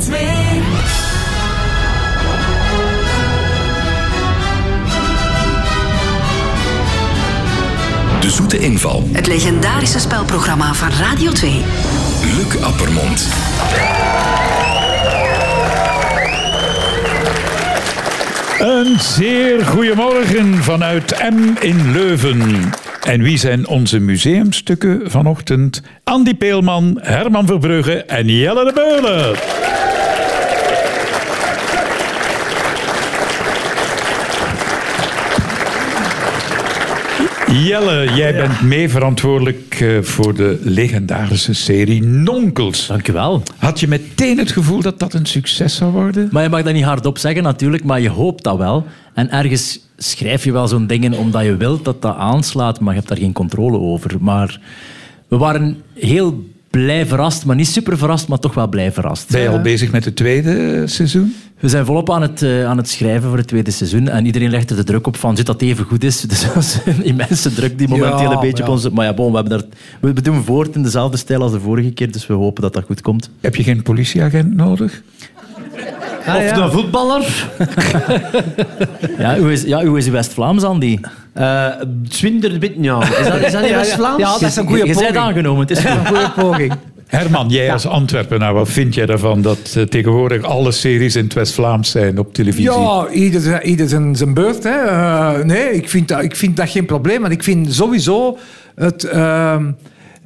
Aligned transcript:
2. 0.00 0.18
De 8.20 8.30
zoete 8.30 8.58
inval. 8.58 9.08
Het 9.12 9.26
legendarische 9.26 9.98
spelprogramma 9.98 10.74
van 10.74 10.88
Radio 10.90 11.32
2. 11.32 11.62
Luc 12.22 12.62
Appermond. 12.62 13.28
Een 18.58 19.00
zeer 19.00 19.64
goedemorgen 19.64 20.54
vanuit 20.54 21.30
M 21.30 21.54
in 21.60 21.92
Leuven. 21.92 22.72
En 23.02 23.22
wie 23.22 23.38
zijn 23.38 23.66
onze 23.66 23.98
museumstukken 23.98 25.10
vanochtend? 25.10 25.82
Andy 26.04 26.34
Peelman, 26.34 26.98
Herman 27.02 27.46
Verbrugge 27.46 28.04
en 28.04 28.26
Jelle 28.26 28.64
de 28.64 28.72
Beulen. 28.72 29.75
Jelle, 37.64 38.14
jij 38.14 38.32
bent 38.34 38.60
mee 38.62 38.88
verantwoordelijk 38.88 39.80
eh, 39.80 40.02
voor 40.02 40.34
de 40.34 40.58
legendarische 40.62 41.54
serie 41.54 42.02
Nonkels. 42.02 42.86
Dank 42.86 43.08
u 43.08 43.12
wel. 43.12 43.42
Had 43.58 43.80
je 43.80 43.88
meteen 43.88 44.38
het 44.38 44.52
gevoel 44.52 44.80
dat 44.80 44.98
dat 44.98 45.14
een 45.14 45.26
succes 45.26 45.76
zou 45.76 45.92
worden? 45.92 46.28
Maar 46.32 46.42
je 46.42 46.48
mag 46.48 46.62
dat 46.62 46.72
niet 46.72 46.84
hardop 46.84 47.18
zeggen 47.18 47.42
natuurlijk, 47.42 47.84
maar 47.84 48.00
je 48.00 48.08
hoopt 48.08 48.44
dat 48.44 48.56
wel. 48.56 48.86
En 49.14 49.30
ergens 49.30 49.80
schrijf 49.96 50.44
je 50.44 50.52
wel 50.52 50.68
zo'n 50.68 50.86
dingen 50.86 51.12
omdat 51.12 51.44
je 51.44 51.56
wilt 51.56 51.84
dat 51.84 52.02
dat 52.02 52.16
aanslaat, 52.16 52.80
maar 52.80 52.92
je 52.92 52.98
hebt 52.98 53.10
daar 53.10 53.18
geen 53.18 53.32
controle 53.32 53.78
over. 53.78 54.16
Maar 54.20 54.60
we 55.28 55.36
waren 55.36 55.82
heel 55.94 56.44
blij 56.82 57.06
verrast, 57.06 57.44
maar 57.44 57.56
niet 57.56 57.68
super 57.68 57.98
verrast, 57.98 58.28
maar 58.28 58.38
toch 58.38 58.54
wel 58.54 58.68
blij 58.68 58.92
verrast. 58.92 59.30
Ben 59.30 59.40
je 59.40 59.48
al 59.48 59.60
bezig 59.60 59.92
met 59.92 60.04
het 60.04 60.16
tweede 60.16 60.82
seizoen? 60.86 61.34
We 61.60 61.68
zijn 61.68 61.84
volop 61.84 62.10
aan 62.10 62.22
het, 62.22 62.42
eh, 62.42 62.66
aan 62.66 62.76
het 62.76 62.88
schrijven 62.88 63.28
voor 63.28 63.38
het 63.38 63.46
tweede 63.46 63.70
seizoen. 63.70 64.08
En 64.08 64.26
iedereen 64.26 64.50
legt 64.50 64.70
er 64.70 64.76
de 64.76 64.84
druk 64.84 65.06
op 65.06 65.16
van, 65.16 65.36
zit 65.36 65.46
dat 65.46 65.62
even 65.62 65.84
goed 65.84 66.04
is? 66.04 66.20
Dus 66.30 66.40
dat 66.40 66.56
is 66.56 66.78
een 66.84 67.04
immense 67.04 67.54
druk 67.54 67.78
die 67.78 67.88
momenteel 67.88 68.18
Ja, 68.18 68.30
een 68.30 68.40
beetje 68.40 68.62
ja. 68.62 68.68
op 68.68 68.74
ons... 68.74 68.90
Maar 68.90 69.04
ja, 69.04 69.14
bon, 69.14 69.30
we, 69.30 69.38
hebben 69.38 69.58
daar, 69.58 69.68
we 70.00 70.12
we 70.12 70.20
doen 70.20 70.44
voort 70.44 70.74
in 70.74 70.82
dezelfde 70.82 71.16
stijl 71.16 71.42
als 71.42 71.52
de 71.52 71.60
vorige 71.60 71.90
keer, 71.90 72.12
dus 72.12 72.26
we 72.26 72.34
hopen 72.34 72.62
dat 72.62 72.72
dat 72.72 72.84
goed 72.84 73.00
komt. 73.00 73.30
Heb 73.40 73.56
je 73.56 73.62
geen 73.62 73.82
politieagent 73.82 74.54
nodig? 74.54 75.02
Of 76.26 76.52
de 76.52 76.68
voetballer. 76.70 77.24
Ja, 79.18 79.38
hoe 79.38 79.52
is, 79.52 79.62
ja, 79.62 79.84
hoe 79.84 79.98
is 79.98 80.08
West-Vlaams, 80.08 80.62
Andy? 80.62 80.98
Eh 81.32 81.66
Zwinder 82.08 82.58
Bitnjan. 82.58 83.02
Is 83.02 83.08
dat, 83.08 83.40
is 83.40 83.52
dat 83.52 83.62
niet 83.62 83.70
West-Vlaams? 83.70 84.22
Ja, 84.22 84.32
dat 84.32 84.42
is 84.42 84.56
een 84.56 84.66
goede 84.66 84.78
Je 84.78 84.84
bent 84.84 84.98
poging. 84.98 85.16
aangenomen, 85.16 85.60
het 85.60 85.70
is. 85.70 85.84
Een 85.84 86.06
goede 86.06 86.30
poging. 86.36 86.72
Herman, 87.06 87.48
jij 87.48 87.72
als 87.72 87.86
Antwerpenaar, 87.86 88.54
wat 88.54 88.68
vind 88.68 88.94
jij 88.94 89.06
daarvan 89.06 89.42
dat 89.42 89.74
eh, 89.76 89.82
tegenwoordig 89.82 90.42
alle 90.42 90.72
series 90.72 91.16
in 91.16 91.24
het 91.24 91.32
West-Vlaams 91.34 91.90
zijn 91.90 92.18
op 92.18 92.34
televisie? 92.34 92.70
Ja, 92.70 93.08
ieder, 93.08 93.62
ieder 93.64 93.88
zijn, 93.88 94.16
zijn 94.16 94.34
beurt. 94.34 94.62
Hè. 94.64 94.70
Eh, 94.84 95.44
nee, 95.44 95.72
ik 95.72 95.88
vind, 95.88 96.08
dat, 96.08 96.22
ik 96.22 96.36
vind 96.36 96.56
dat 96.56 96.70
geen 96.70 96.86
probleem. 96.86 97.20
Maar 97.20 97.30
ik 97.30 97.42
vind 97.42 97.74
sowieso 97.74 98.38
het, 98.74 99.04
ehm, 99.04 99.70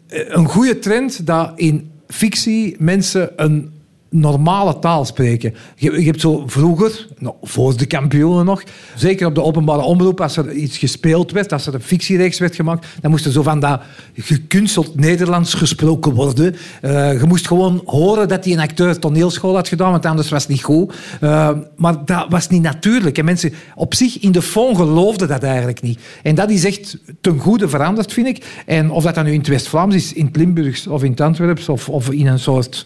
een 0.08 0.48
goede 0.48 0.78
trend 0.78 1.26
dat 1.26 1.52
in 1.56 1.90
fictie 2.08 2.76
mensen 2.78 3.30
een 3.36 3.70
normale 4.11 4.78
taal 4.78 5.05
spreken. 5.05 5.55
Je, 5.77 5.92
je 5.92 6.06
hebt 6.06 6.20
zo 6.20 6.42
vroeger, 6.47 7.06
nou, 7.19 7.34
voor 7.42 7.77
de 7.77 7.86
kampioenen 7.86 8.44
nog, 8.44 8.62
zeker 8.97 9.27
op 9.27 9.34
de 9.34 9.42
openbare 9.42 9.83
omroep, 9.83 10.20
als 10.20 10.36
er 10.36 10.52
iets 10.52 10.78
gespeeld 10.78 11.33
werd, 11.33 11.52
als 11.52 11.67
er 11.67 11.75
een 11.75 11.83
fictiereeks 11.83 12.39
werd 12.39 12.55
gemaakt, 12.55 12.86
dan 13.00 13.11
moest 13.11 13.25
er 13.25 13.33
zo 13.33 13.42
van 13.42 13.61
dat 13.61 13.80
gekunsteld 14.14 14.97
Nederlands 14.97 15.55
gesproken 15.55 16.14
worden. 16.14 16.56
Eh, 16.80 17.20
je 17.20 17.27
moest 17.27 17.47
gewoon 17.47 17.83
horen 17.84 18.28
dat 18.28 18.44
hij 18.44 18.52
een 18.52 18.61
acteur 18.61 18.98
toneelschool 18.98 19.55
had 19.55 19.69
gedaan, 19.69 19.91
want 19.91 20.06
anders 20.06 20.28
was 20.28 20.42
het 20.42 20.50
niet 20.50 20.62
goed. 20.62 20.95
Eh, 21.20 21.50
maar 21.77 22.05
dat 22.05 22.27
was 22.28 22.48
niet 22.48 22.62
natuurlijk. 22.62 23.18
En 23.18 23.24
mensen 23.24 23.52
op 23.74 23.95
zich 23.95 24.20
in 24.20 24.33
de 24.33 24.42
fond 24.42 24.77
geloofden 24.77 25.29
dat 25.29 25.42
eigenlijk 25.42 25.83
niet. 25.83 26.01
En 26.23 26.34
dat 26.34 26.51
is 26.51 26.64
echt 26.64 26.98
ten 27.20 27.39
goede 27.39 27.68
veranderd, 27.68 28.13
vind 28.13 28.27
ik. 28.27 28.63
En 28.67 28.90
of 28.90 29.05
dat 29.05 29.14
dan 29.14 29.24
nu 29.24 29.33
in 29.33 29.39
het 29.39 29.48
West-Vlaams 29.48 29.95
is, 29.95 30.13
in 30.13 30.27
het 30.27 30.36
Limburgs 30.36 30.86
of 30.86 31.02
in 31.02 31.11
het 31.11 31.20
Antwerps, 31.20 31.68
of, 31.68 31.89
of 31.89 32.11
in 32.11 32.27
een 32.27 32.39
soort 32.39 32.84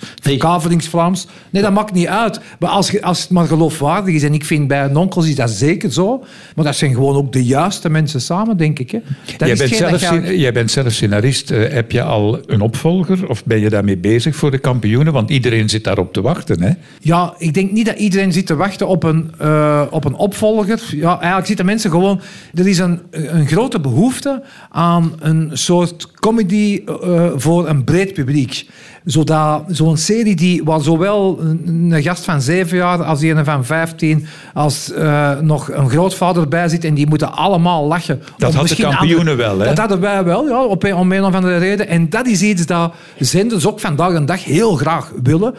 nee, 1.50 1.62
dat 1.62 1.72
maakt 1.72 1.92
niet 1.92 2.06
uit. 2.06 2.40
Maar 2.58 2.70
als, 2.70 2.90
je- 2.90 3.02
als 3.02 3.20
het 3.20 3.30
maar 3.30 3.46
geloofwaardig 3.46 4.14
is, 4.14 4.22
en 4.22 4.34
ik 4.34 4.44
vind 4.44 4.68
bij 4.68 4.88
Nonkels 4.88 5.28
is 5.28 5.34
dat 5.34 5.50
zeker 5.50 5.92
zo, 5.92 6.24
maar 6.56 6.64
dat 6.64 6.76
zijn 6.76 6.94
gewoon 6.94 7.16
ook 7.16 7.32
de 7.32 7.44
juiste 7.44 7.90
mensen 7.90 8.20
samen, 8.20 8.56
denk 8.56 8.78
ik. 8.78 8.90
Hè. 8.90 8.98
Jij 9.38 9.56
bent, 9.56 9.70
zelf, 9.74 10.00
jij 10.30 10.52
bent 10.52 10.70
zelf 10.70 10.92
scenarist. 10.92 11.50
Eh, 11.50 11.72
heb 11.72 11.90
je 11.92 12.02
al 12.02 12.38
een 12.46 12.60
opvolger 12.60 13.28
of 13.28 13.44
ben 13.44 13.60
je 13.60 13.70
daarmee 13.70 13.96
bezig 13.98 14.36
voor 14.36 14.50
de 14.50 14.58
kampioenen? 14.58 15.12
Want 15.12 15.30
iedereen 15.30 15.68
zit 15.68 15.84
daarop 15.84 16.12
te 16.12 16.20
wachten. 16.22 16.62
Hè? 16.62 16.70
Ja, 17.00 17.34
ik 17.38 17.54
denk 17.54 17.70
niet 17.72 17.86
dat 17.86 17.98
iedereen 17.98 18.32
zit 18.32 18.46
te 18.46 18.56
wachten 18.56 18.88
op 18.88 19.02
een, 19.02 19.30
eh, 19.38 19.82
op 19.90 20.04
een 20.04 20.14
opvolger. 20.14 20.80
Ja, 20.90 21.12
eigenlijk 21.16 21.46
zitten 21.46 21.66
mensen 21.66 21.90
gewoon... 21.90 22.20
Er 22.54 22.68
is 22.68 22.78
een, 22.78 23.00
een 23.10 23.46
grote 23.46 23.80
behoefte 23.80 24.42
aan 24.70 25.12
een 25.20 25.50
soort 25.52 26.10
comedy 26.10 26.82
eh, 26.86 27.30
voor 27.36 27.68
een 27.68 27.84
breed 27.84 28.12
publiek. 28.14 28.66
Zodat 29.04 29.62
zo'n 29.68 29.96
serie 29.96 30.36
die, 30.36 30.64
waar 30.64 30.80
zowel 30.80 31.40
een, 31.40 31.90
een 31.90 32.02
gast 32.02 32.24
van 32.24 32.42
zeven 32.42 32.76
jaar 32.76 33.04
als 33.04 33.22
een 33.22 33.44
van 33.44 33.64
vijftien, 33.64 34.26
als 34.54 34.92
eh, 34.92 35.38
nog 35.40 35.70
een 35.72 35.90
grootvader 35.90 36.48
bij 36.48 36.68
zit 36.68 36.84
en 36.84 36.94
die 36.94 37.06
moeten 37.06 37.32
allemaal 37.32 37.86
lachen. 37.86 38.22
Dat 38.38 38.50
Om 38.50 38.56
had 38.56 38.68
de 38.68 38.76
kampioenen 38.76 39.18
andere- 39.18 39.36
wel, 39.36 39.58
hè? 39.58 39.64
Dat 39.66 39.78
hadden 39.78 40.00
wij 40.00 40.24
wel, 40.24 40.48
ja, 40.48 40.64
op 40.64 40.82
een, 40.82 40.94
om 40.94 41.12
een 41.12 41.24
of 41.24 41.34
andere 41.34 41.56
reden. 41.56 41.88
En 41.88 42.10
dat 42.10 42.26
is 42.26 42.42
iets 42.42 42.66
dat 42.66 42.94
zenders 43.18 43.66
ook 43.66 43.80
vandaag 43.80 44.12
een 44.14 44.26
dag 44.26 44.44
heel 44.44 44.76
graag 44.76 45.12
willen. 45.22 45.54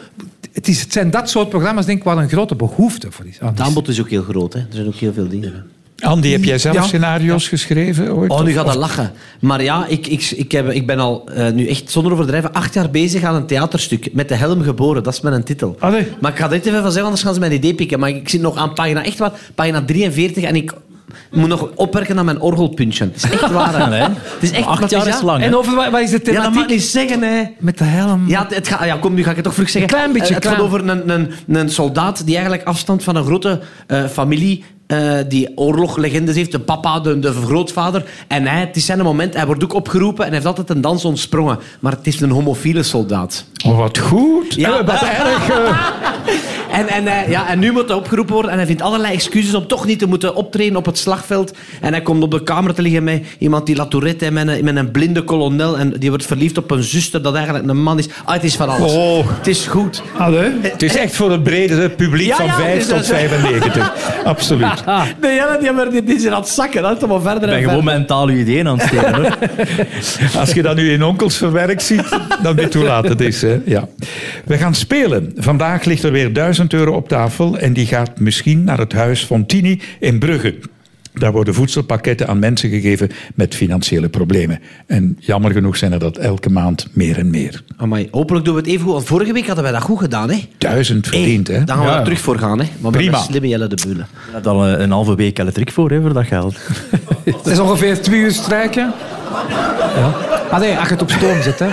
Het, 0.52 0.68
is, 0.68 0.80
het 0.80 0.92
zijn 0.92 1.10
dat 1.10 1.30
soort 1.30 1.48
programma's 1.48 1.86
denk 1.86 1.98
ik, 1.98 2.04
waar 2.04 2.18
een 2.18 2.28
grote 2.28 2.54
behoefte 2.54 3.10
voor 3.10 3.26
is. 3.26 3.38
Het 3.40 3.58
is. 3.58 3.64
aanbod 3.64 3.88
is 3.88 4.00
ook 4.00 4.10
heel 4.10 4.22
groot. 4.22 4.52
Hè. 4.52 4.58
Er 4.58 4.66
zijn 4.70 4.86
ook 4.86 4.94
heel 4.94 5.12
veel 5.12 5.28
dingen. 5.28 5.64
Andy, 6.00 6.30
heb 6.30 6.44
jij 6.44 6.58
zelf 6.58 6.74
Ja. 6.74 6.82
scenario's 6.82 7.48
geschreven 7.48 8.14
ooit? 8.14 8.30
Oh, 8.30 8.42
nu 8.42 8.52
gaat 8.52 8.66
dat 8.66 8.74
lachen. 8.74 9.12
Maar 9.40 9.62
ja, 9.62 9.86
ik, 9.88 10.06
ik, 10.06 10.30
ik, 10.36 10.52
heb, 10.52 10.70
ik 10.70 10.86
ben 10.86 10.98
al 10.98 11.28
eh, 11.34 11.50
nu 11.52 11.66
echt 11.68 11.90
zonder 11.90 12.12
overdrijven 12.12 12.52
acht 12.52 12.74
jaar 12.74 12.90
bezig 12.90 13.22
aan 13.22 13.34
een 13.34 13.46
theaterstuk. 13.46 14.08
Met 14.12 14.28
de 14.28 14.34
helm 14.34 14.62
geboren, 14.62 15.02
dat 15.02 15.12
is 15.12 15.20
mijn 15.20 15.44
titel. 15.44 15.76
Allee. 15.78 16.06
Maar 16.20 16.30
ik 16.32 16.38
ga 16.38 16.48
dit 16.48 16.60
even 16.66 16.72
van 16.72 16.84
zeggen, 16.86 17.04
anders 17.04 17.22
gaan 17.22 17.34
ze 17.34 17.40
mijn 17.40 17.52
idee 17.52 17.74
pikken. 17.74 17.98
Maar 17.98 18.08
ik 18.08 18.28
zit 18.28 18.40
nog 18.40 18.56
aan 18.56 18.72
pagina, 18.74 19.04
echt 19.04 19.18
waar, 19.18 19.32
pagina 19.54 19.82
43 19.84 20.44
en 20.44 20.56
ik 20.56 20.72
moet 21.30 21.48
nog 21.48 21.68
opwerken 21.74 22.18
aan 22.18 22.24
mijn 22.24 22.40
orgelpuntje. 22.40 23.04
Het 23.04 23.16
is 23.24 23.30
echt 23.30 23.50
waar. 23.50 23.90
hè. 23.92 23.96
Het 24.02 24.12
is 24.40 24.50
echt 24.50 24.66
Acht 24.66 24.90
jaar 24.90 25.06
is 25.06 25.20
lang, 25.22 25.38
hè? 25.40 25.46
En 25.46 25.56
over 25.56 25.74
wat, 25.74 25.90
wat 25.90 26.00
is 26.00 26.10
de 26.10 26.20
Ja, 26.24 26.32
dat 26.32 26.34
mag 26.34 26.42
thematiek? 26.44 26.62
ik 26.62 26.70
niet 26.76 26.82
zeggen, 26.86 27.22
hè. 27.22 27.42
Met 27.58 27.78
de 27.78 27.84
helm. 27.84 28.24
Ja, 28.28 28.46
het, 28.48 28.68
gaat, 28.68 28.84
ja, 28.84 28.96
kom, 28.96 29.14
nu 29.14 29.22
ga 29.22 29.30
ik 29.30 29.36
het 29.36 29.44
toch 29.44 29.54
vlug 29.54 29.68
zeggen. 29.70 29.90
Een 29.92 29.98
klein 29.98 30.12
beetje, 30.12 30.28
Eh, 30.34 30.34
Het 30.34 30.46
gaat 30.46 30.60
over 30.60 30.88
een, 30.88 31.10
een, 31.10 31.30
een 31.48 31.70
soldaat 31.70 32.22
die 32.26 32.34
eigenlijk 32.36 32.66
afstand 32.66 33.02
van 33.04 33.16
een 33.16 33.24
grote 33.24 33.60
eh, 33.86 34.04
familie 34.04 34.64
eh, 34.86 35.12
die 35.28 35.52
oorloglegendes 35.56 36.36
heeft. 36.36 36.52
De 36.52 36.58
papa, 36.60 37.00
de, 37.00 37.18
de 37.18 37.32
grootvader. 37.32 38.04
En 38.28 38.46
hij, 38.46 38.60
het 38.60 38.76
is 38.76 38.84
zijn 38.86 39.02
moment. 39.02 39.34
Hij 39.34 39.46
wordt 39.46 39.64
ook 39.64 39.74
opgeroepen 39.74 40.24
en 40.24 40.30
hij 40.30 40.34
heeft 40.34 40.46
altijd 40.58 40.70
een 40.70 40.80
dans 40.80 41.04
ontsprongen. 41.04 41.58
Maar 41.80 41.92
het 41.92 42.06
is 42.06 42.20
een 42.20 42.30
homofiele 42.30 42.82
soldaat. 42.82 43.44
Oh, 43.66 43.78
wat 43.78 43.98
goed. 43.98 44.54
Ja. 44.54 44.78
Eh, 44.78 44.86
wat 44.86 45.02
erg. 45.02 45.48
eh. 45.50 45.88
En, 46.76 46.88
en, 46.88 47.06
hij- 47.06 47.24
ja, 47.28 47.48
en 47.48 47.58
nu 47.58 47.72
moet 47.72 47.88
hij 47.88 47.96
opgeroepen 47.96 48.32
worden 48.34 48.50
en 48.50 48.56
hij 48.56 48.66
vindt 48.66 48.82
allerlei 48.82 49.14
excuses 49.14 49.54
om 49.54 49.66
toch 49.66 49.86
niet 49.86 49.98
te 49.98 50.06
moeten 50.06 50.34
optreden 50.34 50.76
op 50.76 50.86
het 50.86 50.98
slagveld. 50.98 51.52
En 51.80 51.92
hij 51.92 52.02
komt 52.02 52.22
op 52.22 52.30
de 52.30 52.42
kamer 52.42 52.74
te 52.74 52.82
liggen 52.82 53.04
met 53.04 53.24
iemand 53.38 53.66
die 53.66 53.76
La 53.76 53.86
Tourette 53.86 54.24
heeft, 54.24 54.36
met 54.36 54.48
een, 54.48 54.64
met 54.64 54.76
een 54.76 54.90
blinde 54.90 55.22
kolonel. 55.22 55.78
En 55.78 55.92
die 55.98 56.08
wordt 56.08 56.26
verliefd 56.26 56.58
op 56.58 56.70
een 56.70 56.82
zuster 56.82 57.22
dat 57.22 57.34
eigenlijk 57.34 57.68
een 57.68 57.82
man 57.82 57.98
is. 57.98 58.08
Ah, 58.24 58.34
het 58.34 58.44
is 58.44 58.56
van 58.56 58.68
alles. 58.68 58.92
Oh. 58.92 59.26
Het 59.38 59.46
is 59.46 59.66
goed. 59.66 60.02
Allee. 60.18 60.50
Het 60.60 60.82
is 60.82 60.96
echt 60.96 61.14
voor 61.16 61.30
het 61.30 61.42
brede 61.42 61.90
publiek 61.90 62.26
Ja, 62.26 62.36
van 62.36 62.46
ja, 62.46 62.54
5 62.54 62.68
het 62.72 62.80
is 62.82 62.86
tot 62.88 62.98
dus- 62.98 63.06
95. 63.18 63.92
Absoluut. 64.24 64.84
Nee, 65.20 65.34
ja, 65.34 65.56
die, 65.56 65.66
hebben- 65.66 65.90
die, 65.90 66.04
die 66.04 66.20
zijn 66.20 66.32
aan 66.34 66.40
het 66.40 66.48
zakken. 66.48 66.82
Dat 66.82 67.02
is 67.02 67.08
maar 67.08 67.20
verder 67.20 67.42
Ik 67.42 67.48
ben 67.48 67.56
en 67.56 67.62
gewoon 67.62 67.74
verder. 67.82 67.98
mentaal 67.98 68.28
uw 68.28 68.36
ideeën 68.36 68.68
aan 68.68 68.78
het 68.78 68.86
steken. 68.88 69.14
Hoor. 69.14 69.36
Als 70.40 70.52
je 70.52 70.62
dat 70.62 70.76
nu 70.76 70.92
in 70.92 71.02
onkels 71.04 71.36
verwerkt 71.36 71.82
ziet, 71.82 72.18
dan 72.42 72.54
weet 72.56 72.72
je 72.72 72.78
hoe 72.78 72.88
laat 72.88 73.08
het 73.08 73.20
is. 73.20 73.42
Hè? 73.42 73.60
Ja. 73.64 73.88
We 74.44 74.58
gaan 74.58 74.74
spelen. 74.74 75.32
Vandaag 75.36 75.84
ligt 75.84 76.02
er 76.02 76.12
weer 76.12 76.32
1000 76.68 76.72
euro 76.72 76.92
op 76.96 77.08
tafel 77.08 77.58
en 77.58 77.72
die 77.72 77.86
gaat 77.86 78.18
misschien 78.20 78.64
naar 78.64 78.78
het 78.78 78.92
huis 78.92 79.24
Fontini 79.24 79.80
in 80.00 80.18
Brugge. 80.18 80.54
Daar 81.12 81.32
worden 81.32 81.54
voedselpakketten 81.54 82.28
aan 82.28 82.38
mensen 82.38 82.70
gegeven 82.70 83.10
met 83.34 83.54
financiële 83.54 84.08
problemen. 84.08 84.60
En 84.86 85.16
jammer 85.20 85.52
genoeg 85.52 85.76
zijn 85.76 85.92
er 85.92 85.98
dat 85.98 86.16
elke 86.16 86.50
maand 86.50 86.86
meer 86.92 87.18
en 87.18 87.30
meer. 87.30 87.62
Amai, 87.76 88.08
hopelijk 88.10 88.44
doen 88.44 88.54
we 88.54 88.60
het 88.60 88.68
even 88.70 88.82
goed. 88.84 88.92
Want 88.92 89.06
vorige 89.06 89.32
week 89.32 89.46
hadden 89.46 89.64
wij 89.64 89.72
dat 89.72 89.82
goed 89.82 89.98
gedaan. 89.98 90.30
Hè? 90.30 90.48
Duizend 90.58 91.06
verdiend, 91.06 91.46
Hey, 91.48 91.56
hè? 91.56 91.64
Daar 91.64 91.76
gaan 91.76 91.84
we 91.84 91.90
Ja. 91.90 91.98
er 91.98 92.04
terug 92.04 92.20
voor 92.20 92.38
gaan. 92.38 92.58
Hè? 92.58 92.64
Maar 92.80 92.90
we 92.92 92.96
Prima. 92.96 93.02
hebben 93.12 93.20
slimme 93.30 93.48
Jelle 93.48 93.66
de 93.66 93.82
Beulen. 93.86 94.06
Je 94.26 94.32
hebt 94.32 94.46
al 94.46 94.66
een, 94.66 94.82
een 94.82 94.90
halve 94.90 95.14
week 95.14 95.38
elektriek 95.38 95.70
voor 95.72 95.90
hè, 95.90 96.00
voor 96.00 96.12
dat 96.12 96.26
geld. 96.26 96.56
Het 97.24 97.46
is 97.46 97.58
ongeveer 97.58 98.00
twee 98.02 98.20
uur 98.20 98.32
strijken. 98.32 98.92
Ja. 99.96 100.14
Allee, 100.50 100.76
als 100.76 100.88
je 100.88 100.94
het 100.94 101.02
op 101.02 101.10
stoom. 101.10 101.38
Hè. 101.40 101.68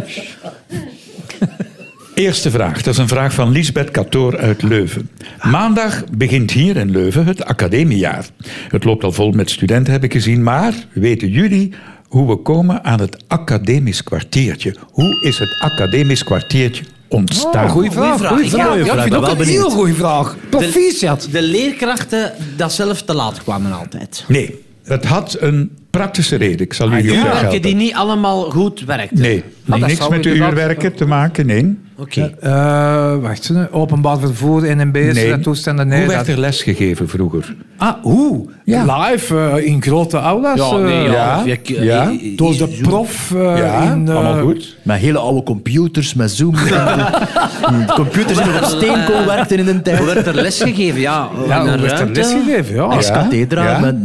Eerste 2.16 2.50
vraag. 2.50 2.82
Dat 2.82 2.94
is 2.94 3.00
een 3.00 3.08
vraag 3.08 3.34
van 3.34 3.50
Lisbeth 3.50 3.90
Katoor 3.90 4.38
uit 4.38 4.62
Leuven. 4.62 5.10
Maandag 5.42 6.04
begint 6.16 6.50
hier 6.50 6.76
in 6.76 6.90
Leuven 6.90 7.26
het 7.26 7.44
academiejaar. 7.44 8.26
Het 8.68 8.84
loopt 8.84 9.04
al 9.04 9.12
vol 9.12 9.30
met 9.30 9.50
studenten, 9.50 9.92
heb 9.92 10.04
ik 10.04 10.12
gezien. 10.12 10.42
Maar 10.42 10.74
weten 10.92 11.28
jullie 11.28 11.72
hoe 12.08 12.28
we 12.28 12.36
komen 12.36 12.84
aan 12.84 13.00
het 13.00 13.24
academisch 13.28 14.02
kwartiertje? 14.02 14.74
Hoe 14.90 15.20
is 15.24 15.38
het 15.38 15.56
academisch 15.60 16.24
kwartiertje 16.24 16.84
ontstaan? 17.08 17.64
Oh, 17.64 17.70
goeie 17.70 17.90
vraag. 17.90 18.18
vraag. 18.18 18.28
Goeie 18.30 18.44
Ik- 18.44 18.50
vraag. 18.50 18.76
Ja, 18.76 18.84
vraag, 18.84 18.96
ik 18.96 19.02
vind 19.02 19.14
ook 19.14 19.26
wel 19.26 19.40
een 19.40 19.46
heel 19.48 19.70
goede 19.70 19.94
vraag. 19.94 20.36
Proficiat. 20.50 21.28
De 21.32 21.42
leerkrachten 21.42 22.32
dat 22.56 22.72
zelf 22.72 23.02
te 23.02 23.14
laat 23.14 23.42
kwamen 23.42 23.72
altijd. 23.72 24.24
Nee, 24.28 24.64
het 24.84 25.04
had 25.04 25.36
een 25.40 25.70
praktische 25.90 26.36
reden. 26.36 26.60
Ik 26.60 26.72
zal 26.72 26.92
u 26.92 27.00
hierop 27.00 27.16
Uurwerken 27.16 27.40
helpen. 27.40 27.62
die 27.62 27.74
niet 27.74 27.94
allemaal 27.94 28.50
goed 28.50 28.80
werkten. 28.80 29.20
Nee, 29.20 29.42
dat 29.64 29.78
niks 29.78 30.08
met 30.08 30.22
de 30.22 30.34
uurwerken 30.34 30.94
te 30.94 31.04
maken, 31.06 31.46
nee. 31.46 31.76
Oké. 31.98 32.34
Eh, 32.40 33.16
wacht, 33.20 33.48
hè. 33.48 33.72
openbaar 33.72 34.18
vervoer, 34.18 34.76
NMB's, 34.76 35.14
nee. 35.14 35.38
toestanden. 35.40 35.88
Nee, 35.88 35.98
Hoe 35.98 36.06
dat- 36.06 36.16
werd 36.16 36.28
er 36.28 36.38
les 36.38 36.62
gegeven 36.62 37.08
vroeger? 37.08 37.54
Ah, 37.76 37.94
hoe? 38.02 38.48
Ja. 38.64 38.98
Live 39.08 39.38
eh, 39.38 39.66
in 39.66 39.82
grote 39.82 40.16
aulas. 40.16 40.58
Ja, 40.70 40.76
nee, 40.76 41.04
eh, 41.06 41.12
ja. 41.12 41.44
ja, 41.64 42.12
Door 42.36 42.56
de 42.56 42.78
prof 42.82 43.32
eh, 43.34 43.58
ja, 43.58 43.92
in... 43.92 44.08
eh, 44.08 44.14
allemaal 44.14 44.40
goed. 44.42 44.76
Met 44.82 44.96
hele 44.98 45.18
oude 45.18 45.42
computers, 45.42 46.14
met 46.14 46.30
Zoom. 46.30 46.54
computers 47.94 48.38
die 48.38 48.46
nog 48.46 48.56
op 48.62 48.64
steenkool 48.82 49.24
werkten 49.26 49.58
in 49.58 49.64
de 49.64 49.82
tijd. 49.82 49.98
Hoe 49.98 50.06
werd 50.06 50.26
er 50.26 50.34
les 50.34 50.62
gegeven? 50.62 51.00
Ja, 51.00 51.28
Ja, 51.48 51.60
hoe 51.60 51.70
een 51.70 51.80
werd 51.80 52.00
er 52.00 52.10
lesgegeven? 52.10 52.74
Ja. 52.74 52.82
Als. 52.82 53.10
Met, 53.80 53.96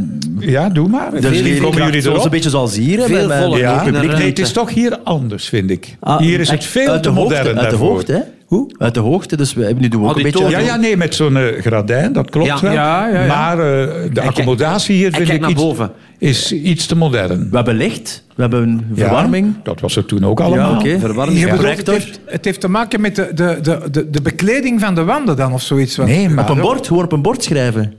Ja, 0.42 0.70
doe 0.70 0.88
maar. 0.88 1.12
dus 1.12 1.22
Veel 1.26 1.32
komen 1.44 1.62
komen 1.62 1.92
jullie 1.92 2.10
erop? 2.10 2.32
beetje 2.32 2.50
zoals 2.50 2.76
hier. 2.78 3.02
Veel 3.02 3.28
met- 3.28 3.58
Ja, 3.60 3.86
een 3.86 3.92
publiek. 3.94 4.12
nee, 4.18 4.30
het 4.30 4.40
is 4.40 4.52
toch 4.52 4.74
hier 4.74 4.98
anders, 5.04 5.50
vind 5.50 5.70
ik. 5.70 5.96
Ah, 6.00 6.18
hier 6.20 6.40
is 6.40 6.50
het 6.50 6.64
veel 6.66 6.88
uit 6.90 7.04
te 7.04 7.10
de 7.10 7.16
hoogte, 7.16 7.36
modern 7.36 7.56
Uit 7.60 7.64
de 7.66 7.70
daarvoor. 7.70 7.90
hoogte, 7.90 8.12
hè? 8.14 8.20
Hoe? 8.46 8.72
Uit 8.78 8.94
de 8.94 9.00
hoogte, 9.00 9.38
dus 9.38 9.54
we, 9.54 9.76
nu 9.78 9.88
doen 9.88 10.02
we 10.02 10.10
ook 10.10 10.18
een 10.18 10.24
beetje... 10.24 10.50
Ja, 10.50 10.60
ja, 10.60 10.76
nee, 10.76 10.98
met 10.98 11.16
zo'n 11.16 11.38
eh, 11.38 11.62
gradijn, 11.62 12.14
dat 12.14 12.30
klopt 12.30 12.48
Ja. 12.48 12.60
wel. 12.62 12.72
Ja, 12.72 13.08
ja, 13.08 13.20
ja. 13.22 13.28
Maar 13.28 13.52
eh, 13.60 13.88
de 14.14 14.22
accommodatie 14.22 14.96
hier 14.96 15.12
vind 15.12 15.30
ik 15.30 15.48
iets, 15.48 15.62
boven. 15.62 15.92
is 16.18 16.52
iets 16.52 16.86
te 16.86 16.96
modern. 16.96 17.48
We 17.50 17.56
hebben 17.56 17.76
licht, 17.76 18.24
we 18.36 18.42
hebben 18.42 18.86
Ja, 18.94 19.06
verwarming. 19.06 19.54
dat 19.64 19.80
was 19.80 19.96
er 19.96 20.06
toen 20.06 20.26
ook 20.26 20.40
allemaal. 20.40 20.72
Ja, 20.72 20.78
oké. 20.80 21.00
Verwarming. 21.00 21.50
Bedoelt, 21.50 21.78
het, 21.78 21.88
heeft, 21.88 22.20
het 22.26 22.46
heeft 22.46 22.60
te 22.62 22.68
maken 22.70 23.02
met 23.02 23.16
de, 23.16 23.32
de, 23.36 23.58
de, 23.62 23.80
de, 23.92 24.10
de 24.10 24.22
bekleding 24.22 24.80
van 24.80 24.96
de 24.96 25.04
wanden 25.04 25.36
dan, 25.36 25.54
of 25.54 25.62
zoiets. 25.62 25.96
Want- 25.96 26.10
Nee, 26.10 26.30
maar... 26.30 26.44
Op 26.50 26.56
een 26.56 26.62
bord, 26.62 26.88
gewoon 26.88 27.04
op 27.04 27.12
een 27.12 27.22
bord 27.22 27.44
schrijven. 27.44 27.94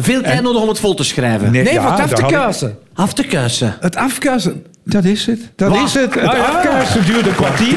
Veel 0.00 0.22
tijd 0.22 0.42
nodig 0.42 0.62
om 0.62 0.68
het 0.68 0.78
vol 0.80 0.94
te 0.94 1.04
schrijven. 1.04 1.52
Nee, 1.52 1.64
ja, 1.72 1.82
voor 1.82 1.90
het 1.90 2.00
af 2.00 2.10
te 2.12 2.22
ik- 2.22 2.28
kuisen. 2.28 2.78
Af 2.94 3.12
te 3.12 3.24
kuisen. 3.24 3.76
Het 3.80 3.96
afkuisen. 3.96 4.64
Dat 4.84 5.04
is 5.04 5.26
het. 5.26 5.38
Dat 5.56 5.68
Wat? 5.70 5.84
is 5.86 5.94
het. 5.94 6.14
Het 6.14 6.24
Ah, 6.24 6.36
ja. 6.36 6.42
afkuisen 6.44 7.04
duurde 7.06 7.28
een 7.28 7.34
kwartier. 7.34 7.76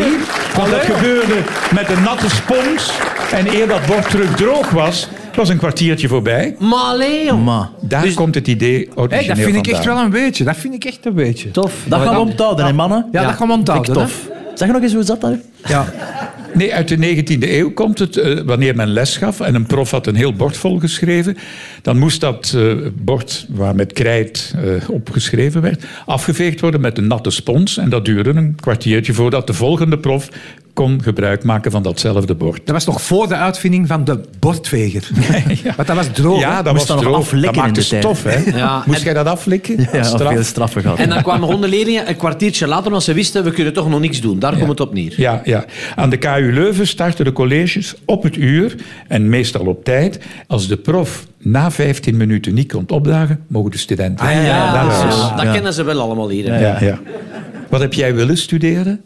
Want 0.56 0.70
dat 0.72 0.82
gebeurde 0.82 1.34
met 1.74 1.90
een 1.90 2.04
natte 2.04 2.30
spons. 2.30 2.92
En 3.32 3.48
eer 3.48 3.68
dat 3.68 3.86
bord 3.86 4.10
terug 4.10 4.36
droog 4.36 4.70
was, 4.70 5.08
was 5.36 5.50
een 5.50 5.58
kwartiertje 5.58 6.08
voorbij. 6.08 6.56
Maar 6.60 6.80
allee, 6.80 7.26
joh. 7.26 7.44
Maar, 7.46 7.70
Daar 7.82 8.02
Dus- 8.02 8.14
komt 8.14 8.36
het 8.36 8.48
idee 8.48 8.76
Hey, 8.76 8.88
origineel 8.96 9.28
dat 9.28 9.38
vind 9.38 9.56
ik 9.56 9.68
echt 9.68 9.86
wel 9.86 9.98
een 9.98 10.10
beetje. 10.10 10.44
Dat 10.44 10.58
vind 10.58 10.74
ik 10.74 10.84
echt 10.86 11.06
een 11.06 11.14
beetje. 11.14 11.52
Tof. 11.52 11.74
dat 11.86 12.02
gaan 12.02 12.14
we 12.14 12.20
onthouden, 12.20 12.66
hè, 12.66 12.74
mannen? 12.74 13.06
Ja, 13.12 13.24
dat 13.24 13.34
gaan 13.36 13.48
we 13.48 13.54
onthouden. 13.54 13.94
Vind 13.94 13.98
hè. 14.08 14.12
ik 14.14 14.22
tof. 14.30 14.40
Zeg 14.56 14.70
nog 14.70 14.82
eens, 14.82 14.94
hoe 14.94 15.04
zat 15.04 15.22
dat? 15.22 15.34
Ja. 15.66 15.86
Nee, 16.54 16.74
uit 16.74 16.88
de 16.88 16.98
19e 16.98 17.50
eeuw 17.50 17.72
komt 17.72 18.00
het 18.00 18.18
eh, 18.18 18.40
wanneer 18.46 18.76
men 18.76 18.88
les 18.88 19.18
gaf 19.18 19.40
en 19.40 19.56
een 19.56 19.66
prof 19.66 19.92
had 19.92 20.08
een 20.08 20.16
heel 20.16 20.34
bord 20.34 20.58
volgeschreven. 20.58 21.38
Dan 21.82 21.98
moest 21.98 22.22
dat 22.22 22.54
eh, 22.56 22.74
bord, 22.94 23.46
waar 23.50 23.76
met 23.76 23.94
krijt 23.94 24.54
eh, 24.56 24.90
opgeschreven 24.90 25.62
werd, 25.62 25.84
afgeveegd 26.06 26.60
worden 26.60 26.82
met 26.82 26.98
een 26.98 27.08
natte 27.08 27.30
spons. 27.30 27.78
En 27.78 27.90
dat 27.90 28.06
duurde 28.06 28.30
een 28.30 28.56
kwartiertje 28.56 29.14
voordat 29.14 29.48
de 29.48 29.54
volgende 29.54 29.98
prof 29.98 30.30
kon 30.74 31.04
gebruik 31.04 31.44
maken 31.44 31.72
van 31.72 31.84
datzelfde 31.84 32.36
bord. 32.36 32.62
Dat 32.66 32.76
was 32.76 32.86
nog 32.86 33.02
voor 33.02 33.28
de 33.28 33.36
uitvinding 33.36 33.88
van 33.88 34.04
de 34.04 34.20
bordveger. 34.40 35.10
Want 35.76 35.88
dat 35.88 35.96
was 35.96 36.08
droog. 36.14 36.40
Ja, 36.40 36.62
dat 36.62 36.74
Moest 36.74 36.88
was 36.88 36.98
dat 36.98 37.06
droog. 37.12 37.30
Dat 37.42 37.56
maakte 37.56 37.82
stof, 37.84 38.24
hè? 38.24 38.40
Ja, 38.58 38.84
Moest 38.86 38.98
en- 38.98 39.04
jij 39.06 39.14
dat 39.14 39.26
aflikken? 39.26 39.88
Ja, 39.94 40.04
straf? 40.04 40.34
veel 40.34 40.44
straffen 40.44 40.82
gehad. 40.82 40.98
En 40.98 41.10
dan 41.10 41.22
kwamen 41.24 41.48
hondenleerlingen 41.50 42.10
een 42.10 42.16
kwartiertje 42.16 42.68
later, 42.68 42.92
want 42.92 43.04
ze 43.04 43.14
wisten, 43.14 43.44
we 43.44 43.52
kunnen 43.52 43.74
toch 43.74 43.90
nog 43.90 44.00
niks 44.00 44.22
doen. 44.22 44.40
Daar 44.40 44.58
komt 44.58 44.68
het 44.70 44.80
op 44.80 44.94
neer. 44.94 45.14
Ja, 45.18 45.42
ja. 45.44 45.66
Aan 45.96 46.10
de 46.10 46.18
KU 46.18 46.52
Leuven 46.54 46.88
starten 46.88 47.26
de 47.26 47.32
colleges 47.32 47.96
op 48.06 48.24
het 48.24 48.36
uur 48.38 48.76
en 49.08 49.30
meestal 49.30 49.66
op 49.66 49.84
tijd. 49.84 50.20
Als 50.48 50.68
de 50.68 50.78
prof 50.78 51.26
na 51.38 51.72
15 51.72 52.18
minuten 52.18 52.54
niet 52.54 52.72
komt 52.72 52.92
opdagen, 52.92 53.44
mogen 53.48 53.72
de 53.72 53.78
studenten 53.78 54.26
Ah, 54.26 54.34
ja, 54.34 54.74
eh, 54.90 55.38
dat 55.38 55.52
kennen 55.54 55.74
ze 55.74 55.84
wel 55.84 56.00
allemaal 56.00 56.30
hier. 56.30 56.54
hè. 56.54 56.60
Ja, 56.60 56.78
ja. 56.80 57.00
Wat 57.70 57.80
heb 57.82 57.94
jij 57.94 58.16
willen 58.16 58.38
studeren? 58.38 59.02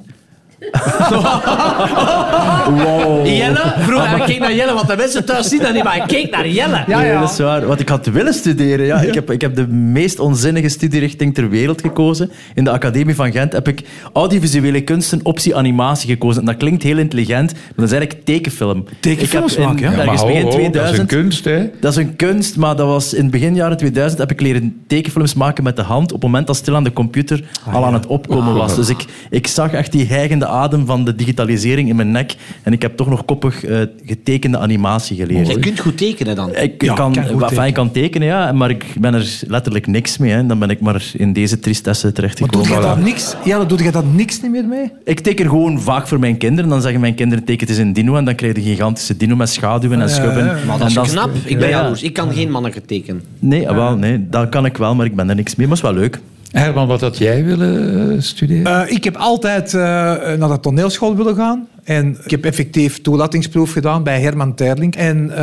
Jelle? 3.24 3.74
Vroeger, 3.80 4.18
ik 4.18 4.24
keek 4.24 4.40
naar 4.40 4.54
Jelle, 4.54 4.74
want 4.74 4.88
de 4.88 4.96
mensen 4.96 5.26
thuis 5.26 5.48
zien 5.50 5.60
dat 5.62 5.74
niet, 5.74 5.84
maar 5.84 5.96
ik 5.96 6.04
keek 6.08 6.32
naar 6.32 6.48
Jelle. 6.48 6.84
Ja, 6.88 7.00
Nee, 7.00 7.08
ja. 7.12 7.20
dat 7.20 7.32
is 7.32 7.38
waar. 7.38 7.66
Wat 7.66 7.80
ik 7.80 7.90
had 7.90 8.06
willen 8.06 8.34
studeren, 8.34 8.86
ja. 8.86 9.00
Ik, 9.02 9.14
heb, 9.14 9.32
ik 9.32 9.42
heb 9.42 9.56
de 9.56 9.68
meest 9.68 10.20
onzinnige 10.20 10.70
studierichting 10.70 11.34
ter 11.34 11.50
wereld 11.50 11.82
gekozen. 11.82 12.32
In 12.54 12.64
de 12.64 12.70
Academie 12.72 13.16
van 13.16 13.32
Gent 13.32 13.54
heb 13.54 13.68
ik 13.68 13.82
audiovisuele 14.14 14.82
kunsten 14.82 15.20
optie 15.24 15.56
animatie 15.56 16.10
gekozen. 16.10 16.40
En 16.40 16.46
dat 16.48 16.58
klinkt 16.58 16.84
heel 16.84 16.98
intelligent, 16.98 17.54
maar 17.54 17.62
dat 17.76 17.86
is 17.86 17.92
eigenlijk 17.92 18.26
tekenfilm. 18.26 18.86
Tekenfilms 19.00 19.58
maken, 19.58 19.92
ja. 19.92 19.98
Ergens 19.98 20.22
maar 20.24 20.32
begin 20.32 20.46
ho, 20.46 20.52
ho, 20.52 20.70
dat 20.70 20.92
is 20.92 20.98
een 20.98 21.06
2000 21.08 21.08
kunst, 21.08 21.46
hè? 21.46 21.70
Dat 21.80 21.92
is 21.92 21.98
een 21.98 22.16
kunst, 22.16 22.58
maar 22.58 22.76
dat 22.76 22.88
was 22.88 23.14
in 23.14 23.22
het 23.22 23.32
begin 23.32 23.56
jaren 23.56 23.78
2000 23.78 24.20
heb 24.20 24.32
ik 24.32 24.42
leren 24.42 24.84
tekenfilms 24.88 25.34
maken 25.34 25.64
met 25.64 25.76
de 25.76 25.82
hand 25.82 26.04
op 26.12 26.22
het 26.22 26.24
moment 26.24 26.48
dat 26.48 26.56
stil 26.56 26.76
aan 26.76 26.84
de 26.84 26.94
computer 26.94 27.44
al 27.72 27.86
aan 27.86 27.94
het 27.94 28.06
opkomen 28.08 28.54
was. 28.54 28.76
Dus 28.76 28.90
ik, 28.90 29.06
ik 29.30 29.48
zag 29.48 29.72
echt 29.72 29.92
die 29.92 30.06
hijgende 30.06 30.46
adem 30.56 30.86
van 30.86 31.06
de 31.06 31.16
digitalisering 31.16 31.90
in 31.90 31.96
mijn 31.96 32.12
nek 32.12 32.36
en 32.64 32.74
ik 32.74 32.82
heb 32.82 32.98
toch 32.98 33.10
nog 33.10 33.26
koppig 33.26 33.64
eh, 33.66 33.80
getekende 34.06 34.58
animatie 34.58 35.18
geleerd. 35.18 35.48
Je 35.48 35.60
kunt 35.60 35.80
goed 35.80 35.98
tekenen 35.98 36.36
dan. 36.36 36.56
Ik, 36.56 36.82
Ja, 36.84 36.94
kan, 36.94 37.14
kan 37.14 37.24
tekenen. 37.40 37.66
ik 37.68 37.74
kan 37.74 37.92
tekenen, 37.92 38.28
ja, 38.28 38.52
maar 38.52 38.70
ik 38.70 38.86
ben 39.00 39.14
er 39.14 39.40
letterlijk 39.48 39.88
niks 39.88 40.18
mee. 40.18 40.32
Hè. 40.32 40.46
Dan 40.46 40.60
ben 40.60 40.70
ik 40.70 40.80
maar 40.80 41.12
in 41.14 41.34
deze 41.34 41.60
tristesse 41.60 42.06
Maar 42.06 42.14
doe 42.16 42.24
terechtgekomen. 42.30 42.70
je 42.76 42.80
daar 42.82 43.00
niks, 43.00 43.36
ja, 43.44 43.64
doe 43.66 43.84
je 43.84 43.92
daar 43.92 44.06
niks 44.06 44.42
niet 44.42 44.52
meer 44.52 44.66
mee? 44.66 44.92
Ik 45.04 45.20
teken 45.20 45.50
gewoon 45.50 45.80
vaak 45.82 46.08
voor 46.08 46.20
mijn 46.20 46.38
kinderen. 46.38 46.70
Dan 46.70 46.82
zeggen 46.82 47.02
mijn 47.02 47.16
kinderen, 47.16 47.44
teken 47.44 47.68
het 47.68 47.70
eens 47.78 47.86
in 47.86 47.94
dino. 47.94 48.16
En 48.16 48.26
dan 48.26 48.36
krijg 48.36 48.54
je 48.56 48.60
een 48.62 48.66
gigantische 48.68 49.18
dino 49.18 49.36
met 49.36 49.50
schaduwen 49.50 50.02
en 50.02 50.10
schubben. 50.10 50.46
ja. 50.46 50.58
Maar 50.68 50.78
dat 50.78 50.90
is 50.90 50.96
En 50.96 51.04
knap. 51.04 51.30
Ik 51.44 51.58
ben 51.60 51.68
Ja, 51.70 51.76
ja. 51.76 51.82
jaloers. 51.82 52.04
Ik 52.04 52.14
kan 52.14 52.34
geen 52.34 52.52
manneke 52.52 52.82
tekenen. 52.82 53.22
Nee, 53.40 53.70
ah, 53.70 53.76
wel, 53.76 53.96
nee, 53.98 54.26
dat 54.30 54.50
kan 54.50 54.66
ik 54.66 54.78
wel, 54.78 54.96
maar 54.96 55.06
ik 55.06 55.16
ben 55.16 55.30
er 55.30 55.36
niks 55.36 55.56
mee. 55.56 55.68
Maar 55.68 55.76
het 55.78 55.86
is 55.86 55.92
wel 55.92 56.02
leuk. 56.02 56.20
Herman, 56.60 56.88
wat 56.88 57.02
had 57.02 57.18
jij 57.18 57.44
willen 57.44 58.12
eh, 58.12 58.22
studeren? 58.22 58.86
Eh, 58.88 58.92
ik 58.96 59.04
heb 59.04 59.16
altijd 59.16 59.74
eh, 59.74 59.82
naar 59.82 60.50
de 60.50 60.60
toneelschool 60.60 61.16
willen 61.16 61.36
gaan. 61.36 61.68
En 61.84 62.18
ik 62.24 62.32
heb 62.32 62.46
effectief 62.46 63.02
toelatingsproef 63.02 63.72
gedaan 63.72 64.04
bij 64.04 64.22
Herman 64.22 64.56
Terling. 64.56 64.96
En 64.96 65.32
eh, 65.32 65.38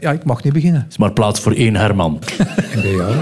ja, 0.00 0.12
ik 0.12 0.24
mag 0.24 0.42
niet 0.42 0.52
beginnen. 0.52 0.80
Het 0.80 0.90
is 0.90 0.98
maar 0.98 1.12
plaats 1.12 1.40
voor 1.40 1.52
één 1.52 1.76
Herman. 1.76 2.18
Jou? 2.96 3.14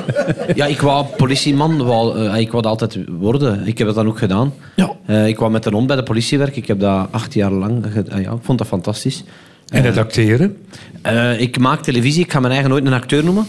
Ja, 0.55 0.67
ik 0.67 0.81
wou 0.81 1.07
politieman. 1.17 1.85
Wou, 1.85 2.27
eh, 2.29 2.41
ik 2.41 2.51
wou 2.51 2.63
dat 2.63 2.71
altijd 2.71 2.99
worden. 3.09 3.67
Ik 3.67 3.79
heb 3.79 3.87
dat 3.87 3.97
dan 3.97 4.07
ook 4.07 4.19
gedaan. 4.19 4.53
Ja. 4.77 4.91
Eh, 5.07 5.27
ik 5.27 5.39
wou 5.39 5.51
met 5.51 5.65
een 5.67 5.73
hond 5.73 5.87
bij 5.87 5.97
de 5.97 6.03
politie 6.03 6.39
werken. 6.39 6.57
Ik 6.57 6.67
heb 6.67 6.81
dat 6.81 7.09
acht 7.11 7.35
jaar 7.35 7.53
lang 7.53 7.87
gedaan. 7.93 8.23
ja, 8.23 8.33
ik 8.33 8.39
vond 8.43 8.59
dat 8.59 8.67
fantastisch. 8.67 9.25
En 9.69 9.85
het 9.85 9.97
acteren? 9.97 10.57
Eh, 11.03 11.41
ik 11.41 11.59
maak 11.59 11.83
televisie. 11.83 12.25
Ik 12.25 12.33
ga 12.33 12.41
mijn 12.41 12.53
eigen 12.53 12.71
nooit 12.71 12.87
een 12.87 12.93
acteur 12.93 13.25
noemen. 13.25 13.47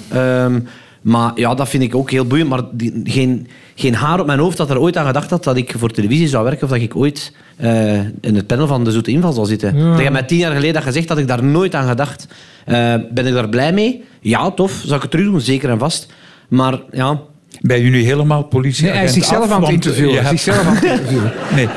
Maar 1.01 1.31
ja, 1.35 1.53
dat 1.55 1.69
vind 1.69 1.83
ik 1.83 1.95
ook 1.95 2.11
heel 2.11 2.25
boeiend. 2.25 2.49
Maar 2.49 2.61
die- 2.71 3.01
geen, 3.03 3.47
geen 3.75 3.95
haar 3.95 4.19
op 4.19 4.25
mijn 4.25 4.39
hoofd 4.39 4.57
dat 4.57 4.69
er 4.69 4.79
ooit 4.79 4.97
aan 4.97 5.05
gedacht 5.05 5.29
had 5.29 5.43
dat 5.43 5.57
ik 5.57 5.73
voor 5.77 5.89
televisie 5.91 6.27
zou 6.27 6.43
werken. 6.43 6.63
Of 6.63 6.69
dat 6.69 6.81
ik 6.81 6.95
ooit 6.95 7.33
eh, 7.55 7.99
in 7.99 8.35
het 8.35 8.47
panel 8.47 8.67
van 8.67 8.83
de 8.83 8.91
Zoete 8.91 9.11
Inval 9.11 9.33
zou 9.33 9.47
zitten. 9.47 9.75
Dat 9.91 9.99
je 10.03 10.11
mij 10.11 10.23
tien 10.23 10.37
jaar 10.37 10.53
geleden 10.53 10.75
had 10.75 10.83
gezegd, 10.83 11.09
had 11.09 11.17
ik 11.17 11.27
daar 11.27 11.43
nooit 11.43 11.75
aan 11.75 11.87
gedacht. 11.87 12.27
Eh, 12.65 12.93
ben 13.11 13.25
ik 13.27 13.33
daar 13.33 13.49
blij 13.49 13.73
mee? 13.73 14.03
Ja, 14.21 14.51
tof. 14.51 14.71
Zou 14.83 14.95
ik 14.95 15.01
het 15.01 15.11
terug 15.11 15.25
doen? 15.25 15.41
Zeker 15.41 15.69
en 15.69 15.79
vast. 15.79 16.11
Maar 16.47 16.79
ja... 16.91 17.19
Ben 17.61 17.83
je 17.83 17.89
nu 17.89 18.01
helemaal 18.01 18.43
politie? 18.43 18.83
Nee, 18.85 18.93
hij 18.93 19.03
is 19.03 19.13
zichzelf 19.13 19.51
aan 19.51 19.61
het 19.61 19.71
interviewen. 19.71 20.13
Je 20.13 20.17
hebt, 20.19 20.29
Zichzelf 20.29 20.67
aan 20.67 20.75
het 20.75 20.83
interviewen. 20.83 21.31
nee, 21.55 21.67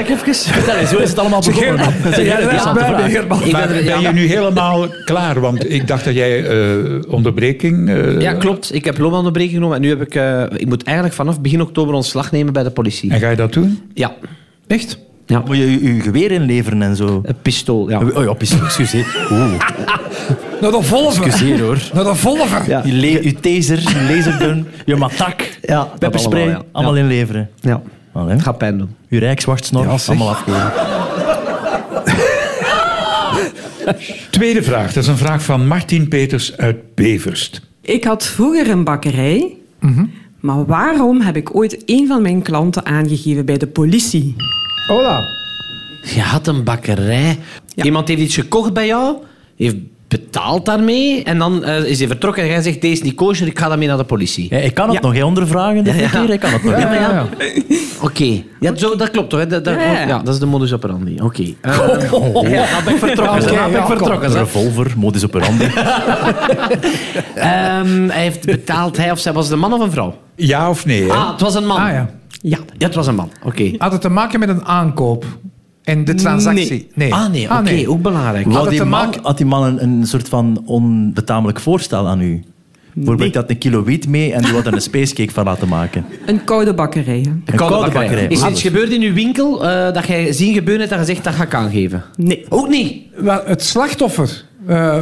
ik 0.00 0.08
even? 0.08 0.34
Vertel 0.34 0.76
eens, 0.76 0.90
hoe 0.90 1.02
is 1.02 1.08
het 1.08 1.18
allemaal 1.18 1.40
begonnen? 1.40 1.86
Is 2.10 2.18
is 2.18 3.84
ben 3.86 4.00
je 4.00 4.10
nu 4.12 4.26
helemaal 4.26 4.86
klaar? 5.04 5.40
Want 5.40 5.70
ik 5.70 5.86
dacht 5.86 6.04
dat 6.04 6.14
jij 6.14 6.46
eh, 6.46 7.00
onderbreking... 7.08 7.88
eh, 7.90 8.20
Ja, 8.20 8.32
klopt. 8.32 8.74
Ik 8.74 8.84
heb 8.84 8.98
loononderbreking 8.98 9.54
genomen 9.54 9.76
en 9.76 9.82
nu 9.82 9.88
heb 9.88 10.00
ik... 10.02 10.14
eh, 10.14 10.42
ik 10.56 10.66
moet 10.66 10.82
eigenlijk 10.82 11.16
vanaf 11.16 11.40
begin 11.40 11.60
oktober 11.62 11.94
ontslag 11.94 12.32
nemen 12.32 12.52
bij 12.52 12.62
de 12.62 12.70
politie. 12.70 13.10
En 13.10 13.20
ga 13.20 13.30
je 13.30 13.36
dat 13.36 13.52
doen? 13.52 13.78
Ja. 13.94 14.14
Echt? 14.66 14.98
Ja. 15.26 15.42
Moet 15.46 15.56
je 15.56 15.70
je 15.70 15.94
je 15.94 16.00
geweer 16.00 16.30
inleveren 16.30 16.82
en 16.82 16.96
zo? 16.96 17.20
Een 17.24 17.34
pistool, 17.42 17.90
ja. 17.90 18.00
Oh 18.14 18.24
ja, 18.24 18.32
pistool, 18.32 18.64
excuseer. 18.64 19.26
Oeh, 19.30 19.40
Naar 20.60 20.70
de 20.70 20.78
Volver. 20.82 21.24
excuseer 21.24 21.60
hoor. 21.60 21.78
Naar 21.94 22.04
de 22.04 22.14
Volver. 22.14 22.62
Ja. 22.68 22.82
Je, 22.84 22.92
le- 22.92 23.06
je 23.22 23.34
taser, 23.40 23.78
je 23.78 24.14
lasergun, 24.14 24.66
je 24.84 24.96
matak, 24.96 25.58
Ja, 25.62 25.78
dat 25.78 25.98
pepperspray, 25.98 26.42
allemaal, 26.42 26.60
ja. 26.60 26.66
allemaal 26.72 26.96
Ja. 26.96 27.02
inleveren. 27.02 27.50
Ja. 27.60 27.82
Allee. 28.12 28.32
Het 28.34 28.42
gaat 28.42 28.58
pijn 28.58 28.78
doen. 28.78 28.88
Je 29.08 29.18
rijkswachtsnor, 29.18 29.82
Ja, 29.86 29.96
allemaal 30.06 30.28
afgeven. 30.28 30.72
Tweede 34.30 34.62
vraag. 34.62 34.92
Dat 34.92 35.02
is 35.02 35.08
een 35.08 35.16
vraag 35.16 35.42
van 35.42 35.66
Martin 35.66 36.08
Peters 36.08 36.56
uit 36.56 36.76
Beverst. 36.94 37.60
Ik 37.80 38.04
had 38.04 38.26
vroeger 38.26 38.70
een 38.70 38.84
bakkerij, 38.84 39.52
maar 40.40 40.64
waarom 40.66 41.20
heb 41.20 41.36
ik 41.36 41.56
ooit 41.56 41.82
een 41.86 42.06
van 42.06 42.22
mijn 42.22 42.42
klanten 42.42 42.84
aangegeven 42.86 43.44
bij 43.44 43.56
de 43.58 43.66
politie? 43.66 44.36
Hola. 44.86 45.24
Je 46.14 46.20
had 46.20 46.46
een 46.46 46.64
bakkerij. 46.64 47.38
Ja. 47.74 47.84
Iemand 47.84 48.08
heeft 48.08 48.20
iets 48.20 48.34
gekocht 48.34 48.72
bij 48.72 48.86
jou, 48.86 49.16
heeft 49.56 49.76
betaald 50.08 50.66
daarmee. 50.66 51.22
En 51.22 51.38
dan 51.38 51.64
eh, 51.64 51.84
is 51.84 51.98
hij 51.98 52.08
vertrokken 52.08 52.42
en 52.42 52.48
hij 52.50 52.62
zegt, 52.62 52.80
deze 52.80 52.92
is 52.92 53.02
niet 53.02 53.14
kosher, 53.14 53.46
ik 53.46 53.58
ga 53.58 53.68
daarmee 53.68 53.88
naar 53.88 53.96
de 53.96 54.04
politie. 54.04 54.46
Ja, 54.50 54.56
ik 54.58 54.74
kan 54.74 54.84
het 54.88 54.94
Ja. 54.94 55.00
nog, 55.08 55.14
hè, 55.14 55.24
ondervragen. 55.24 55.84
dit 55.84 55.94
Ja, 55.94 56.00
ja. 56.00 56.08
keer, 56.08 56.30
Ik 56.30 56.40
kan 56.40 56.52
het 56.52 56.62
nog. 56.64 56.78
Ja, 56.78 56.84
maar 56.88 56.94
ja. 57.00 57.10
ja. 57.10 57.26
Oké. 58.00 58.42
Ja, 58.60 58.74
zo, 58.76 58.96
dat 58.96 59.10
klopt 59.10 59.30
toch? 59.30 59.38
Hè? 59.40 59.46
Dat, 59.46 59.64
dat, 59.64 59.74
Ja, 59.74 60.18
dat 60.18 60.34
is 60.34 60.40
de 60.40 60.46
modus 60.46 60.72
operandi. 60.72 61.16
Oké. 61.22 61.44
Eh, 61.60 61.78
Oh, 62.12 62.48
ja, 62.48 62.66
dan 62.74 62.84
ben 62.84 62.92
ik 62.94 62.98
vertrokken. 62.98 63.42
Oké, 63.42 63.46
dan 63.54 63.56
ben 63.56 63.66
ik 63.66 63.72
ja, 63.72 63.78
kom. 63.78 63.96
vertrokken. 63.96 64.28
Een 64.28 64.34
hè. 64.36 64.38
revolver, 64.42 64.92
modus 64.96 65.24
operandi. 65.24 65.64
Ehm, 67.34 68.08
hij 68.08 68.22
heeft 68.22 68.44
betaald, 68.46 68.96
hij 68.96 69.10
of 69.10 69.18
zij, 69.18 69.32
was 69.32 69.44
het 69.44 69.52
een 69.52 69.58
man 69.58 69.72
of 69.72 69.80
een 69.80 69.90
vrouw? 69.90 70.18
Ja 70.36 70.70
of 70.70 70.86
nee? 70.86 71.02
Hè? 71.02 71.12
Ah, 71.12 71.30
het 71.30 71.40
was 71.40 71.54
een 71.54 71.66
man. 71.66 71.76
Ah 71.80 72.00
ja. 72.50 72.58
Ja. 72.78 72.86
Het 72.86 72.94
was 72.94 73.06
een 73.06 73.14
man. 73.14 73.30
Oké. 73.44 73.72
Had 73.78 73.92
het 73.92 74.00
te 74.00 74.08
maken 74.08 74.40
met 74.40 74.48
een 74.48 74.64
aankoop? 74.64 75.24
En 75.82 76.04
de 76.04 76.14
transactie? 76.14 76.88
Nee. 76.94 77.14
Ah 77.14 77.30
nee, 77.30 77.50
oké, 77.58 77.84
ook 77.88 78.02
belangrijk. 78.02 78.52
Had 78.52 78.68
die, 78.68 78.78
te 78.78 78.84
man, 78.84 79.04
maken- 79.06 79.22
had 79.22 79.36
die 79.36 79.46
man 79.46 79.64
een, 79.64 79.82
een 79.82 80.06
soort 80.06 80.28
van 80.28 80.62
onbetamelijk 80.66 81.60
voorstel 81.60 82.06
aan 82.08 82.20
u? 82.20 82.42
Bijvoorbeeld, 82.94 83.32
dat 83.32 83.50
een 83.50 83.58
kilo 83.58 83.82
wiet 83.84 84.08
mee 84.08 84.32
en 84.32 84.42
die 84.42 84.52
had 84.52 84.66
er 84.66 84.72
een 84.72 84.80
spacecake 84.80 85.32
van 85.32 85.44
laten 85.44 85.68
maken. 85.68 86.04
Een 86.26 86.44
koude 86.44 86.74
bakkerij. 86.74 87.18
hè. 87.20 87.30
Een 87.52 87.56
koude 87.58 87.90
bakkerij. 87.90 88.26
Is 88.26 88.38
er 88.40 88.44
Ah, 88.46 88.50
iets 88.50 88.62
gebeurd 88.62 88.90
in 88.90 89.02
uw 89.02 89.12
winkel 89.14 89.68
eh, 89.68 89.92
dat 89.94 90.06
jij 90.06 90.32
zien 90.32 90.54
gebeuren 90.54 90.80
hebt 90.82 90.92
en 90.92 90.98
gezegd 90.98 91.24
dat 91.24 91.34
ga 91.34 91.42
ik 91.42 91.54
aangeven? 91.54 92.04
Nee. 92.16 92.46
Ook 92.48 92.68
niet. 92.68 93.02
Wel, 93.16 93.40
Het 93.44 93.62
slachtoffer. 93.62 94.44
eh, 94.66 94.96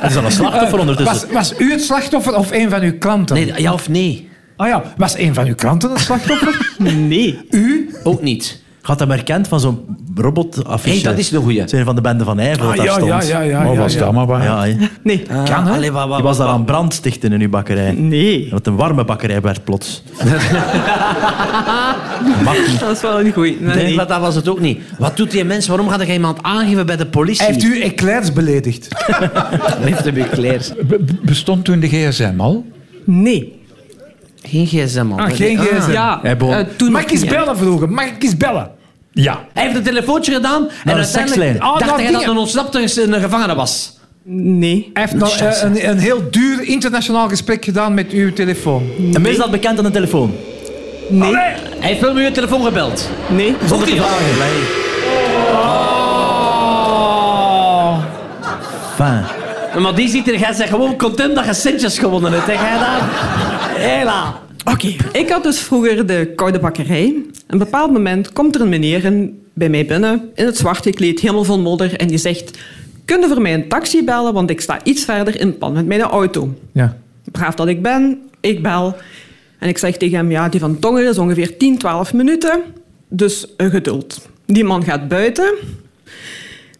Er 0.00 0.08
is 0.10 0.16
al 0.16 0.24
een 0.24 0.32
slachtoffer 0.32 0.78
ondertussen. 0.78 1.32
was, 1.32 1.50
was 1.50 1.60
u 1.60 1.70
het 1.70 1.82
slachtoffer 1.82 2.34
of 2.36 2.52
een 2.52 2.70
van 2.70 2.82
uw 2.82 2.98
klanten? 2.98 3.36
Nee, 3.36 3.52
ja 3.56 3.72
of 3.72 3.88
nee? 3.88 4.28
Ah 4.62 4.68
ja, 4.68 4.82
was 4.96 5.18
een 5.18 5.34
van 5.34 5.46
uw 5.46 5.54
klanten 5.54 5.90
het 5.90 6.00
slachtoffer? 6.00 6.74
Nee. 7.08 7.38
u? 7.50 7.94
Ook 8.02 8.22
niet. 8.22 8.60
Had 8.82 8.98
hem 9.00 9.10
herkend 9.10 9.48
van 9.48 9.60
zo'n 9.60 9.80
robotaffiche? 10.14 10.94
Hey, 10.94 11.02
dat 11.02 11.18
is 11.18 11.30
een 11.30 11.42
goeie. 11.42 11.62
Zijn 11.68 11.84
van 11.84 11.94
de 11.94 12.00
bende 12.00 12.24
van 12.24 12.36
Nijvel 12.36 12.62
Ah, 12.70 12.76
dat 12.76 12.76
daar 12.76 12.86
ja, 12.86 12.92
stond. 12.92 13.08
ja, 13.26 13.40
ja, 13.40 13.40
ja. 13.40 13.62
maar 13.62 13.76
was 13.76 13.92
ja. 13.92 13.98
dat 13.98 14.12
maar 14.12 14.26
waar? 14.26 14.42
Ja, 14.42 14.64
hè. 14.64 14.74
Nee. 15.02 15.22
Kan, 15.22 15.64
hè? 15.66 15.72
Allee, 15.72 15.92
wat, 15.92 16.08
wat, 16.08 16.16
Je 16.16 16.22
was 16.22 16.36
daar 16.36 16.46
aan 16.48 16.64
brand 16.64 16.94
stichten 16.94 17.32
in 17.32 17.40
uw 17.40 17.48
bakkerij. 17.48 17.92
Nee. 17.92 18.42
Dat 18.48 18.58
het 18.58 18.66
een 18.66 18.76
warme 18.76 19.04
bakkerij 19.04 19.40
werd 19.40 19.64
plots. 19.64 20.02
Dat 22.80 22.90
is 22.90 23.00
wel 23.00 23.20
een 23.20 23.32
goeie. 23.32 23.56
Nee, 23.60 23.74
Nee, 23.74 23.84
nee. 23.84 23.94
maar 23.94 24.06
dat 24.06 24.20
was 24.20 24.34
het 24.34 24.48
ook 24.48 24.60
niet. 24.60 24.80
Wat 24.98 25.16
doet 25.16 25.30
die 25.30 25.44
mens? 25.44 25.66
Waarom 25.68 25.88
gaat 25.88 26.00
hij 26.02 26.12
iemand 26.12 26.42
aangeven 26.42 26.86
bij 26.86 26.96
de 26.96 27.06
politie? 27.06 27.44
Hij 27.44 27.52
heeft 27.54 27.64
u 27.64 27.80
eclairs 27.80 28.32
beledigd. 28.32 28.88
heeft 29.80 30.04
hem 30.04 30.16
eclairs. 30.16 30.72
Be- 30.74 30.84
be- 30.84 31.04
bestond 31.22 31.64
toen 31.64 31.80
de 31.80 31.88
gsm 31.88 32.32
al? 32.36 32.64
Nee. 33.04 33.60
Geen 34.42 34.66
gsm, 34.66 35.06
man. 35.06 35.18
Ah, 35.18 35.32
geen 35.34 35.58
gsm. 35.58 35.90
Ja, 35.92 36.18
Hij 36.22 36.36
begon- 36.36 36.54
eh, 36.54 36.64
toen 36.76 36.92
Mag 36.92 37.00
nog 37.00 37.10
ik 37.10 37.16
eens 37.16 37.20
niet, 37.20 37.30
bellen 37.30 37.56
vroeger? 37.56 37.90
Mag 37.90 38.04
ik 38.04 38.22
eens 38.22 38.36
bellen? 38.36 38.70
Ja. 39.12 39.40
Hij 39.52 39.62
heeft 39.62 39.76
een 39.76 39.82
telefoontje 39.82 40.32
gedaan 40.32 40.62
en 40.62 40.68
een 40.84 40.92
uiteindelijk 40.94 41.12
sekslijn. 41.42 41.60
Ah, 41.60 41.78
dacht 41.78 41.90
hij 41.96 42.02
dat 42.10 42.12
dingen. 42.20 42.30
een 42.30 42.36
ontsnapte 42.40 42.80
in 43.02 43.12
een 43.12 43.20
gevangene 43.20 43.54
was. 43.54 43.98
Nee. 44.24 44.90
Hij 44.92 45.02
heeft 45.02 45.14
nog 45.14 45.36
eh, 45.36 45.62
een, 45.62 45.88
een 45.88 45.98
heel 45.98 46.30
duur 46.30 46.62
internationaal 46.62 47.28
gesprek 47.28 47.64
gedaan 47.64 47.94
met 47.94 48.10
uw 48.10 48.32
telefoon. 48.32 48.90
Een 49.12 49.22
misdaad 49.22 49.50
bekend 49.50 49.78
aan 49.78 49.84
de 49.84 49.90
telefoon. 49.90 50.34
Nee. 51.08 51.34
Hij 51.34 51.56
heeft 51.78 52.00
wel 52.00 52.14
met 52.14 52.24
uw 52.26 52.32
telefoon 52.32 52.64
gebeld. 52.64 53.08
Nee. 53.28 53.56
Zonder 53.66 53.88
te 53.88 53.94
vragen. 53.96 54.24
Fijn. 58.94 59.24
Maar 59.82 59.94
die 59.94 60.08
ziet 60.08 60.28
er, 60.28 60.38
jij 60.38 60.52
zegt 60.52 60.70
gewoon 60.70 60.96
content 60.96 61.34
dat 61.34 61.44
je 61.44 61.54
centjes 61.54 61.98
gewonnen 61.98 62.32
hebt. 62.32 62.46
Hè? 62.46 62.52
Jij 62.52 62.78
dan? 62.78 63.08
Hela. 63.82 64.40
Oké. 64.64 64.94
Ik 65.12 65.28
had 65.28 65.42
dus 65.42 65.58
vroeger 65.58 66.06
de 66.06 66.32
koude 66.36 66.58
bakkerij. 66.58 67.14
Een 67.46 67.58
bepaald 67.58 67.92
moment 67.92 68.32
komt 68.32 68.54
er 68.54 68.60
een 68.60 68.68
meneer 68.68 69.04
in- 69.04 69.40
bij 69.54 69.68
mij 69.68 69.86
binnen, 69.86 70.30
in 70.34 70.44
het 70.44 70.56
zwart 70.56 70.82
gekleed, 70.82 71.20
helemaal 71.20 71.44
vol 71.44 71.58
modder, 71.60 71.96
en 71.96 72.06
die 72.08 72.18
zegt... 72.18 72.58
Kun 73.04 73.20
je 73.20 73.26
voor 73.26 73.40
mij 73.40 73.54
een 73.54 73.68
taxi 73.68 74.04
bellen, 74.04 74.32
want 74.32 74.50
ik 74.50 74.60
sta 74.60 74.78
iets 74.84 75.04
verder 75.04 75.40
in 75.40 75.58
pan 75.58 75.72
met 75.72 75.86
mijn 75.86 76.00
auto. 76.00 76.54
Ja. 76.72 76.96
Braaf 77.32 77.54
dat 77.54 77.68
ik 77.68 77.82
ben, 77.82 78.18
ik 78.40 78.62
bel. 78.62 78.96
En 79.58 79.68
ik 79.68 79.78
zeg 79.78 79.96
tegen 79.96 80.16
hem, 80.16 80.30
ja, 80.30 80.48
die 80.48 80.60
van 80.60 80.78
Tongeren 80.78 81.10
is 81.10 81.18
ongeveer 81.18 81.56
10, 81.56 81.78
12 81.78 82.12
minuten. 82.12 82.60
Dus 83.08 83.46
een 83.56 83.70
geduld. 83.70 84.28
Die 84.46 84.64
man 84.64 84.84
gaat 84.84 85.08
buiten. 85.08 85.54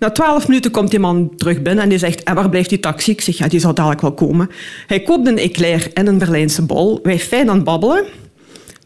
Na 0.02 0.10
12 0.10 0.48
minuten 0.48 0.70
komt 0.70 0.90
die 0.90 0.98
man 0.98 1.32
terug 1.36 1.62
binnen 1.62 1.84
en 1.84 1.88
die 1.88 1.98
zegt, 1.98 2.22
en 2.22 2.34
waar 2.34 2.48
blijft 2.48 2.68
die 2.68 2.80
taxi? 2.80 3.10
Ik 3.10 3.20
zeg, 3.20 3.38
ja, 3.38 3.48
die 3.48 3.60
zal 3.60 3.74
dadelijk 3.74 4.00
wel 4.00 4.12
komen. 4.12 4.50
Hij 4.86 5.00
koopt 5.00 5.26
een 5.26 5.38
eclair 5.38 5.90
en 5.94 6.06
een 6.06 6.18
Berlijnse 6.18 6.62
bol. 6.62 7.00
Wij 7.02 7.18
fijn 7.18 7.48
aan 7.48 7.54
het 7.54 7.64
babbelen. 7.64 8.04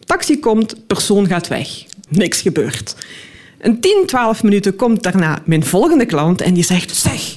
Taxi 0.04 0.40
komt, 0.40 0.86
persoon 0.86 1.26
gaat 1.26 1.48
weg. 1.48 1.68
Niks 2.08 2.40
gebeurt. 2.40 2.96
Een 3.58 3.80
10, 3.80 4.02
12 4.06 4.42
minuten 4.42 4.76
komt 4.76 5.02
daarna 5.02 5.38
mijn 5.44 5.64
volgende 5.64 6.06
klant 6.06 6.40
en 6.40 6.54
die 6.54 6.64
zegt... 6.64 6.96
Zeg, 6.96 7.36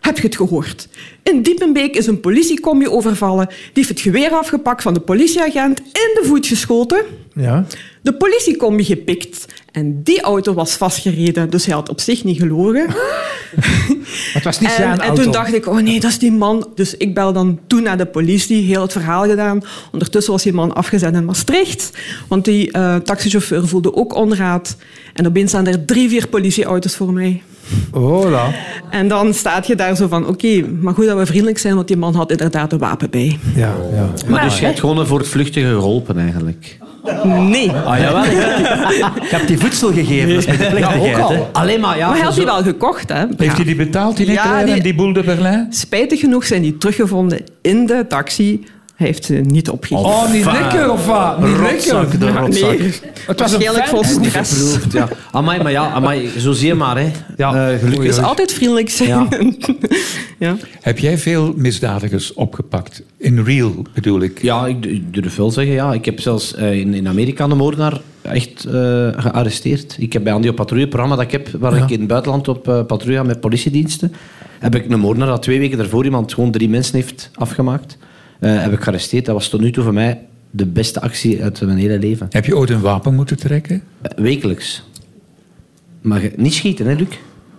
heb 0.00 0.16
je 0.16 0.26
het 0.26 0.36
gehoord? 0.36 0.88
In 1.22 1.42
Diepenbeek 1.42 1.96
is 1.96 2.06
een 2.06 2.20
politiecombi 2.20 2.88
overvallen. 2.88 3.46
Die 3.46 3.56
heeft 3.72 3.88
het 3.88 4.00
geweer 4.00 4.30
afgepakt 4.30 4.82
van 4.82 4.94
de 4.94 5.00
politieagent, 5.00 5.78
in 5.78 6.18
de 6.20 6.22
voet 6.22 6.46
geschoten. 6.46 7.04
Ja. 7.34 7.66
De 8.02 8.14
politiecombi 8.14 8.84
gepikt. 8.84 9.46
En 9.72 10.02
die 10.02 10.20
auto 10.20 10.54
was 10.54 10.72
vastgereden, 10.72 11.50
dus 11.50 11.66
hij 11.66 11.74
had 11.74 11.88
op 11.88 12.00
zich 12.00 12.24
niet 12.24 12.38
gelogen. 12.38 12.86
Het 14.32 14.44
was 14.44 14.60
niet 14.60 14.70
zijn 14.70 14.90
En, 14.90 15.00
en 15.00 15.06
auto. 15.06 15.22
toen 15.22 15.32
dacht 15.32 15.54
ik, 15.54 15.66
oh 15.66 15.78
nee, 15.78 16.00
dat 16.00 16.10
is 16.10 16.18
die 16.18 16.32
man. 16.32 16.68
Dus 16.74 16.96
ik 16.96 17.14
bel 17.14 17.32
dan 17.32 17.58
toen 17.66 17.82
naar 17.82 17.98
de 17.98 18.06
politie, 18.06 18.64
heel 18.64 18.82
het 18.82 18.92
verhaal 18.92 19.24
gedaan. 19.24 19.62
Ondertussen 19.92 20.32
was 20.32 20.42
die 20.42 20.52
man 20.52 20.74
afgezet 20.74 21.14
in 21.14 21.24
Maastricht. 21.24 21.90
Want 22.28 22.44
die 22.44 22.72
eh, 22.72 22.96
taxichauffeur 22.96 23.68
voelde 23.68 23.94
ook 23.94 24.14
onraad. 24.14 24.76
En 25.14 25.26
opeens 25.26 25.50
staan 25.50 25.66
er 25.66 25.84
drie, 25.84 26.08
vier 26.08 26.28
politieauto's 26.28 26.96
voor 26.96 27.12
mij. 27.12 27.42
Hola. 27.90 28.54
En 28.90 29.08
dan 29.08 29.34
staat 29.34 29.66
je 29.66 29.74
daar 29.74 29.96
zo 29.96 30.08
van, 30.08 30.26
oké, 30.26 30.64
maar 30.80 30.94
goed 30.94 31.06
dat 31.06 31.18
we 31.18 31.26
vriendelijk 31.26 31.58
zijn, 31.58 31.74
want 31.74 31.88
die 31.88 31.96
man 31.96 32.14
had 32.14 32.30
inderdaad 32.30 32.72
een 32.72 32.78
wapen 32.78 33.10
bij. 33.10 33.38
Ja, 33.54 33.74
ja. 33.92 34.10
Maar 34.28 34.44
dus 34.44 34.58
je 34.58 34.64
hebt 34.64 34.80
gewoon 34.80 35.06
voor 35.06 35.18
het 35.18 35.28
vluchtige 35.28 35.68
geholpen 35.68 36.18
eigenlijk. 36.18 36.78
Nee. 37.24 37.70
Ah 37.72 37.98
jawel, 37.98 38.24
ik 38.24 38.30
heb, 38.36 39.16
ik 39.24 39.30
heb 39.30 39.46
die 39.46 39.58
voedsel 39.58 39.92
gegeven. 39.92 40.28
Dat 40.28 40.38
is 40.38 40.46
met 40.46 40.58
de 40.58 40.66
plechtigheid. 40.66 41.14
ook 41.16 41.20
al. 41.20 41.48
Alleen 41.52 41.80
maar, 41.80 41.96
ja. 41.98 42.06
Maar 42.06 42.14
hij 42.16 42.24
had 42.24 42.34
zo- 42.34 42.40
die 42.40 42.48
wel 42.50 42.62
gekocht, 42.62 43.08
hè. 43.08 43.24
Heeft 43.36 43.56
hij 43.56 43.64
die 43.64 43.76
betaald, 43.76 44.16
die 44.16 44.30
Ja, 44.32 44.64
die 44.64 44.94
boel 44.94 45.12
de 45.12 45.22
Berlijn? 45.22 45.66
Spijtig 45.70 46.20
genoeg 46.20 46.44
zijn 46.46 46.62
die 46.62 46.76
teruggevonden 46.78 47.40
in 47.62 47.86
de 47.86 48.04
taxi. 48.08 48.64
Hij 49.00 49.08
heeft 49.08 49.24
ze 49.24 49.34
niet 49.34 49.70
opgegeven. 49.70 50.10
Oh, 50.10 50.32
niet 50.32 50.44
lekker 50.44 50.90
of 50.92 51.06
wat? 51.06 51.40
Niet 51.40 51.56
Rotzak, 51.56 52.10
de 52.10 52.18
lekker. 52.18 52.40
rotzak. 52.42 52.78
nee, 52.78 52.92
Het 53.26 53.40
was 53.40 53.52
een 53.52 53.58
waarschijnlijk 53.58 53.86
vol 53.86 54.04
stress. 54.04 54.76
Ja. 54.90 55.08
Amai, 55.30 55.62
maar 55.62 55.72
ja, 55.72 55.90
amai, 55.90 56.30
zo 56.38 56.52
zie 56.52 56.66
je 56.66 56.74
maar, 56.74 56.98
hè. 56.98 57.10
Ja. 57.36 57.70
Eh, 57.70 57.78
gelukkig. 57.78 58.04
Dus 58.04 58.18
altijd 58.18 58.52
vriendelijk 58.52 58.90
zijn. 58.90 59.08
Ja. 59.08 59.28
Ja. 60.38 60.56
Heb 60.80 60.98
jij 60.98 61.18
veel 61.18 61.52
misdadigers 61.56 62.32
opgepakt? 62.34 63.02
In 63.16 63.44
real 63.44 63.74
bedoel 63.94 64.20
ik. 64.20 64.42
Ja, 64.42 64.66
ik, 64.66 65.14
durf 65.14 65.36
wel 65.36 65.50
zeggen, 65.50 65.74
ja. 65.74 65.92
Ik 65.92 66.04
heb 66.04 66.20
zelfs 66.20 66.54
eh, 66.54 66.72
in, 66.72 66.94
in 66.94 67.08
Amerika 67.08 67.44
een 67.44 67.56
moordenaar 67.56 68.00
echt 68.22 68.64
eh, 68.64 68.72
gearresteerd. 69.16 69.96
Ik 69.98 70.12
heb 70.12 70.24
bij 70.24 70.32
Andy 70.32 70.48
op 70.48 70.56
patrouille, 70.56 70.86
het 70.86 70.94
programma 70.94 71.22
dat 71.22 71.32
ik 71.32 71.32
heb, 71.32 71.60
waar 71.60 71.76
ik 71.76 71.90
in 71.90 71.98
het 71.98 72.08
buitenland 72.08 72.48
op 72.48 72.68
eh, 72.68 72.84
patrouille 72.86 73.20
ga 73.20 73.26
met 73.26 73.40
politiediensten, 73.40 74.12
heb 74.58 74.74
ik 74.74 74.90
een 74.90 75.00
moordenaar 75.00 75.28
dat 75.28 75.42
twee 75.42 75.58
weken 75.58 75.78
daarvoor 75.78 76.04
iemand 76.04 76.34
gewoon 76.34 76.50
drie 76.50 76.68
mensen 76.68 76.94
heeft 76.94 77.30
afgemaakt. 77.34 77.96
Eh, 78.40 78.62
heb 78.62 78.72
ik 78.72 78.80
gearresteerd. 78.80 79.24
Dat 79.24 79.34
was 79.34 79.48
tot 79.48 79.60
nu 79.60 79.70
toe 79.70 79.84
voor 79.84 79.92
mij 79.92 80.20
de 80.50 80.66
beste 80.66 81.00
actie 81.00 81.42
uit 81.42 81.60
mijn 81.60 81.78
hele 81.78 81.98
leven. 81.98 82.26
Heb 82.30 82.44
je 82.44 82.56
ooit 82.56 82.70
een 82.70 82.80
wapen 82.80 83.14
moeten 83.14 83.36
trekken? 83.36 83.82
Eh, 84.00 84.10
Wekelijks. 84.16 84.82
Maar 86.00 86.30
niet 86.36 86.54
schieten, 86.54 86.86
hè, 86.86 86.94
Luc? 86.94 87.08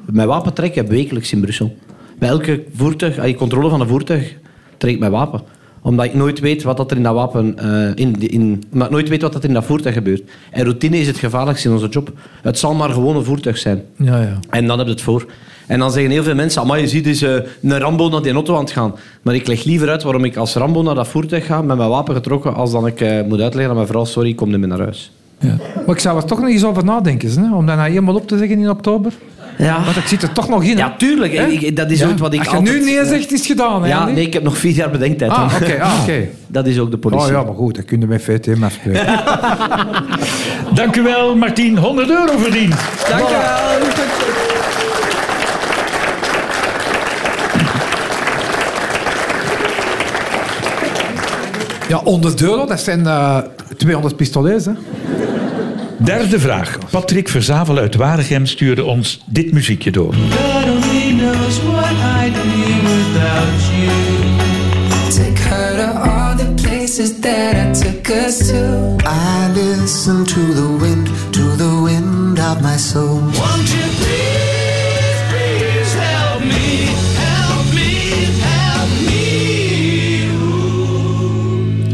Mijn 0.05 0.27
wapen 0.27 0.53
trek 0.53 0.75
ik 0.75 0.87
wekelijks 0.87 1.31
in 1.31 1.41
Brussel. 1.41 1.77
Bij 2.19 2.29
elke 2.29 2.63
voertuig, 2.73 3.17
als 3.17 3.27
je 3.27 3.35
controle 3.35 3.69
van 3.69 3.81
een 3.81 3.87
voertuig, 3.87 4.35
trek 4.77 4.93
ik 4.93 4.99
mijn 4.99 5.11
wapen. 5.11 5.41
Omdat 5.81 6.05
ik 6.05 6.13
nooit 6.13 6.39
weet 6.39 6.63
wat 6.63 6.77
dat 6.77 6.91
er 6.91 6.97
in 6.97 7.03
dat 7.03 7.13
wapen, 7.13 7.57
eh, 7.57 7.91
in, 7.95 8.29
in, 8.29 8.63
omdat 8.71 8.87
ik 8.87 8.93
nooit 8.93 9.09
weet 9.09 9.21
wat 9.21 9.33
dat 9.33 9.43
er 9.43 9.47
in 9.47 9.55
dat 9.55 9.65
voertuig 9.65 9.95
gebeurt. 9.95 10.23
En 10.51 10.63
routine 10.63 10.97
is 10.97 11.07
het 11.07 11.17
gevaarlijkste 11.17 11.67
in 11.67 11.73
onze 11.73 11.87
job. 11.87 12.11
Het 12.41 12.59
zal 12.59 12.73
maar 12.73 12.89
gewoon 12.89 13.15
een 13.15 13.23
voertuig 13.23 13.57
zijn. 13.57 13.83
Ja, 13.95 14.21
ja. 14.21 14.39
En 14.49 14.67
dan 14.67 14.77
heb 14.77 14.87
je 14.87 14.93
het 14.93 15.01
voor. 15.01 15.25
En 15.67 15.79
dan 15.79 15.91
zeggen 15.91 16.11
heel 16.11 16.23
veel 16.23 16.35
mensen, 16.35 16.67
maar 16.67 16.79
je 16.79 16.87
ziet 16.87 17.07
is 17.07 17.21
eh, 17.21 17.33
een 17.61 17.79
Rambo 17.79 18.09
naar 18.09 18.21
die 18.21 18.33
auto 18.33 18.55
aan 18.55 18.63
het 18.63 18.71
gaan. 18.71 18.95
Maar 19.21 19.35
ik 19.35 19.47
leg 19.47 19.63
liever 19.63 19.89
uit 19.89 20.03
waarom 20.03 20.23
ik 20.23 20.35
als 20.35 20.53
Rambo 20.53 20.81
naar 20.81 20.95
dat 20.95 21.07
voertuig 21.07 21.45
ga 21.45 21.61
met 21.61 21.77
mijn 21.77 21.89
wapen 21.89 22.15
getrokken, 22.15 22.55
als 22.55 22.71
dan 22.71 22.87
ik 22.87 23.01
eh, 23.01 23.21
moet 23.23 23.41
uitleggen 23.41 23.69
aan 23.69 23.75
mijn 23.75 23.87
vrouw, 23.87 24.05
sorry, 24.05 24.29
ik 24.29 24.35
kom 24.35 24.49
niet 24.49 24.59
meer 24.59 24.67
naar 24.67 24.79
huis. 24.79 25.11
Ja. 25.39 25.55
Maar 25.85 25.95
ik 25.95 26.01
zou 26.01 26.17
er 26.17 26.25
toch 26.25 26.39
nog 26.39 26.49
eens 26.49 26.63
over 26.63 26.85
nadenken, 26.85 27.29
hè? 27.29 27.55
om 27.55 27.65
dat 27.65 27.75
nou 27.75 27.89
helemaal 27.89 28.15
op 28.15 28.27
te 28.27 28.37
zeggen 28.37 28.59
in 28.59 28.69
oktober. 28.69 29.13
Ja, 29.57 29.83
Want 29.83 29.95
het 29.95 30.07
zit 30.09 30.21
er 30.21 30.31
toch 30.31 30.49
nog 30.49 30.63
in. 30.63 30.69
hè? 30.77 30.83
ja 30.83 30.93
tuurlijk. 30.97 31.33
Ik- 31.33 31.75
dat 31.75 31.91
is 31.91 31.99
Ja. 31.99 32.07
ook 32.07 32.17
wat 32.17 32.33
ik 32.33 32.39
Als 32.39 32.49
je 32.49 32.55
altijd... 32.55 32.75
nu 32.79 32.83
nee 32.85 33.05
zegt, 33.05 33.31
is 33.31 33.37
het 33.39 33.47
gedaan. 33.47 33.81
Hè, 33.83 33.87
Ja, 33.89 34.05
nee, 34.05 34.25
ik 34.25 34.33
heb 34.33 34.43
nog 34.43 34.57
vier 34.57 34.71
jaar 34.71 34.89
bedenktijd. 34.89 35.31
Ah, 35.31 35.53
oké. 35.61 35.81
ah, 35.81 35.99
oké. 36.01 36.27
Dat 36.47 36.65
is 36.65 36.79
ook 36.79 36.91
de 36.91 36.97
politie. 36.97 37.25
Oh 37.25 37.31
ja, 37.31 37.43
maar 37.43 37.53
goed, 37.55 37.75
dat 37.75 37.85
kun 37.85 37.99
je 37.99 38.05
met 38.07 38.21
VTM 38.23 38.63
afspreken. 38.63 39.05
Dank 40.73 40.95
u 40.95 41.01
wel, 41.01 41.35
Martien. 41.35 41.77
100 41.77 42.09
euro 42.09 42.37
verdiend. 42.37 42.75
Dank 43.09 43.27
je 43.27 43.37
wel. 43.41 43.89
Ja, 51.87 51.97
100 52.03 52.41
euro, 52.41 52.65
dat 52.65 52.79
zijn 52.79 53.05
eh 53.07 53.37
200 53.77 54.15
pistolets. 54.15 54.65
Hè? 54.65 54.71
Derde 56.03 56.39
vraag. 56.39 56.77
Patrick 56.89 57.29
Verzavel 57.29 57.77
uit 57.77 57.95
Waregem 57.95 58.45
stuurde 58.45 58.83
ons 58.83 59.23
dit 59.25 59.51
muziekje 59.51 59.91
door. 59.91 60.13
Take 65.09 65.41
her 65.41 65.75
to 65.75 65.99
all 66.09 66.35
the 66.37 66.53
places 66.61 67.19
that 67.19 67.53
I 67.55 67.71
took 67.83 68.07
us 68.27 68.37
to. 68.37 68.95
I 69.05 69.51
listen 69.53 70.23
to 70.25 70.53
the 70.53 70.77
wind, 70.79 71.09
to 71.31 71.55
the 71.55 71.81
wind 71.83 72.39
of 72.39 72.61
my 72.61 72.77
soul. 72.77 73.19
Won't 73.19 73.69
you 73.69 73.89
please, 73.99 75.23
please 75.29 75.95
help 75.97 76.43
me, 76.43 76.87
help 77.17 77.73
me, 77.73 77.89
help 78.39 78.89
me. 79.07 79.21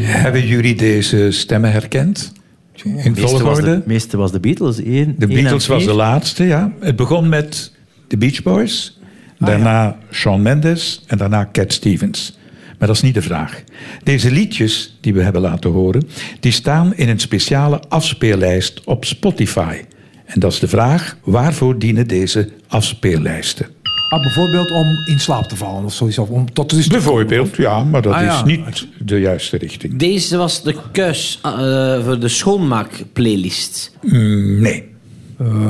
Hebben 0.04 0.48
jullie 0.48 0.76
deze 0.76 1.32
stemmen 1.32 1.72
herkend? 1.72 2.36
In 2.84 3.14
de, 3.14 3.22
volgorde? 3.22 3.82
meeste 3.86 4.18
was 4.18 4.32
de 4.32 4.40
Beatles. 4.40 4.78
Eén, 4.78 4.86
De 4.86 4.92
één 4.94 5.16
en 5.20 5.28
Beatles 5.28 5.68
was 5.68 5.86
de 5.86 5.94
laatste, 5.94 6.44
ja. 6.44 6.72
Het 6.80 6.96
begon 6.96 7.30
met 7.30 7.72
de 8.08 8.18
Beach 8.18 8.44
Boys, 8.44 9.00
daarna 9.40 9.98
Shawn 10.12 10.42
Mendes 10.42 11.04
en 11.08 11.18
daarna 11.18 11.50
Cat 11.52 11.74
Stevens. 11.74 12.38
Maar 12.78 12.88
dat 12.88 12.98
is 12.98 13.02
niet 13.02 13.14
de 13.14 13.22
vraag. 13.22 13.64
Deze 14.04 14.32
liedjes 14.32 14.98
die 15.02 15.14
we 15.14 15.22
hebben 15.22 15.42
laten 15.42 15.70
horen, 15.70 16.10
die 16.40 16.52
staan 16.52 16.96
in 16.96 17.10
een 17.10 17.20
speciale 17.20 17.82
afspeellijst 17.88 18.82
op 18.84 19.06
Spotify. 19.06 19.82
En 20.26 20.40
dat 20.40 20.52
is 20.52 20.60
de 20.60 20.68
vraag, 20.68 21.18
waarvoor 21.24 21.80
dienen 21.80 22.08
deze 22.08 22.50
afspeellijsten? 22.68 23.68
Ah, 24.10 24.22
bijvoorbeeld 24.22 24.72
om 24.72 24.88
in 25.06 25.20
slaap 25.20 25.48
te 25.48 25.56
vallen 25.56 25.84
of 25.84 25.94
zoiets. 25.94 26.18
Of 26.18 26.30
om 26.30 26.54
tot 26.54 26.72
rust 26.72 26.90
Bijvoorbeeld, 26.90 27.56
ja, 27.56 27.84
maar 27.84 28.02
dat 28.02 28.14
Ah, 28.14 28.22
ja. 28.22 28.36
is 28.36 28.44
niet 28.44 28.88
de 29.06 29.20
juiste 29.20 29.58
richting. 29.58 29.96
Deze 30.00 30.38
was 30.38 30.64
de 30.64 30.76
keus 30.92 31.40
eh, 31.44 32.04
voor 32.06 32.20
de 32.20 32.28
schoonmaak-playlist. 32.28 33.92
Mm, 34.02 34.62
nee, 34.62 34.84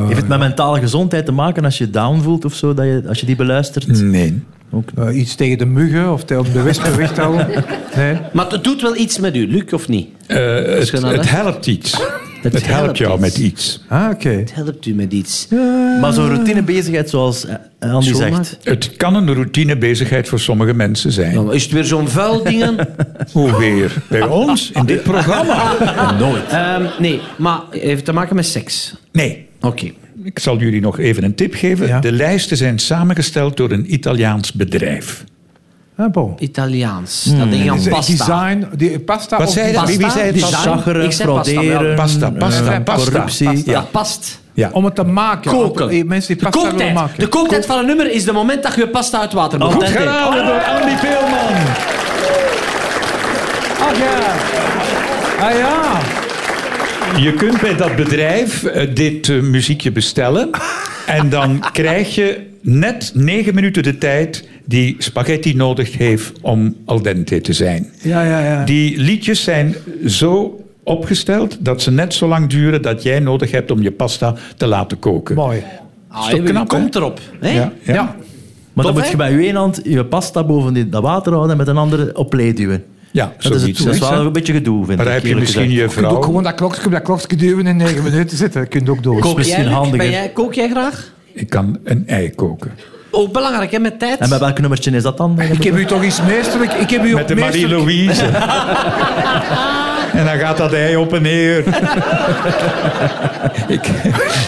Heeft 0.08 0.20
het 0.20 0.28
met 0.28 0.40
mentale 0.40 0.80
gezondheid 0.80 1.26
te 1.26 1.32
maken 1.32 1.66
als 1.66 1.78
je 1.78 1.90
down 1.90 2.22
voelt 2.22 2.46
of 2.46 2.54
zo, 2.54 2.74
dat 2.74 2.86
je, 2.86 3.04
als 3.08 3.20
je 3.20 3.26
die 3.26 3.36
beluistert? 3.36 3.88
nee. 4.02 4.42
komen. 4.72 5.08
Eh, 5.14 5.20
iets 5.20 5.36
tegen 5.36 5.58
de 5.58 5.66
muggen 5.66 6.14
of 6.14 6.24
te- 6.24 6.40
om 6.40 6.46
de 6.54 6.62
wespen 6.62 6.98
weg 6.98 7.14
te 7.14 7.22
houden. 7.22 7.48
Nee. 7.96 8.18
Maar 8.34 8.50
het 8.52 8.64
doet 8.64 8.82
wel 8.82 8.96
iets 8.98 9.20
met 9.20 9.36
u, 9.36 9.48
Luc, 9.48 9.74
of 9.74 9.88
niet? 9.88 10.08
Eh, 10.28 10.38
het, 10.56 10.92
het 10.92 11.30
helpt 11.30 11.68
iets. 11.68 12.00
Het, 12.54 12.66
helpt 12.68 12.84
helpt 12.84 12.98
jou 12.98 13.12
iets. 13.14 13.22
met 13.22 13.38
iets. 13.38 13.84
Ah, 13.88 14.10
oké. 14.14 14.30
Het 14.30 14.54
helpt 14.54 14.86
u 14.86 14.94
met 14.94 15.14
iets. 15.14 15.48
Maar 16.02 16.14
zo'n 16.14 16.28
routinebezigheid 16.28 17.10
zoals 17.10 17.46
eh, 17.46 17.56
Andy 17.94 18.14
zegt. 18.14 18.58
Het 18.64 18.96
kan 18.98 19.16
een 19.16 19.34
routinebezigheid 19.34 20.28
voor 20.30 20.40
sommige 20.40 20.74
mensen 20.74 21.12
zijn. 21.12 21.34
Dan 21.34 21.54
is 21.54 21.64
het 21.64 21.72
weer 21.72 21.84
zo'n 21.84 22.08
vuil 22.08 22.44
dingen? 22.52 22.76
Hoe 23.32 23.58
weer? 23.58 23.94
Bij 24.10 24.28
ons, 24.28 24.72
in 24.72 24.86
dit 24.86 25.04
programma? 25.04 25.76
Nooit. 26.20 26.48
Ehm, 26.50 26.86
nee, 27.00 27.20
maar 27.38 27.60
het 27.72 27.82
heeft 27.82 28.06
te 28.06 28.14
maken 28.14 28.36
met 28.36 28.46
seks. 28.46 28.96
Nee. 29.12 29.46
Oké. 29.62 29.92
Ik 30.24 30.40
zal 30.40 30.58
jullie 30.58 30.82
nog 30.82 31.00
even 31.00 31.24
een 31.24 31.36
tip 31.36 31.54
geven. 31.54 31.88
Ja. 31.88 32.00
De 32.00 32.12
lijsten 32.12 32.58
zijn 32.58 32.80
samengesteld 32.80 33.58
door 33.58 33.72
een 33.72 33.94
Italiaans 33.94 34.54
bedrijf. 34.54 35.24
Ah, 35.98 36.12
bon. 36.12 36.36
Italiaans. 36.40 37.24
Dat 37.38 37.50
denk 37.52 37.64
je 37.64 37.72
aan 37.72 37.84
pasta. 37.90 38.12
Design, 38.26 38.68
die, 38.76 39.00
pasta 39.00 39.38
Wat 39.38 39.48
of 39.48 39.54
zei 39.54 39.74
pasta? 39.74 39.88
Wie- 39.88 39.98
wie 39.98 40.10
zei 40.10 40.26
het? 40.32 40.40
Zaggeren, 40.40 41.06
pasta, 41.06 41.24
frauderen, 41.24 41.96
Pasta, 41.96 42.30
pasta, 42.32 42.74
eh, 42.74 42.84
pasta. 42.84 43.12
corruptie. 43.12 43.64
Ja, 43.66 43.82
past. 43.92 44.40
Ja. 44.54 44.70
Om 44.74 44.86
het 44.86 44.96
te 44.96 45.04
maken. 45.04 45.52
Koken. 45.52 45.90
Eh, 45.90 46.04
Mensen 46.04 46.36
die 46.36 46.44
de 46.44 46.50
pasta 46.52 46.68
kooktijd. 46.70 46.94
maken. 46.94 47.20
De 47.20 47.28
kooktijd 47.28 47.66
van 47.66 47.78
een 47.80 47.86
nummer 47.86 48.12
is 48.12 48.24
de 48.24 48.32
moment 48.32 48.64
dat 48.64 48.76
je 48.76 48.88
pasta 48.88 49.20
uit 49.20 49.34
water 49.34 49.60
moet. 49.60 49.74
Goed 49.74 49.84
geraden 49.88 50.46
door 50.46 50.64
Andy 50.64 50.96
Peelman. 51.02 51.54
Ach 53.82 53.98
ja. 53.98 54.36
Ah 55.46 55.58
ja. 55.58 56.00
Je 57.22 57.34
kunt 57.34 57.62
bij 57.62 57.76
dat 57.76 57.96
bedrijf 57.96 58.64
eh, 58.64 58.88
dit 58.96 59.30
eh, 59.30 59.42
muziekje 59.42 59.92
bestellen. 59.92 60.50
En 61.06 61.30
dan 61.30 61.64
krijg 61.72 62.16
je 62.16 62.48
net 62.62 63.12
negen 63.14 63.56
minuten 63.56 63.84
de 63.84 63.98
tijd 63.98 64.48
die 64.68 64.96
spaghetti 64.98 65.54
nodig 65.56 65.98
heeft 65.98 66.32
om 66.42 66.76
al 66.86 67.02
dente 67.02 67.42
te 67.42 67.54
zijn. 67.54 67.92
Ja, 68.02 68.24
ja, 68.24 68.40
ja. 68.40 68.64
Die 68.66 68.98
liedjes 68.98 69.44
zijn 69.44 69.76
zo 70.06 70.62
opgesteld 70.84 71.58
dat 71.60 71.82
ze 71.82 71.92
net 71.92 72.14
zo 72.14 72.28
lang 72.28 72.50
duren 72.50 72.82
dat 72.82 73.04
jij 73.04 73.20
nodig 73.20 73.52
hebt 73.52 73.72
om 73.72 73.82
je 73.82 73.92
pasta 73.92 74.36
te 74.58 74.68
laten 74.68 75.00
koken. 75.00 75.36
Mooi. 75.36 75.64
Ah, 76.08 76.30
toch 76.30 76.40
je 76.40 76.44
knap, 76.44 76.72
hè? 76.72 76.78
komt 76.78 76.96
erop. 76.96 77.20
Hè? 77.40 77.50
Ja, 77.50 77.72
ja. 77.84 77.94
Ja. 77.94 78.16
Maar 78.74 78.86
dan 78.86 78.94
moet 78.94 79.08
je 79.08 79.18
bij 79.18 79.32
je 79.34 79.54
hand 79.54 79.80
je 79.84 80.06
pasta 80.06 80.44
boven 80.44 80.90
dat 80.90 81.02
water 81.04 81.32
houden 81.32 81.52
en 81.52 81.58
met 81.58 81.68
een 81.68 81.78
andere 81.78 82.18
op 82.18 82.32
duwen. 82.32 82.84
Ja, 83.12 83.34
Dat 83.40 83.56
is, 83.56 83.62
het, 83.62 83.78
dat 83.78 83.94
is 83.94 84.00
wel 84.00 84.26
een 84.26 84.32
beetje 84.32 84.54
gedoe, 84.54 84.86
vind 84.86 84.98
Maar 84.98 85.08
ik. 85.08 85.14
heb 85.14 85.26
je 85.26 85.36
misschien 85.36 85.64
gezegd. 85.64 85.78
je 85.78 85.88
Je 85.88 85.94
kunt 85.94 86.06
ook 86.06 86.12
vrouw... 86.12 86.22
gewoon 86.22 86.44
dat 86.44 86.54
klokje, 86.56 86.90
dat 86.90 87.02
klokje 87.02 87.36
duwen 87.36 87.68
in 87.68 87.78
negen 87.78 88.04
minuten 88.04 88.38
zitten. 88.38 88.62
Dat 88.62 88.70
kun 88.70 88.84
je 88.86 88.92
ook 88.92 89.04
doen. 89.04 89.20
Kook 89.20 89.38
misschien 89.38 89.62
jij, 89.64 89.68
Luc? 89.68 89.76
handiger. 89.76 89.98
Ben 89.98 90.10
jij, 90.10 90.30
kook 90.30 90.54
jij 90.54 90.70
graag? 90.70 91.14
Ik 91.34 91.50
kan 91.50 91.78
een 91.84 92.08
ei 92.08 92.30
koken. 92.36 92.72
Ook 93.18 93.32
belangrijk, 93.32 93.72
hè, 93.72 93.80
met 93.80 94.00
tijd. 94.00 94.20
En 94.20 94.30
bij 94.30 94.40
welk 94.40 94.60
nummertje 94.60 94.92
is 94.92 95.04
dat 95.04 95.18
dan? 95.18 95.40
Ik 95.42 95.64
heb 95.64 95.76
u 95.76 95.86
toch 95.86 96.04
iets 96.04 96.22
meesterlijk... 96.22 96.74
Ik 96.74 96.90
heb 96.90 97.04
u 97.04 97.14
Met 97.14 97.28
de. 97.28 97.36
Marie-Louise. 97.36 98.26
en 100.20 100.26
dan 100.26 100.38
gaat 100.40 100.58
dat 100.58 100.74
ei 100.74 100.96
op 100.96 101.14
en 101.14 101.22
neer. 101.22 101.58
ik, 103.68 103.88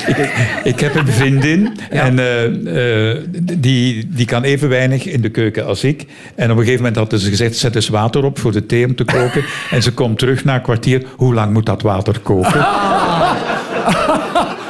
ik, 0.08 0.32
ik 0.64 0.80
heb 0.80 0.96
een 0.96 1.08
vriendin. 1.08 1.78
En 1.90 2.20
eh, 2.20 3.12
eh, 3.12 3.18
die, 3.42 4.08
die 4.12 4.26
kan 4.26 4.44
even 4.44 4.70
weinig 4.70 5.06
in 5.06 5.22
de 5.22 5.30
keuken 5.30 5.66
als 5.66 5.84
ik. 5.84 6.06
En 6.36 6.52
op 6.52 6.58
een 6.58 6.64
gegeven 6.64 6.78
moment 6.78 6.96
hadden 6.96 7.20
ze 7.20 7.30
gezegd... 7.30 7.58
zet 7.58 7.76
eens 7.76 7.90
water 7.90 8.24
op 8.24 8.40
voor 8.40 8.52
de 8.52 8.66
thee 8.66 8.86
om 8.86 8.96
te 8.96 9.04
koken. 9.04 9.46
en 9.72 9.84
ze 9.84 9.92
komt 9.92 10.20
terug 10.20 10.44
na 10.44 10.56
een 10.56 10.62
kwartier. 10.62 11.04
Hoe 11.16 11.34
lang 11.34 11.54
moet 11.54 11.66
dat 11.66 11.82
water 11.82 12.20
koken? 12.20 12.68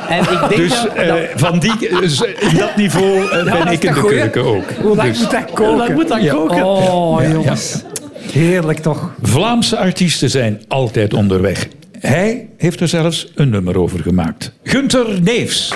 En 0.09 0.19
ik 0.19 0.39
denk 0.49 0.55
Dus 0.55 0.69
dat- 0.69 0.93
eh, 0.95 1.13
van 1.35 1.59
die, 1.59 1.77
dus 1.99 2.21
in 2.21 2.57
dat 2.57 2.75
niveau 2.75 3.29
eh, 3.31 3.43
ben 3.43 3.67
ik 3.71 3.83
in 3.83 3.93
de 3.93 4.01
keuken 4.01 4.43
ook. 4.45 4.63
Hoe 4.81 4.95
lang 4.95 5.09
Dus- 5.09 5.19
moet 5.19 5.31
dat 5.31 5.45
koken? 5.45 5.65
Hoe 5.67 5.77
lang 5.77 5.93
moet 5.93 6.07
dat 6.07 6.27
koken? 6.29 6.65
Oh, 6.65 7.21
jongens. 7.31 7.81
Heerlijk 8.31 8.79
toch. 8.79 9.11
Vlaamse 9.21 9.77
artiesten 9.77 10.29
zijn 10.29 10.61
altijd 10.67 11.13
onderweg. 11.13 11.67
Hij 11.99 12.47
heeft 12.57 12.79
er 12.81 12.87
zelfs 12.87 13.31
een 13.35 13.49
nummer 13.49 13.77
over 13.79 13.99
gemaakt. 13.99 14.51
Gunther 14.63 15.21
Neefs. 15.21 15.73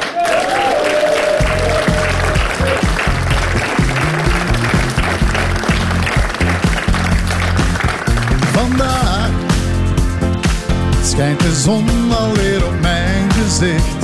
Vandaag 8.52 9.30
schijnt 11.04 11.40
de 11.40 11.56
zon 11.56 11.86
alweer 12.18 12.66
op 12.66 12.80
mijn 12.82 13.32
gezicht. 13.32 14.03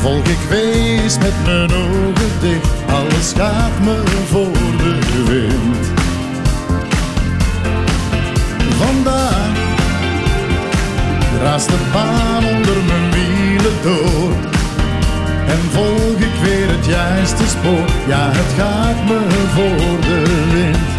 Volg 0.00 0.24
ik 0.24 0.38
wees 0.48 1.18
met 1.18 1.34
mijn 1.44 1.72
ogen 1.72 2.40
dicht, 2.40 2.68
alles 2.86 3.32
gaat 3.36 3.78
me 3.84 4.02
voor 4.26 4.52
de 4.78 5.22
wind. 5.26 5.86
Vandaag 8.78 9.56
raast 11.42 11.68
de 11.68 11.78
baan 11.92 12.44
onder 12.44 12.76
mijn 12.86 13.10
wielen 13.10 13.82
door. 13.82 14.32
En 15.46 15.60
volg 15.72 16.18
ik 16.18 16.42
weer 16.42 16.68
het 16.68 16.86
juiste 16.86 17.46
spoor, 17.46 17.84
ja 18.06 18.30
het 18.32 18.52
gaat 18.58 19.04
me 19.08 19.18
voor 19.54 20.00
de 20.00 20.22
wind. 20.52 20.96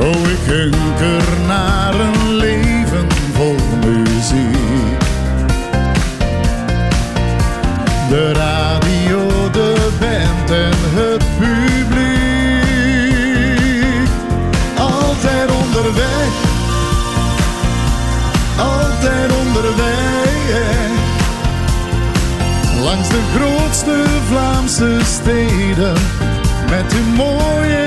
Oh, 0.00 0.30
ik 0.30 0.52
hunker 0.52 1.46
naar 1.46 1.94
een 1.94 2.34
leven 2.34 3.06
vol 3.32 3.56
muziek. 3.84 4.55
De 8.08 8.32
radio, 8.32 9.50
de 9.50 9.88
band 10.00 10.50
en 10.50 10.72
het 10.94 11.24
publiek. 11.38 11.68
Altijd 14.78 15.50
onderweg, 15.50 16.32
altijd 18.58 19.32
onderweg. 19.46 20.90
Langs 22.82 23.08
de 23.08 23.20
grootste 23.36 24.04
Vlaamse 24.28 24.98
steden, 25.04 25.94
met 26.70 26.92
hun 26.92 27.14
mooi 27.14 27.85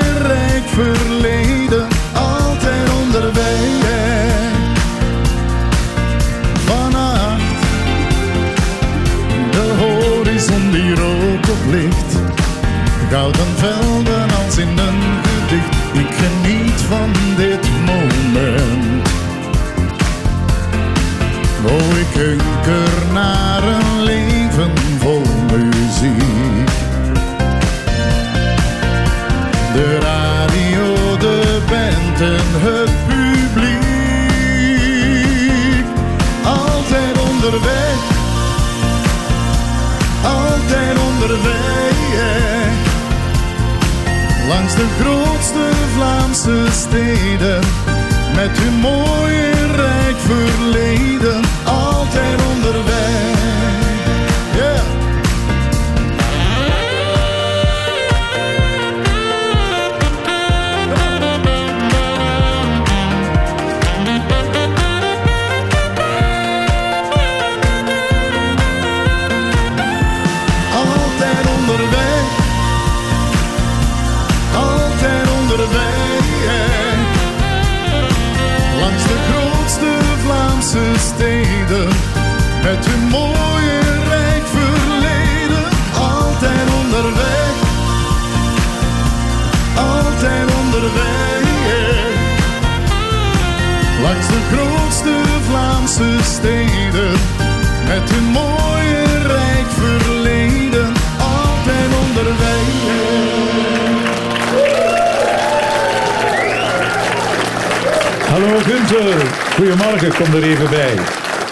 kom 110.24 110.34
er 110.34 110.42
even 110.42 110.70
bij. 110.70 110.94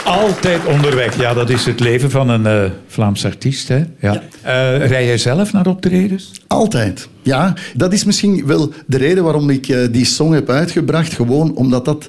Altijd 0.04 0.66
onderweg, 0.66 1.18
ja, 1.18 1.34
dat 1.34 1.50
is 1.50 1.64
het 1.64 1.80
leven 1.80 2.10
van 2.10 2.28
een 2.28 2.46
eh, 2.46 2.70
Vlaams 2.86 3.24
artiest. 3.24 3.68
Hè? 3.68 3.84
Ja. 4.00 4.22
Eh, 4.42 4.86
rij 4.86 5.04
jij 5.06 5.18
zelf 5.18 5.52
naar 5.52 5.66
optredens? 5.66 6.32
Altijd. 6.46 7.08
Ja, 7.22 7.54
dat 7.74 7.92
is 7.92 8.04
misschien 8.04 8.46
wel 8.46 8.72
de 8.86 8.96
reden 8.96 9.24
waarom 9.24 9.50
ik 9.50 9.68
eh, 9.68 9.78
die 9.90 10.04
song 10.04 10.32
heb 10.32 10.50
uitgebracht. 10.50 11.12
Gewoon 11.12 11.54
omdat 11.54 11.84
dat 11.84 12.08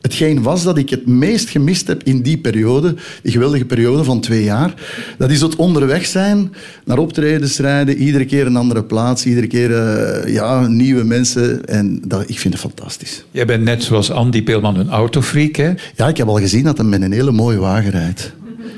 hetgeen 0.00 0.42
was 0.42 0.62
dat 0.62 0.78
ik 0.78 0.90
het 0.90 1.06
meest 1.06 1.48
gemist 1.48 1.86
heb 1.86 2.02
in 2.02 2.22
die 2.22 2.38
periode. 2.38 2.94
Die 3.22 3.32
geweldige 3.32 3.64
periode 3.64 4.04
van 4.04 4.20
twee 4.20 4.44
jaar. 4.44 4.74
Dat 5.18 5.30
is 5.30 5.40
het 5.40 5.56
onderweg 5.56 6.06
zijn, 6.06 6.52
naar 6.84 6.98
optredens 6.98 7.58
rijden. 7.58 7.96
Iedere 7.96 8.24
keer 8.24 8.46
een 8.46 8.56
andere 8.56 8.84
plaats. 8.84 9.26
Iedere 9.26 9.46
keer 9.46 9.74
eh, 9.74 10.34
ja, 10.34 10.66
nieuwe 10.66 11.04
mensen. 11.04 11.66
En 11.66 12.02
dat, 12.06 12.28
ik 12.28 12.38
vind 12.38 12.54
het 12.54 12.62
fantastisch. 12.62 13.24
Jij 13.30 13.46
bent 13.46 13.64
net 13.64 13.82
zoals 13.82 14.10
Andy 14.10 14.42
Peelman 14.42 14.76
een 14.76 14.90
autofreak, 14.90 15.56
hè? 15.56 15.72
Ja, 15.96 16.08
ik 16.08 16.16
heb 16.16 16.28
al 16.28 16.38
gezien 16.38 16.64
dat 16.64 16.76
hij 16.76 16.86
met 16.86 17.02
een 17.02 17.12
hele 17.12 17.32
mooie 17.32 17.58
wagen 17.58 17.90
rijdt. 17.90 18.32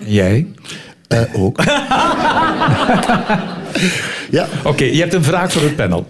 Jij? 0.07 0.47
Eh, 1.09 1.21
ook. 1.33 1.63
ja. 4.33 4.49
Oké, 4.65 4.85
je 4.85 5.01
hebt 5.01 5.15
een 5.15 5.25
vraag 5.25 5.53
voor 5.53 5.63
het 5.63 5.77
panel. 5.77 6.07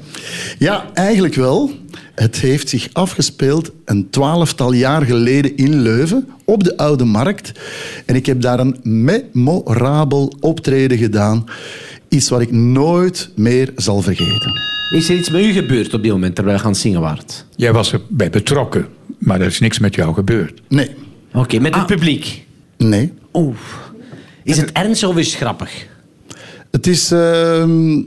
Ja, 0.59 0.85
eigenlijk 0.95 1.35
wel. 1.35 1.71
Het 2.15 2.37
heeft 2.37 2.69
zich 2.69 2.89
afgespeeld 2.93 3.71
een 3.85 4.11
twaalftal 4.11 4.73
jaar 4.73 5.03
geleden 5.03 5.57
in 5.57 5.81
Leuven, 5.83 6.29
op 6.45 6.65
de 6.65 6.77
Oude 6.77 7.05
Markt. 7.05 7.53
En 8.07 8.15
ik 8.15 8.27
heb 8.27 8.41
daar 8.41 8.59
een 8.59 8.81
memorabel 8.83 10.33
optreden 10.41 10.99
gedaan. 10.99 11.45
Iets 12.09 12.29
wat 12.29 12.41
ik 12.41 12.53
nooit 12.53 13.31
meer 13.37 13.73
zal 13.77 14.03
vergeten. 14.03 14.61
Is 14.93 15.09
er 15.09 15.17
iets 15.17 15.31
met 15.31 15.43
u 15.43 15.53
gebeurd 15.53 15.95
op 15.95 16.03
die 16.03 16.13
moment 16.13 16.35
terwijl 16.35 16.57
je 16.57 16.63
aan 16.63 16.71
het 16.71 16.81
zingen 16.81 17.01
waart? 17.01 17.47
Jij 17.57 17.73
was 17.73 17.93
erbij 17.93 18.31
betrokken, 18.31 18.87
maar 19.19 19.41
er 19.41 19.47
is 19.47 19.61
niks 19.61 19.79
met 19.79 19.95
jou 19.95 20.15
gebeurd. 20.15 20.61
Nee. 20.69 20.91
Oké, 21.33 21.59
met 21.59 21.75
het 21.75 21.87
publiek? 21.87 22.45
Nee. 22.77 23.13
Oeh. 23.33 23.57
Is 24.45 24.57
het 24.57 24.73
ernstig 24.73 25.09
of 25.09 25.17
is 25.17 25.27
het 25.27 25.37
grappig? 25.37 25.87
Het 26.73 26.87
is 26.87 27.11
ehm, 27.11 28.03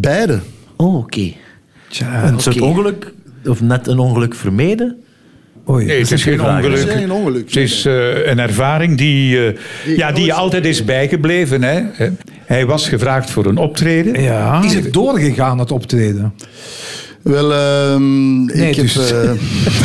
beide. 0.00 0.38
Oh, 0.76 0.96
oké. 0.96 1.32
Een 2.24 2.40
soort 2.40 2.60
ongeluk, 2.60 3.12
of 3.46 3.60
net 3.60 3.86
een 3.86 3.98
ongeluk 3.98 4.34
vermeden? 4.34 4.96
Oei. 5.68 5.86
Nee, 5.86 5.98
het 5.98 6.10
is 6.12 6.22
geen 6.22 6.40
ongeluk. 6.42 6.78
Het 6.78 6.88
is 6.88 6.94
geen 6.94 7.12
ongeluk. 7.12 7.44
Het 7.46 7.56
is 7.56 7.84
eh, 7.84 8.26
een 8.26 8.38
ervaring 8.38 8.96
die, 8.96 9.46
eh, 9.46 9.96
ja, 9.96 10.12
die 10.12 10.24
je 10.24 10.32
altijd 10.32 10.64
is 10.64 10.84
bijgebleven. 10.84 11.62
Hè? 11.62 11.82
Hij 12.46 12.66
was 12.66 12.88
gevraagd 12.88 13.30
voor 13.30 13.46
een 13.46 13.56
optreden. 13.56 14.22
Ja. 14.22 14.62
Is 14.64 14.74
het 14.74 14.92
doorgegaan, 14.92 15.58
het 15.58 15.72
optreden? 15.72 16.34
Wel, 17.22 17.52
ehm, 17.52 18.44
Nee, 18.44 18.70
ik 18.70 18.76
dus- 18.76 19.10
heb... 19.10 19.38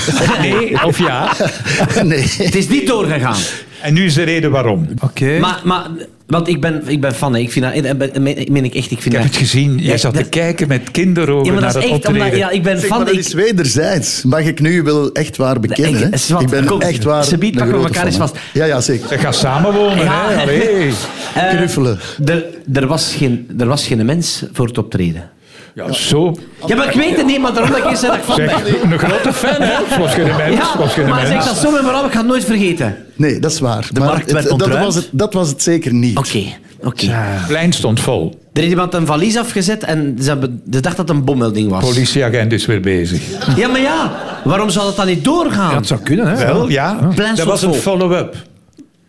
eh, 0.07 0.39
Nee, 0.41 0.83
of 0.83 0.97
ja. 0.99 1.33
nee. 2.03 2.25
Het 2.37 2.55
is 2.55 2.67
niet 2.69 2.87
doorgegaan. 2.87 3.39
En 3.85 3.93
nu 3.93 4.05
is 4.05 4.13
de 4.13 4.23
reden 4.23 4.51
waarom. 4.51 4.87
Oké. 5.01 5.37
Maar, 5.39 5.61
maar 5.63 5.87
want 6.27 6.47
ik 6.47 6.61
ben, 6.61 6.81
ik 6.87 7.01
ben 7.01 7.13
fan. 7.15 7.35
Ik 7.35 7.51
vind 7.51 7.65
dat, 7.65 8.19
meen 8.49 8.63
ik 8.65 8.73
echt. 8.75 8.91
Ik, 8.91 9.01
vind 9.01 9.05
Ik 9.05 9.11
heb 9.11 9.21
dat- 9.21 9.23
het 9.23 9.35
gezien. 9.35 9.77
Jij 9.77 9.97
zat 9.97 10.13
te 10.13 10.19
dat- 10.19 10.29
kijken 10.29 10.67
met 10.67 10.91
kinderogen 10.91 11.45
Ja, 11.45 11.51
maar 11.51 11.61
naar 11.61 11.73
dat 11.73 11.83
is 11.83 11.89
het 11.89 11.97
echt 11.97 12.07
omdat 12.07 12.23
optreden. 12.23 12.47
ja, 12.47 12.49
ik 12.55 12.63
ben 12.63 12.79
Zeg, 12.79 12.87
fan. 12.87 12.97
maar 12.97 13.05
dat 13.07 13.15
ik- 13.15 13.21
is 13.25 13.33
wederzijds. 13.33 14.23
Mag 14.23 14.39
ik 14.39 14.59
nu 14.59 14.83
wel 14.83 15.11
echt 15.11 15.37
waar 15.37 15.59
bekennen? 15.59 16.03
Ik- 16.05 16.11
hè? 16.11 16.17
Zwat, 16.17 16.41
ik 16.41 16.49
ben 16.49 16.65
kom, 16.65 16.81
echt 16.81 17.03
waar 17.03 17.25
pakken 17.27 17.51
we 17.51 17.57
grote 17.57 17.75
elkaar 17.87 18.05
eens 18.05 18.15
fan, 18.15 18.27
vast. 18.29 18.41
Ja, 18.53 18.65
ja, 18.65 18.81
zeker. 18.81 19.07
Ze 19.07 19.17
gaan 19.17 19.33
samenwonen, 19.33 20.03
Ja. 20.03 20.29
hè? 20.29 20.41
Allee. 20.41 20.91
Eh, 21.35 21.49
Knuffelen. 21.49 21.99
Er, 22.25 22.45
er, 22.73 22.87
was 22.87 23.13
geen, 23.17 23.47
er 23.57 23.67
was 23.67 23.87
geen 23.87 24.05
mens 24.05 24.43
voor 24.51 24.65
het 24.67 24.77
optreden. 24.77 25.29
Ja, 25.75 25.91
zo. 25.91 26.35
Ja, 26.65 26.75
maar 26.75 26.87
ik 26.87 26.93
weet 26.93 27.17
het 27.17 27.25
niet, 27.25 27.39
maar 27.39 27.53
daarom 27.53 27.71
dat 27.71 27.79
ik 27.79 27.85
eerst 27.85 27.99
zei 27.99 28.11
dat 28.11 28.19
ik 28.21 28.25
fan 28.27 28.35
Zeg, 28.35 28.63
ben. 28.81 28.91
een 28.91 28.99
grote 28.99 29.33
fan, 29.33 29.61
hè? 29.61 29.73
Het 29.85 29.97
was 29.97 30.13
geen 30.13 30.23
mens. 30.25 30.39
het 30.39 30.53
Ja, 30.79 30.87
geen 30.87 31.07
maar 31.09 31.15
mens. 31.15 31.29
zeg 31.29 31.45
dat 31.45 31.57
zo 31.57 31.71
met 31.71 31.81
me 31.81 31.87
ik 32.05 32.11
ga 32.11 32.17
het 32.17 32.27
nooit 32.27 32.45
vergeten. 32.45 32.95
Nee, 33.15 33.39
dat 33.39 33.51
is 33.51 33.59
waar. 33.59 33.87
De 33.91 33.99
Maar 33.99 34.07
markt 34.09 34.21
het- 34.23 34.31
werd 34.31 34.43
dat, 34.43 34.53
ontruimd. 34.53 34.85
was 34.85 34.95
het, 34.95 35.07
dat 35.11 35.33
was 35.33 35.49
het 35.49 35.63
zeker 35.63 35.93
niet. 35.93 36.17
Oké, 36.17 36.43
oké. 36.83 37.05
Het 37.09 37.47
plein 37.47 37.73
stond 37.73 37.99
vol. 37.99 38.39
Er 38.53 38.63
is 38.63 38.69
iemand 38.69 38.93
een 38.93 39.05
valies 39.05 39.37
afgezet 39.37 39.83
en 39.83 40.15
ze, 40.21 40.29
hebben, 40.29 40.61
ze 40.71 40.79
dacht 40.79 40.97
dat 40.97 41.07
het 41.07 41.17
een 41.17 41.23
bommelding 41.23 41.69
was. 41.69 41.83
Politieagent 41.83 42.51
is 42.51 42.65
weer 42.65 42.81
bezig. 42.81 43.21
Ja, 43.55 43.67
maar 43.67 43.81
ja, 43.81 44.11
waarom 44.43 44.69
zou 44.69 44.85
dat 44.85 44.95
dan 44.95 45.07
niet 45.07 45.23
doorgaan? 45.23 45.69
Ja, 45.71 45.75
het 45.77 45.87
zou 45.87 45.99
kunnen, 45.99 46.27
hè? 46.27 46.45
Wel, 46.45 46.69
ja. 46.69 47.09
Plein 47.15 47.35
Dat 47.35 47.45
was 47.45 47.61
een 47.61 47.73
follow-up 47.73 48.35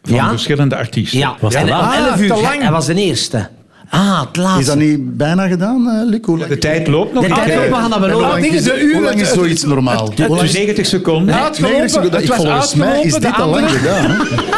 van 0.02 0.14
Ja? 0.14 0.28
verschillende 0.28 0.76
artiesten. 0.76 1.18
Ja, 1.18 1.34
Was 1.40 1.52
te 1.52 1.58
en 1.58 1.68
lang. 1.68 1.82
om 1.82 1.90
11 1.92 2.10
Ah, 2.12 2.20
uur. 2.20 2.28
te 2.34 2.40
lang. 2.40 2.60
Hij 2.62 2.70
was 2.70 2.86
de 2.86 2.94
eerste. 2.94 3.48
Ah, 3.90 4.20
het 4.20 4.36
laatste. 4.36 4.60
Is 4.60 4.66
dat 4.66 4.76
niet 4.76 5.16
bijna 5.16 5.46
gedaan, 5.48 5.88
eh, 5.88 6.08
Luc? 6.08 6.18
Hoe 6.24 6.38
lang, 6.38 6.50
De 6.50 6.58
tijd 6.58 6.86
loopt 6.88 7.12
nog 7.14 7.22
De 7.26 7.34
tijd 7.34 7.48
hè. 7.52 7.56
loopt, 7.56 7.68
we 7.68 7.74
gaan 7.74 7.90
dat 7.90 7.98
wel 7.98 8.10
over. 8.24 8.92
hoe 8.94 9.00
lang 9.02 9.20
is 9.20 9.32
zoiets 9.32 9.64
normaal? 9.64 10.12
Hoe 10.16 10.28
lang 10.28 10.40
Dus 10.40 10.48
is 10.50 10.56
90 10.56 10.86
seconden. 10.86 11.34
Uitgelopen, 11.34 11.90
volgens 12.26 12.74
mij 12.74 13.00
is 13.02 13.14
dit 13.14 13.32
al 13.36 13.48
lang 13.48 13.66
andere- 13.66 13.78
gedaan. 13.78 14.16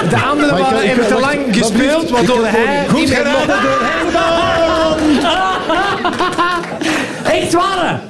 De 0.09 0.17
anderen 0.31 0.57
ik- 0.59 0.63
waren 0.65 0.81
even 0.81 1.07
te 1.07 1.19
lang 1.21 1.39
gespeeld, 1.51 2.11
waardoor 2.11 2.47
hij 2.47 2.85
gewoon- 2.87 3.01
niet 3.01 3.09
meer 3.11 3.27
mocht. 3.27 3.47
Echt 7.39 7.53
waar? 7.53 8.01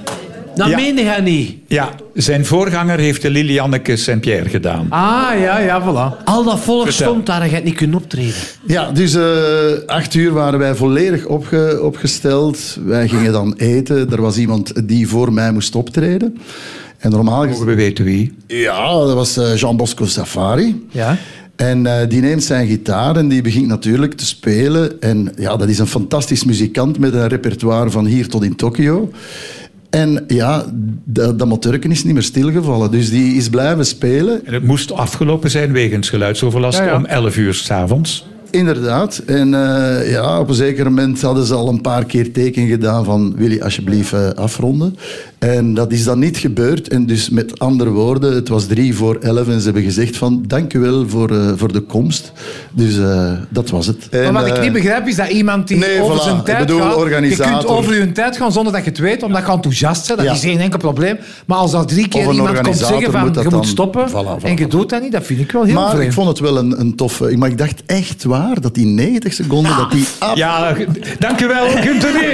Dat 0.58 0.68
Ja. 0.68 0.76
meende 0.76 1.02
hij 1.02 1.20
niet. 1.20 1.54
Ja, 1.66 1.90
zijn 2.14 2.44
voorganger 2.46 2.98
heeft 2.98 3.22
de 3.22 3.30
Lilianneke 3.30 3.96
Saint-Pierre 3.96 4.48
gedaan. 4.48 4.86
Ah, 4.88 5.28
ja, 5.40 5.58
ja, 5.58 5.82
voilà. 5.82 6.24
Al 6.24 6.44
dat 6.44 6.60
volk 6.60 6.86
Vertel. 6.86 7.06
stond 7.06 7.26
daar 7.26 7.40
en 7.40 7.46
je 7.48 7.52
hebt 7.52 7.64
niet 7.64 7.74
kunnen 7.74 7.96
optreden. 7.96 8.34
Ja, 8.66 8.90
dus 8.90 9.14
eh, 9.14 9.22
acht 9.86 10.14
uur 10.14 10.32
waren 10.32 10.58
wij 10.58 10.74
volledig 10.74 11.24
opge- 11.26 11.78
opgesteld. 11.82 12.78
Wij 12.84 13.08
gingen 13.08 13.32
dan 13.32 13.54
eten. 13.56 14.10
Er 14.10 14.20
was 14.22 14.36
iemand 14.36 14.88
die 14.88 15.08
voor 15.08 15.32
mij 15.32 15.52
moest 15.52 15.74
optreden. 15.74 16.38
En 16.98 17.10
normaal 17.10 17.46
Mogen 17.46 17.66
we 17.66 17.74
weten 17.74 18.04
wie? 18.04 18.34
Ja, 18.46 18.90
dat 18.92 19.14
was 19.14 19.36
eh, 19.36 19.56
Jean 19.56 19.76
Bosco 19.76 20.06
Safari. 20.06 20.86
Ja. 20.90 21.16
En 21.56 21.86
eh, 21.86 22.08
die 22.08 22.20
neemt 22.20 22.44
zijn 22.44 22.66
gitaar 22.66 23.16
en 23.16 23.28
die 23.28 23.42
begint 23.42 23.66
natuurlijk 23.66 24.14
te 24.14 24.26
spelen. 24.26 25.00
En 25.00 25.32
ja, 25.36 25.56
dat 25.56 25.68
is 25.68 25.78
een 25.78 25.86
fantastisch 25.86 26.44
muzikant 26.44 26.98
met 26.98 27.14
een 27.14 27.28
repertoire 27.28 27.90
van 27.90 28.06
hier 28.06 28.28
tot 28.28 28.44
in 28.44 28.56
Tokio. 28.56 29.10
En 29.90 30.24
ja, 30.26 30.64
dat, 31.04 31.38
dat 31.38 31.48
motorken 31.48 31.90
is 31.90 32.04
niet 32.04 32.14
meer 32.14 32.22
stilgevallen. 32.22 32.90
Dus 32.90 33.10
die 33.10 33.34
is 33.34 33.48
blijven 33.48 33.86
spelen. 33.86 34.46
En 34.46 34.54
het 34.54 34.64
moest 34.64 34.92
afgelopen 34.92 35.50
zijn 35.50 35.72
wegens 35.72 36.08
geluidsoverlast 36.08 36.78
Ja, 36.78 36.84
ja. 36.84 36.96
om 36.96 37.04
11 37.04 37.36
uur 37.36 37.54
s'avonds. 37.54 38.26
Inderdaad. 38.50 39.22
En 39.26 39.54
eh, 39.54 40.10
ja, 40.10 40.40
op 40.40 40.48
een 40.48 40.54
zeker 40.54 40.84
moment 40.84 41.22
hadden 41.22 41.44
ze 41.44 41.54
al 41.54 41.68
een 41.68 41.80
paar 41.80 42.04
keer 42.04 42.32
teken 42.32 42.66
gedaan 42.66 43.04
van 43.04 43.34
wil 43.36 43.50
je 43.50 43.64
alsjeblieft 43.64 44.12
eh, 44.12 44.28
afronden. 44.28 44.96
En 45.38 45.74
dat 45.74 45.92
is 45.92 46.04
dan 46.04 46.18
niet 46.18 46.36
gebeurd. 46.38 46.88
En 46.88 47.06
dus 47.06 47.30
met 47.30 47.58
andere 47.58 47.90
woorden, 47.90 48.34
het 48.34 48.48
was 48.48 48.66
drie 48.66 48.94
voor 48.94 49.16
elf 49.20 49.48
en 49.48 49.58
ze 49.58 49.64
hebben 49.64 49.82
gezegd 49.82 50.16
van 50.16 50.44
dank 50.46 50.72
u 50.74 50.78
wel 50.78 51.08
voor, 51.08 51.30
eh, 51.30 51.48
voor 51.56 51.72
de 51.72 51.80
komst. 51.80 52.32
Dus 52.72 52.98
eh, 52.98 53.32
dat 53.48 53.70
was 53.70 53.86
het. 53.86 54.08
Maar 54.12 54.32
wat 54.32 54.46
ik 54.46 54.56
eh, 54.56 54.62
niet 54.62 54.72
begrijp 54.72 55.06
is 55.06 55.16
dat 55.16 55.28
iemand 55.28 55.68
die 55.68 55.76
nee, 55.76 56.00
over 56.02 56.18
voilà. 56.18 56.22
zijn 56.22 56.36
Ik 56.36 56.44
tijd 56.44 56.58
bedoel, 56.58 56.80
gaat... 56.80 57.24
Je 57.24 57.36
kunt 57.36 57.66
over 57.66 57.98
je 57.98 58.12
tijd 58.12 58.36
gaan 58.36 58.52
zonder 58.52 58.72
dat 58.72 58.84
je 58.84 58.90
het 58.90 58.98
weet, 58.98 59.22
omdat 59.22 59.46
je 59.46 59.52
enthousiast 59.52 60.06
bent. 60.06 60.18
Dat 60.18 60.28
Ja. 60.28 60.34
is 60.34 60.40
geen 60.40 60.60
enkel 60.60 60.78
probleem. 60.78 61.18
Maar 61.46 61.58
als 61.58 61.72
er 61.72 61.86
drie 61.86 62.08
keer 62.08 62.32
iemand 62.32 62.60
komt 62.60 62.76
zeggen 62.76 63.12
van 63.12 63.20
moet 63.20 63.34
dat 63.34 63.42
je 63.42 63.48
moet 63.50 63.58
dan- 63.58 63.64
stoppen 63.70 64.08
Voilà, 64.08 64.12
voilà, 64.12 64.42
en 64.44 64.56
je 64.56 64.66
doet 64.66 64.88
dat 64.90 65.02
niet, 65.02 65.12
dat 65.12 65.24
vind 65.24 65.40
ik 65.40 65.52
wel 65.52 65.64
heel 65.64 65.74
maar 65.74 65.90
vreemd. 65.90 66.04
ik 66.04 66.12
vond 66.12 66.28
het 66.28 66.38
wel 66.38 66.58
een, 66.58 66.80
een 66.80 66.94
toffe... 66.96 67.36
Maar 67.36 67.48
ik 67.48 67.58
dacht 67.58 67.82
echt 67.86 68.24
waar 68.24 68.60
dat 68.60 68.74
die 68.74 68.86
90 68.86 69.32
seconden... 69.32 69.76
Dat 69.76 69.90
die 69.90 70.06
ab- 70.18 70.36
Ja, 70.36 70.76
dankjewel, 71.18 71.68
Gunther. 71.68 72.14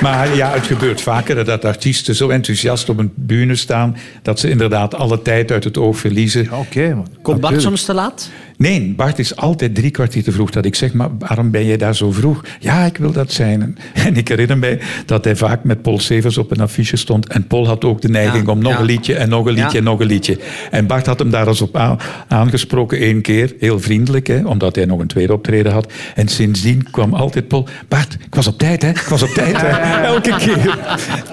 Maar 0.00 0.34
ja, 0.34 0.50
het 0.50 0.66
gebeurt 0.66 1.00
vaker 1.00 1.44
dat 1.44 1.64
artiesten 1.64 2.14
zo 2.14 2.28
enthousiast 2.28 2.88
op 2.88 2.98
een 2.98 3.12
bühne 3.14 3.56
staan 3.56 3.96
dat 4.22 4.40
ze 4.40 4.50
inderdaad 4.50 4.94
alle 4.94 5.22
tijd 5.22 5.52
uit 5.52 5.64
het 5.64 5.78
oog 5.78 5.98
verliezen. 5.98 6.52
Oké, 6.52 6.94
man. 6.94 7.06
Komt 7.22 7.40
Bart 7.40 7.62
soms 7.62 7.84
te 7.84 7.94
laat? 7.94 8.30
Nee, 8.58 8.92
Bart 8.96 9.18
is 9.18 9.36
altijd 9.36 9.74
drie 9.74 9.90
kwartier 9.90 10.22
te 10.22 10.32
vroeg. 10.32 10.50
Dat 10.50 10.64
ik 10.64 10.74
zeg, 10.74 10.92
maar 10.92 11.08
waarom 11.18 11.50
ben 11.50 11.66
jij 11.66 11.76
daar 11.76 11.94
zo 11.94 12.12
vroeg? 12.12 12.44
Ja, 12.60 12.84
ik 12.84 12.96
wil 12.96 13.12
dat 13.12 13.32
zijn. 13.32 13.78
En 14.06 14.16
ik 14.16 14.28
herinner 14.28 14.58
mij 14.58 14.80
dat 15.06 15.24
hij 15.24 15.36
vaak 15.36 15.64
met 15.64 15.82
Paul 15.82 15.98
Severs 15.98 16.38
op 16.38 16.50
een 16.50 16.60
affiche 16.60 16.96
stond. 16.96 17.28
En 17.28 17.46
Paul 17.46 17.66
had 17.66 17.84
ook 17.84 18.00
de 18.00 18.08
neiging 18.08 18.46
Ja, 18.46 18.52
om 18.52 18.58
nog 18.58 18.72
ja. 18.72 18.78
een 18.78 18.84
liedje 18.84 19.14
en 19.14 19.28
nog 19.28 19.46
een 19.46 19.52
liedje 19.52 19.70
Ja. 19.70 19.78
en 19.78 19.84
nog 19.84 20.00
een 20.00 20.06
liedje. 20.06 20.38
En 20.70 20.86
Bart 20.86 21.06
had 21.06 21.18
hem 21.18 21.30
daar 21.30 21.46
eens 21.46 21.60
op 21.60 21.98
aangesproken 22.28 22.98
één 22.98 23.20
keer. 23.20 23.54
Heel 23.58 23.80
vriendelijk, 23.80 24.26
hè, 24.26 24.46
omdat 24.46 24.76
hij 24.76 24.84
nog 24.84 25.00
een 25.00 25.06
tweede 25.06 25.32
optreden 25.32 25.72
had. 25.72 25.92
En 26.14 26.28
sindsdien 26.28 26.90
kwam 26.90 27.14
altijd 27.14 27.48
Paul... 27.48 27.68
Bart, 27.88 28.16
ik 28.26 28.34
was 28.34 28.46
op 28.46 28.58
tijd, 28.58 28.82
hè? 28.82 28.88
Ik 28.88 29.06
was 29.08 29.22
op 29.22 29.28
tijd, 29.30 29.56
hè? 29.60 29.68
Elke 30.14 30.34
keer. 30.38 30.78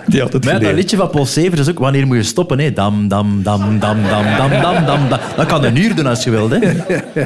Die 0.08 0.22
had 0.22 0.34
het 0.34 0.46
Maar 0.46 0.60
dat 0.60 0.74
liedje 0.74 0.98
van 0.98 1.10
Paul 1.10 1.26
Severs 1.26 1.60
is 1.60 1.70
ook 1.70 1.80
wanneer 1.80 2.08
moet 2.08 2.18
je 2.18 2.24
stoppen. 2.24 2.60
Hè? 2.60 2.74
Dam, 2.74 3.08
dam, 3.08 3.44
dam, 3.44 3.80
dam, 3.80 3.98
dam, 4.04 4.24
dam, 4.38 4.50
dam, 4.50 4.86
dam, 4.86 5.10
dam. 5.10 5.20
Dat 5.36 5.46
kan 5.46 5.64
een 5.64 5.78
uur 5.78 5.96
doen 5.96 6.06
als 6.06 6.24
je 6.24 6.30
wilt. 6.30 6.52
Hè? 6.52 6.60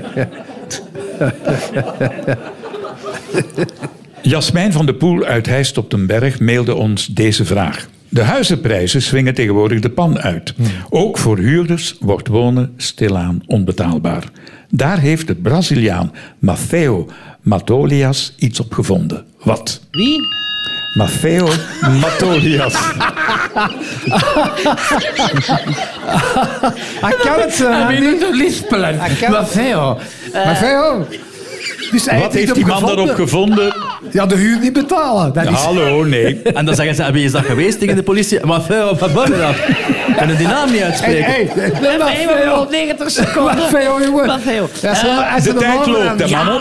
Jasmijn 4.22 4.72
van 4.72 4.86
de 4.86 4.94
Poel 4.94 5.24
uit 5.24 5.46
Heist 5.46 5.78
op 5.78 5.90
den 5.90 6.06
Berg 6.06 6.40
mailde 6.40 6.76
ons 6.76 7.06
deze 7.06 7.46
vraag. 7.46 7.90
De 8.10 8.22
huizenprijzen 8.22 9.02
swingen 9.02 9.34
tegenwoordig 9.34 9.80
de 9.80 9.90
pan 9.90 10.20
uit. 10.20 10.54
Ook 10.90 11.18
voor 11.18 11.38
huurders 11.38 11.96
wordt 12.00 12.28
wonen 12.28 12.74
stilaan 12.78 13.42
onbetaalbaar. 13.46 14.24
Daar 14.70 15.00
heeft 15.00 15.28
de 15.28 15.36
Braziliaan 15.36 16.12
Maffeo 16.40 17.10
Matolias 17.42 18.34
iets 18.38 18.60
op 18.60 18.74
gevonden. 18.74 19.26
Wat? 19.44 19.82
Wie? 19.92 20.39
Maffeo 20.94 21.48
Matolias. 22.02 22.74
Hij 27.02 27.16
kan 27.24 27.40
het 27.40 27.54
zo. 27.54 27.72
Hij 27.72 28.00
wil 28.00 28.20
het 28.20 28.36
lispelen. 28.36 28.98
Maar 29.30 29.48
veel. 29.48 30.00
Maar 30.34 30.56
veel. 30.56 31.08
Dus 31.92 32.06
hij 32.06 32.20
Wat 32.20 32.34
heeft 32.34 32.46
niet 32.46 32.56
die 32.56 32.66
man 32.66 32.86
daarop 32.86 33.10
gevonden? 33.10 33.76
Ja, 34.12 34.26
de 34.26 34.36
huur 34.36 34.60
niet 34.60 34.74
betalen. 34.74 35.34
Dat 35.34 35.44
is... 35.48 35.50
Hallo, 35.50 36.04
nee. 36.04 36.42
En 36.54 36.66
dan 36.66 36.76
zeggen 36.76 36.96
ze, 36.96 37.04
heb 37.04 37.16
je 37.16 37.22
eens 37.22 37.32
dat 37.32 37.46
geweest 37.46 37.80
tegen 37.80 37.96
de 37.96 38.04
politie? 38.04 38.46
Maar 38.46 38.62
veel, 38.62 38.98
wat 38.98 39.14
ben 39.14 39.32
je 39.32 39.38
dat? 39.38 39.56
Kunnen 40.18 40.38
die 40.38 40.48
naam 40.48 40.72
niet 40.72 40.82
uitspreken? 40.82 41.24
hey, 41.24 41.50
hey, 41.54 41.98
maar 41.98 42.38
veel. 42.38 42.68
90 42.70 43.12
seconden. 43.12 43.70
Veel, 43.70 44.02
jongen. 44.04 44.40
Is 44.40 44.44
hij 44.82 45.38
is 45.38 45.44
De 45.44 45.54
tijd 45.54 45.86
loopt, 45.86 46.20
hè, 46.20 46.26
Ja. 46.26 46.60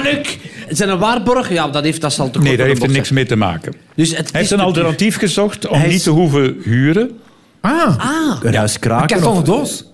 Zijn 0.71 0.89
een 0.89 0.99
waarborg? 0.99 1.53
Ja, 1.53 1.69
dat, 1.69 1.85
heeft, 1.85 2.01
dat 2.01 2.13
zal 2.13 2.31
toch 2.31 2.43
Nee, 2.43 2.57
daar 2.57 2.67
heeft 2.67 2.83
er 2.83 2.89
niks 2.91 3.11
mee 3.11 3.27
te 3.27 3.37
maken. 3.37 3.73
Dus 3.95 4.09
het 4.09 4.17
Hij 4.17 4.27
is 4.27 4.33
heeft 4.49 4.51
een 4.51 4.67
alternatief 4.67 5.17
gezocht 5.17 5.67
om 5.69 5.83
is- 5.83 5.93
niet 5.93 6.03
te 6.03 6.11
hoeven 6.11 6.57
huren. 6.65 7.11
Ah, 7.61 7.99
Ah, 7.99 8.43
Een 8.43 8.55
huis 8.55 8.75
ik 8.75 8.81
kraken. 8.81 9.17
heb 9.17 9.27
of- 9.27 9.31
van 9.33 9.37
een 9.37 9.45
doos. 9.45 9.85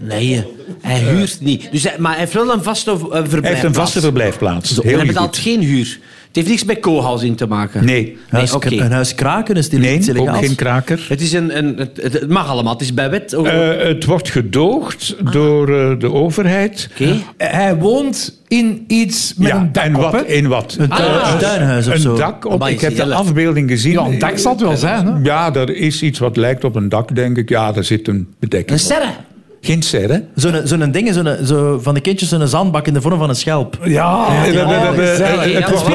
Nee. 0.00 0.44
Hij 0.80 0.98
huurt 0.98 1.38
niet. 1.40 1.68
Dus 1.72 1.82
hij, 1.82 1.94
maar 1.98 2.10
hij 2.10 2.20
heeft 2.20 2.32
wel 2.32 2.52
een 2.52 2.62
vaste 2.62 2.90
eh, 2.90 2.96
verblijfplaats. 2.98 3.42
Hij 3.42 3.50
heeft 3.52 3.64
een 3.64 3.74
vaste 3.74 4.00
verblijfplaats. 4.00 4.74
Zo, 4.74 4.80
Heel 4.82 4.90
hij 4.90 5.00
goed. 5.00 5.08
betaalt 5.08 5.36
geen 5.38 5.60
huur. 5.60 5.98
Het 6.26 6.38
heeft 6.38 6.48
niks 6.48 6.64
met 6.64 6.80
co-housing 6.80 7.36
te 7.36 7.46
maken. 7.46 7.84
Nee, 7.84 8.16
Huis, 8.28 8.52
oké. 8.52 8.68
Een 8.74 8.92
huis 8.92 9.14
kraken 9.14 9.54
is 9.56 9.68
die 9.68 9.78
nee 9.78 10.18
ook 10.20 10.36
geen 10.36 10.54
kraker. 10.54 11.06
Het, 11.08 11.20
is 11.20 11.32
een, 11.32 11.56
een, 11.58 11.76
het, 11.76 12.02
het 12.02 12.28
mag 12.28 12.48
allemaal. 12.48 12.72
Het 12.72 12.82
is 12.82 12.94
bij 12.94 13.10
wet. 13.10 13.34
ook- 13.34 13.46
Eh, 13.46 13.68
het 13.78 14.04
wordt 14.04 14.30
gedoogd 14.30 15.16
door 15.32 15.78
eh, 15.80 15.98
de 15.98 16.12
overheid. 16.12 16.88
Oké. 16.92 17.14
Hij 17.36 17.76
woont 17.76 18.38
in 18.48 18.84
iets 18.86 19.34
met 19.36 19.48
ja, 19.48 19.56
een 19.56 19.72
dak 19.72 19.84
en 19.84 19.96
op, 19.96 20.12
wat, 20.12 20.24
in 20.26 20.48
wat? 20.48 20.76
Een 20.78 20.90
Eh, 20.90 21.30
een 21.32 21.38
tuinhuis 21.38 21.86
of 21.86 21.94
een 21.94 22.00
zo. 22.00 22.16
dak 22.16 22.44
op. 22.44 22.52
Amai, 22.52 22.74
Ik 22.74 22.80
heb 22.80 22.96
de 22.96 23.14
afbeelding 23.14 23.70
gezien. 23.70 23.92
Ja, 23.92 24.04
een 24.04 24.18
dak 24.18 24.38
zal 24.38 24.52
het 24.52 24.60
wel 24.60 24.76
zijn, 24.76 25.06
hè? 25.06 25.12
Ja, 25.22 25.54
er 25.54 25.76
is 25.76 26.02
iets 26.02 26.18
wat 26.18 26.36
lijkt 26.36 26.64
op 26.64 26.74
een 26.76 26.88
dak, 26.88 27.14
denk 27.14 27.36
ik. 27.36 27.48
Ja, 27.48 27.72
daar 27.72 27.84
zit 27.84 28.08
een 28.08 28.28
bedekking 28.38 28.80
Een 28.90 28.96
op. 28.96 29.14
Geen 29.62 29.82
serre. 29.82 30.24
Zo'n 30.34 30.60
zo'n 30.64 30.90
ding, 30.90 31.14
zo'n 31.14 31.36
zo, 31.44 31.78
van 31.82 31.94
de 31.94 32.00
kindjes, 32.00 32.28
zo'n 32.28 32.46
zandbak 32.48 32.86
in 32.86 32.94
de 32.94 33.00
vorm 33.00 33.18
van 33.18 33.28
een 33.28 33.34
schelp. 33.36 33.78
Ja. 33.84 34.26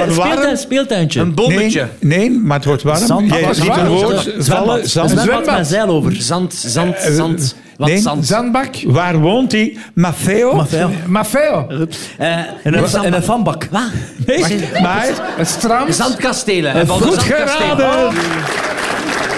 Speeltuin, 0.10 0.58
speeltuintje. 0.58 1.20
Een 1.20 1.34
bommetje. 1.34 1.88
Nee, 2.00 2.20
nee, 2.30 2.40
maar 2.40 2.58
het 2.58 2.66
wordt 2.66 2.84
warm. 2.84 3.06
Zandbak. 3.06 3.38
Jij 3.40 3.48
Wat 3.48 3.56
ziet 3.56 3.78
een 3.78 3.88
woord 3.88 4.34
vallen. 4.40 4.82
Een 4.82 4.90
Zand. 4.90 5.10
zwembad 5.10 5.46
met 5.46 5.58
een 5.58 5.66
zeil 5.66 5.88
over. 5.88 6.16
Zand, 6.16 6.54
zand, 6.54 6.96
Eh, 6.96 7.14
zand. 7.16 7.56
Wat 7.78 7.88
nee. 7.88 7.98
zand? 7.98 8.26
Zandbak. 8.26 8.76
Waar 8.88 9.18
woont 9.20 9.52
hij? 9.52 9.78
Maffeo? 9.94 10.66
Maar 11.08 11.26
veel. 11.26 11.68
Eh, 12.18 12.38
In 12.64 12.74
een, 12.74 12.88
zand- 12.88 13.06
in 13.06 13.14
een 13.14 13.24
vanbak. 13.24 13.68
Wat? 13.72 13.82
Nee, 14.26 14.70
maar 14.82 15.06
Het 15.36 15.48
strand. 15.48 15.96
Zandkastelen. 15.96 16.80
Een 16.80 16.88
goed 16.88 17.04
zandkasteel. 17.14 17.46
geraden. 17.76 18.14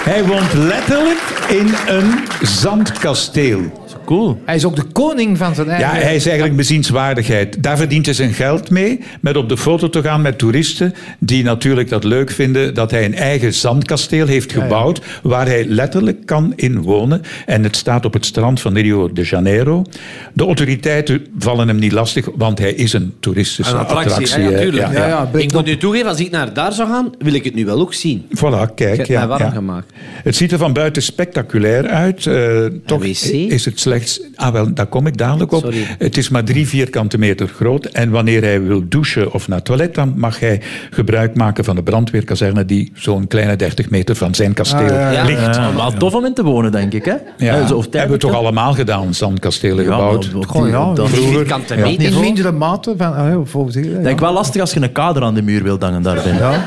Hij 0.04 0.24
woont 0.24 0.52
letterlijk 0.54 1.18
in 1.48 1.74
een 1.86 2.14
zandkasteel. 2.42 3.60
Cool. 4.08 4.42
Hij 4.44 4.54
is 4.54 4.64
ook 4.64 4.76
de 4.76 4.82
koning 4.82 5.38
van 5.38 5.54
zijn 5.54 5.66
Ja, 5.66 5.74
eigen... 5.74 6.02
hij 6.02 6.14
is 6.14 6.26
eigenlijk 6.26 6.56
bezienswaardigheid. 6.56 7.62
Daar 7.62 7.76
verdient 7.76 8.04
hij 8.04 8.14
zijn 8.14 8.32
geld 8.32 8.70
mee, 8.70 9.00
met 9.20 9.36
op 9.36 9.48
de 9.48 9.56
foto 9.56 9.90
te 9.90 10.02
gaan 10.02 10.22
met 10.22 10.38
toeristen 10.38 10.94
die 11.18 11.44
natuurlijk 11.44 11.88
dat 11.88 12.04
leuk 12.04 12.30
vinden 12.30 12.74
dat 12.74 12.90
hij 12.90 13.04
een 13.04 13.14
eigen 13.14 13.54
zandkasteel 13.54 14.26
heeft 14.26 14.52
gebouwd 14.52 15.00
waar 15.22 15.46
hij 15.46 15.64
letterlijk 15.64 16.26
kan 16.26 16.52
in 16.56 16.82
wonen. 16.82 17.22
En 17.46 17.62
het 17.62 17.76
staat 17.76 18.04
op 18.04 18.12
het 18.12 18.26
strand 18.26 18.60
van 18.60 18.78
Rio 18.78 19.12
de 19.12 19.22
Janeiro. 19.22 19.84
De 20.32 20.44
autoriteiten 20.44 21.26
vallen 21.38 21.68
hem 21.68 21.78
niet 21.78 21.92
lastig, 21.92 22.28
want 22.36 22.58
hij 22.58 22.72
is 22.72 22.92
een 22.92 23.14
toeristische 23.20 23.72
Een 23.72 23.78
attractie, 23.78 24.10
attractie. 24.10 24.42
ja, 24.42 24.48
ja, 24.48 24.56
hè. 24.56 24.62
tuurlijk. 24.62 24.92
Ja, 24.92 25.06
ja, 25.06 25.30
Ik 25.32 25.52
moet 25.52 25.64
nu 25.64 25.76
toegeven, 25.76 26.08
als 26.08 26.20
ik 26.20 26.30
naar 26.30 26.52
daar 26.52 26.72
zou 26.72 26.88
gaan, 26.88 27.10
wil 27.18 27.34
ik 27.34 27.44
het 27.44 27.54
nu 27.54 27.64
wel 27.64 27.80
ook 27.80 27.94
zien. 27.94 28.26
Voilà, 28.36 28.74
kijk. 28.74 29.06
ja, 29.06 29.18
mij 29.18 29.28
warm 29.28 29.42
ja. 29.42 29.50
gemaakt. 29.50 29.92
Het 30.22 30.36
ziet 30.36 30.52
er 30.52 30.58
van 30.58 30.72
buiten 30.72 31.02
spectaculair 31.02 31.86
uit. 31.86 32.26
Eh, 32.26 32.64
toch 32.86 33.02
wc? 33.02 33.22
is 33.32 33.64
het 33.64 33.80
slechts... 33.98 34.20
Ah, 34.34 34.52
wel, 34.52 34.74
daar 34.74 34.86
kom 34.86 35.06
ik 35.06 35.16
dadelijk 35.16 35.52
op. 35.52 35.62
Sorry. 35.62 35.86
Het 35.98 36.16
is 36.16 36.28
maar 36.28 36.44
drie 36.44 36.68
vierkante 36.68 37.18
meter 37.18 37.48
groot. 37.48 37.84
En 37.84 38.10
wanneer 38.10 38.42
hij 38.42 38.62
wil 38.62 38.82
douchen 38.88 39.32
of 39.32 39.48
naar 39.48 39.56
het 39.56 39.66
toilet, 39.66 39.94
dan 39.94 40.12
mag 40.16 40.40
hij 40.40 40.60
gebruik 40.90 41.36
maken 41.36 41.64
van 41.64 41.76
de 41.76 41.82
brandweerkazerne 41.82 42.64
die 42.64 42.92
zo'n 42.94 43.26
kleine 43.26 43.56
30 43.56 43.90
meter 43.90 44.16
van 44.16 44.34
zijn 44.34 44.52
kasteel 44.52 44.78
Ah, 44.80 45.12
ja. 45.12 45.24
ligt. 45.24 45.40
Ja, 45.56 45.70
maar 45.70 45.94
tof 45.96 46.14
om 46.14 46.24
in 46.24 46.34
te 46.34 46.42
wonen, 46.44 46.72
denk 46.72 46.92
ik. 46.92 47.04
Hè? 47.04 47.14
Ja, 47.38 47.54
Eh, 47.60 47.66
zo- 47.66 47.76
of 47.76 47.86
hebben 47.90 48.10
we 48.10 48.16
toch 48.18 48.32
allemaal 48.34 48.72
gedaan, 48.74 49.14
zandkastelen 49.14 49.84
gebouwd. 49.84 50.24
ja, 50.24 50.30
vroeger. 50.30 51.06
Vierkante 51.06 51.76
Ja. 51.76 51.80
meter. 51.84 52.04
In 52.12 52.20
mindere 52.20 52.52
mate 52.52 52.94
van... 52.96 53.14
ah, 53.14 53.36
volgens 53.44 53.74
denk 54.02 54.20
wel 54.20 54.32
lastig 54.32 54.60
als 54.60 54.72
je 54.72 54.82
een 54.82 54.92
kader 54.92 55.22
aan 55.22 55.34
de 55.34 55.42
muur 55.42 55.62
wilt 55.62 55.82
hangen 55.82 56.02
daar 56.02 56.20
binnen. 56.24 56.60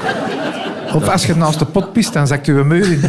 Of 0.95 1.10
als 1.10 1.25
je 1.25 1.36
naast 1.36 1.60
de 1.60 1.65
pot 1.65 1.93
pist, 1.93 2.13
dan 2.13 2.27
zakt 2.27 2.45
je 2.45 2.51
muur 2.51 2.91
in. 2.91 3.01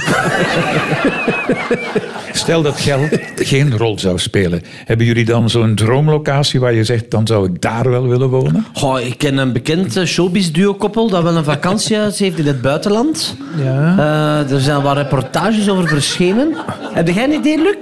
Stel 2.32 2.62
dat 2.62 2.80
geld 2.80 3.08
geen 3.36 3.76
rol 3.76 3.98
zou 3.98 4.18
spelen. 4.18 4.62
Hebben 4.84 5.06
jullie 5.06 5.24
dan 5.24 5.50
zo'n 5.50 5.74
droomlocatie 5.74 6.60
waar 6.60 6.74
je 6.74 6.84
zegt, 6.84 7.10
dan 7.10 7.26
zou 7.26 7.48
ik 7.48 7.60
daar 7.60 7.90
wel 7.90 8.08
willen 8.08 8.28
wonen? 8.28 8.66
Goh, 8.72 9.00
ik 9.00 9.18
ken 9.18 9.36
een 9.36 9.52
bekend 9.52 9.96
eh, 9.96 10.04
showbiz-duo-koppel 10.04 11.08
dat 11.08 11.22
wel 11.22 11.36
een 11.36 11.44
vakantiehuis 11.44 12.18
heeft 12.18 12.38
in 12.38 12.46
het 12.46 12.60
buitenland. 12.60 13.36
Ja. 13.56 13.94
Eh, 13.98 14.52
er 14.52 14.60
zijn 14.60 14.82
wat 14.82 14.96
reportages 14.96 15.68
over 15.68 15.88
verschenen. 15.88 16.56
Heb 16.92 17.08
jij 17.08 17.24
een 17.24 17.32
idee, 17.32 17.58
Luc? 17.58 17.76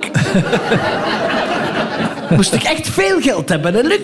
Moest 2.37 2.55
ik 2.55 2.63
echt 2.63 2.89
veel 2.89 3.21
geld 3.21 3.49
hebben, 3.49 3.75
hè, 3.75 3.81
Luc? 3.81 4.01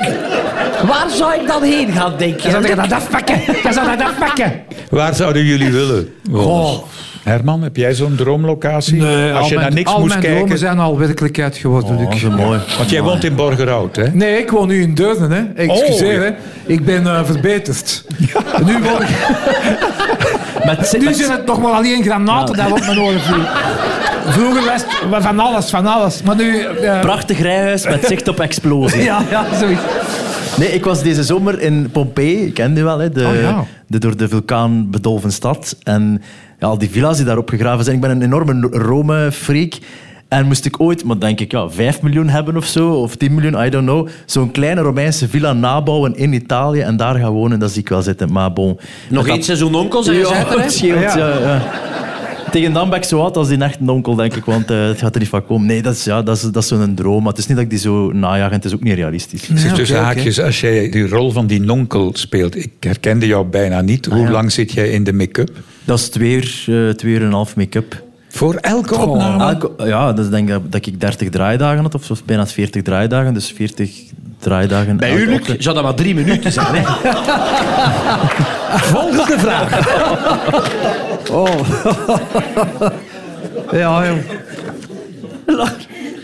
Waar 0.87 1.11
zou 1.11 1.35
ik 1.41 1.47
dan 1.47 1.63
heen 1.63 1.93
gaan, 1.93 2.15
denk 2.19 2.41
je? 2.41 2.51
Dan 2.51 2.63
zou 2.63 2.75
Luc? 2.75 2.75
dat 2.89 2.93
afpakken. 2.93 3.41
Dan 3.63 3.73
zou 3.73 3.91
je 3.91 3.97
dat 3.97 4.07
afpakken. 4.07 4.53
Waar 4.91 5.15
zouden 5.15 5.45
jullie 5.45 5.71
willen? 5.73 6.09
Goh. 6.33 6.83
Herman, 7.25 7.63
heb 7.63 7.77
jij 7.77 7.95
zo'n 7.95 8.15
droomlocatie? 8.17 8.95
Nee, 9.03 9.33
Als 9.33 9.43
al 9.43 9.49
je 9.49 9.55
mijn, 9.55 9.67
naar 9.67 9.77
niks 9.77 9.91
al 9.93 9.99
moest 9.99 10.09
mijn 10.09 10.21
kijken. 10.21 10.39
dromen 10.41 10.59
zijn 10.59 10.79
al 10.79 10.99
werkelijkheid 10.99 11.57
geworden. 11.57 11.97
Oh, 11.97 12.11
Luc. 12.11 12.21
zo 12.21 12.31
mooi. 12.31 12.61
Want 12.79 12.91
jij 12.91 13.03
woont 13.03 13.25
in 13.25 13.35
Borgerhout, 13.35 13.97
hè? 13.97 14.09
Nee, 14.13 14.39
ik 14.39 14.51
woon 14.51 14.69
nu 14.69 14.83
in 14.83 14.95
Deurne. 14.95 15.35
Hè. 15.35 15.63
Excuseer, 15.63 16.19
Oh. 16.19 16.25
hè. 16.25 16.31
ik 16.67 16.85
ben 16.85 17.07
eh, 17.07 17.25
verbeterd. 17.25 18.05
Nu, 18.65 18.73
woon 18.83 19.03
ik, 19.03 19.09
Met, 20.67 20.93
nu 20.99 21.05
met- 21.05 21.17
zijn 21.17 21.31
het 21.31 21.47
nog 21.47 21.61
maar 21.61 21.73
alleen 21.73 22.03
granaten 22.03 22.57
dat 22.57 22.71
op 22.73 22.81
mijn 22.81 23.01
oren 23.01 23.21
vliegen. 23.21 23.49
Vroeger 24.29 24.65
was 24.65 24.83
het 25.15 25.23
van 25.25 25.39
alles, 25.41 25.71
van 25.71 25.87
alles. 25.87 26.23
Maar 26.23 26.37
nu... 26.37 26.59
eh, 26.61 27.01
prachtig 27.01 27.39
rijhuis 27.41 27.87
met 27.87 28.05
zicht 28.07 28.29
op 28.29 28.41
explosie. 28.41 29.03
ja, 29.03 29.23
ja, 29.31 29.45
zoiets. 29.59 29.81
Nee, 30.59 30.69
ik 30.69 30.85
was 30.85 31.03
deze 31.03 31.25
zomer 31.25 31.61
in 31.61 31.89
Pompeii. 31.93 32.47
Ik 32.47 32.55
ken 32.55 32.75
die 32.75 32.85
wel, 32.85 32.99
hè, 32.99 33.11
de, 33.11 33.27
Oh, 33.27 33.41
ja. 33.41 33.65
de 33.87 33.99
door 33.99 34.17
de 34.17 34.29
vulkaan 34.29 34.91
bedolven 34.91 35.33
stad. 35.33 35.77
En 35.83 36.23
ja, 36.59 36.67
al 36.67 36.79
die 36.79 36.91
villa's 36.91 37.17
die 37.17 37.27
daarop 37.27 37.49
gegraven 37.49 37.85
zijn. 37.85 37.97
Ik 37.97 38.03
ben 38.03 38.11
een 38.11 38.23
enorme 38.23 38.69
Rome-freak. 38.71 39.73
En 40.29 40.47
moest 40.47 40.65
ik 40.65 40.81
ooit, 40.81 41.05
maar 41.05 41.19
denk 41.19 41.41
ik, 41.41 41.51
ja, 41.53 41.69
5 41.71 42.03
miljoen 42.03 42.29
hebben 42.29 42.57
of 42.57 42.65
zo, 42.67 42.89
of 42.91 43.17
10 43.17 43.35
miljoen, 43.35 43.65
I 43.67 43.71
don't 43.71 43.85
know, 43.87 44.09
zo'n 44.25 44.51
kleine 44.51 44.81
Romeinse 44.81 45.29
villa 45.29 45.53
nabouwen 45.53 46.17
in 46.17 46.33
Italië 46.33 46.81
en 46.81 46.97
daar 46.97 47.15
gaan 47.15 47.31
wonen, 47.33 47.59
dat 47.59 47.71
zie 47.71 47.81
ik 47.81 47.89
wel 47.89 48.03
zitten. 48.03 48.33
Maar 48.33 48.53
bon. 48.53 48.79
Nog 49.09 49.25
Dat- 49.27 49.35
één 49.35 49.43
seizoen 49.45 49.75
onkel, 49.75 50.03
zeg 50.03 50.15
je 50.15 50.87
Ja, 50.87 51.01
Ja. 51.01 51.17
ja. 51.17 51.29
ja. 51.39 51.63
Tegen 52.51 52.73
dan 52.73 52.91
ben 52.91 52.99
ik 52.99 53.05
zo 53.05 53.21
oud 53.21 53.37
als 53.37 53.49
die 53.49 53.59
echte 53.59 53.91
onkel, 53.91 54.15
denk 54.15 54.35
ik. 54.35 54.45
Want 54.45 54.71
eh, 54.71 54.87
het 54.87 54.99
gaat 54.99 55.15
er 55.15 55.21
niet 55.21 55.29
van 55.29 55.47
komen. 55.47 55.67
Nee, 55.67 55.83
dat 55.83 55.95
is, 55.95 56.05
ja, 56.05 56.23
dat 56.23 56.37
is, 56.37 56.43
dat 56.43 56.63
is 56.63 56.69
zo'n 56.69 56.95
droom. 56.95 57.23
Maar 57.23 57.33
het 57.33 57.39
is 57.39 57.47
niet 57.47 57.57
dat 57.57 57.65
ik 57.65 57.71
die 57.71 57.79
zo 57.79 58.13
najaag 58.13 58.49
en 58.49 58.57
het 58.57 58.65
is 58.65 58.75
ook 58.75 58.83
niet 58.83 58.95
realistisch. 58.95 59.51
Zeg, 59.55 59.75
tussen 59.75 59.99
haakjes, 60.03 60.41
als 60.41 60.61
jij 60.61 60.89
die 60.91 61.09
rol 61.09 61.31
van 61.31 61.47
die 61.47 61.61
nonkel 61.61 62.11
speelt, 62.13 62.57
ik 62.57 62.71
herkende 62.81 63.27
jou 63.27 63.47
bijna 63.47 63.81
niet. 63.81 64.07
Hoe 64.07 64.19
ja. 64.19 64.31
lang 64.31 64.53
zit 64.53 64.73
jij 64.73 64.89
in 64.89 65.05
de 65.05 65.13
make-up? 65.13 65.51
Dat 65.85 65.99
is 65.99 66.09
twee 66.09 66.35
uur, 66.35 66.65
eh, 66.67 66.95
twee 66.95 67.13
uur 67.13 67.21
en 67.21 67.27
een 67.27 67.33
half 67.33 67.57
make-up. 67.57 68.05
Voor 68.29 68.55
elke 68.55 68.97
opname? 68.97 69.45
Elke- 69.45 69.87
ja, 69.87 70.13
dus 70.13 70.25
ik 70.25 70.31
denk 70.31 70.49
dat, 70.49 70.73
dat 70.73 70.87
ik 70.87 71.01
30 71.01 71.29
draaidagen 71.29 71.83
had, 71.83 71.95
of, 71.95 72.11
of 72.11 72.25
bijna 72.25 72.47
40 72.47 72.83
draaidagen. 72.83 73.35
Dus 73.35 73.53
40 73.53 73.91
draaidagen. 74.39 74.97
Bij 74.97 75.15
u, 75.15 75.27
Luc, 75.27 75.57
zou 75.59 75.75
dat 75.75 75.85
maar 75.85 75.95
drie 75.95 76.15
minuten 76.15 76.53
zijn. 76.53 76.75
Hè? 76.75 76.83
Volgende 78.97 79.39
vraag. 79.39 79.89
Oh. 81.31 81.69
ja, 83.81 84.07
joh. 84.07 84.19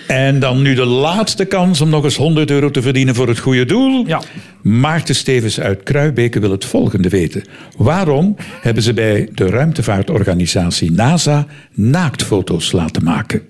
En 0.07 0.39
dan 0.39 0.63
nu 0.63 0.75
de 0.75 0.85
laatste 0.85 1.45
kans 1.45 1.81
om 1.81 1.89
nog 1.89 2.05
eens 2.05 2.17
100 2.17 2.51
euro 2.51 2.71
te 2.71 2.83
verdienen 2.83 3.15
voor 3.15 3.29
het 3.29 3.39
goede 3.39 3.65
doel. 3.65 4.07
Ja. 4.07 4.23
Maarten 4.63 5.15
Stevens 5.15 5.61
uit 5.61 5.83
Kruibeke 5.83 6.41
wil 6.41 6.51
het 6.51 6.65
volgende 6.65 7.09
weten. 7.09 7.45
Waarom 7.77 8.37
hebben 8.61 8.83
ze 8.83 8.93
bij 8.93 9.29
de 9.33 9.47
ruimtevaartorganisatie 9.47 10.91
NASA 10.91 11.47
naaktfoto's 11.73 12.73
laten 12.73 13.05
maken? 13.05 13.43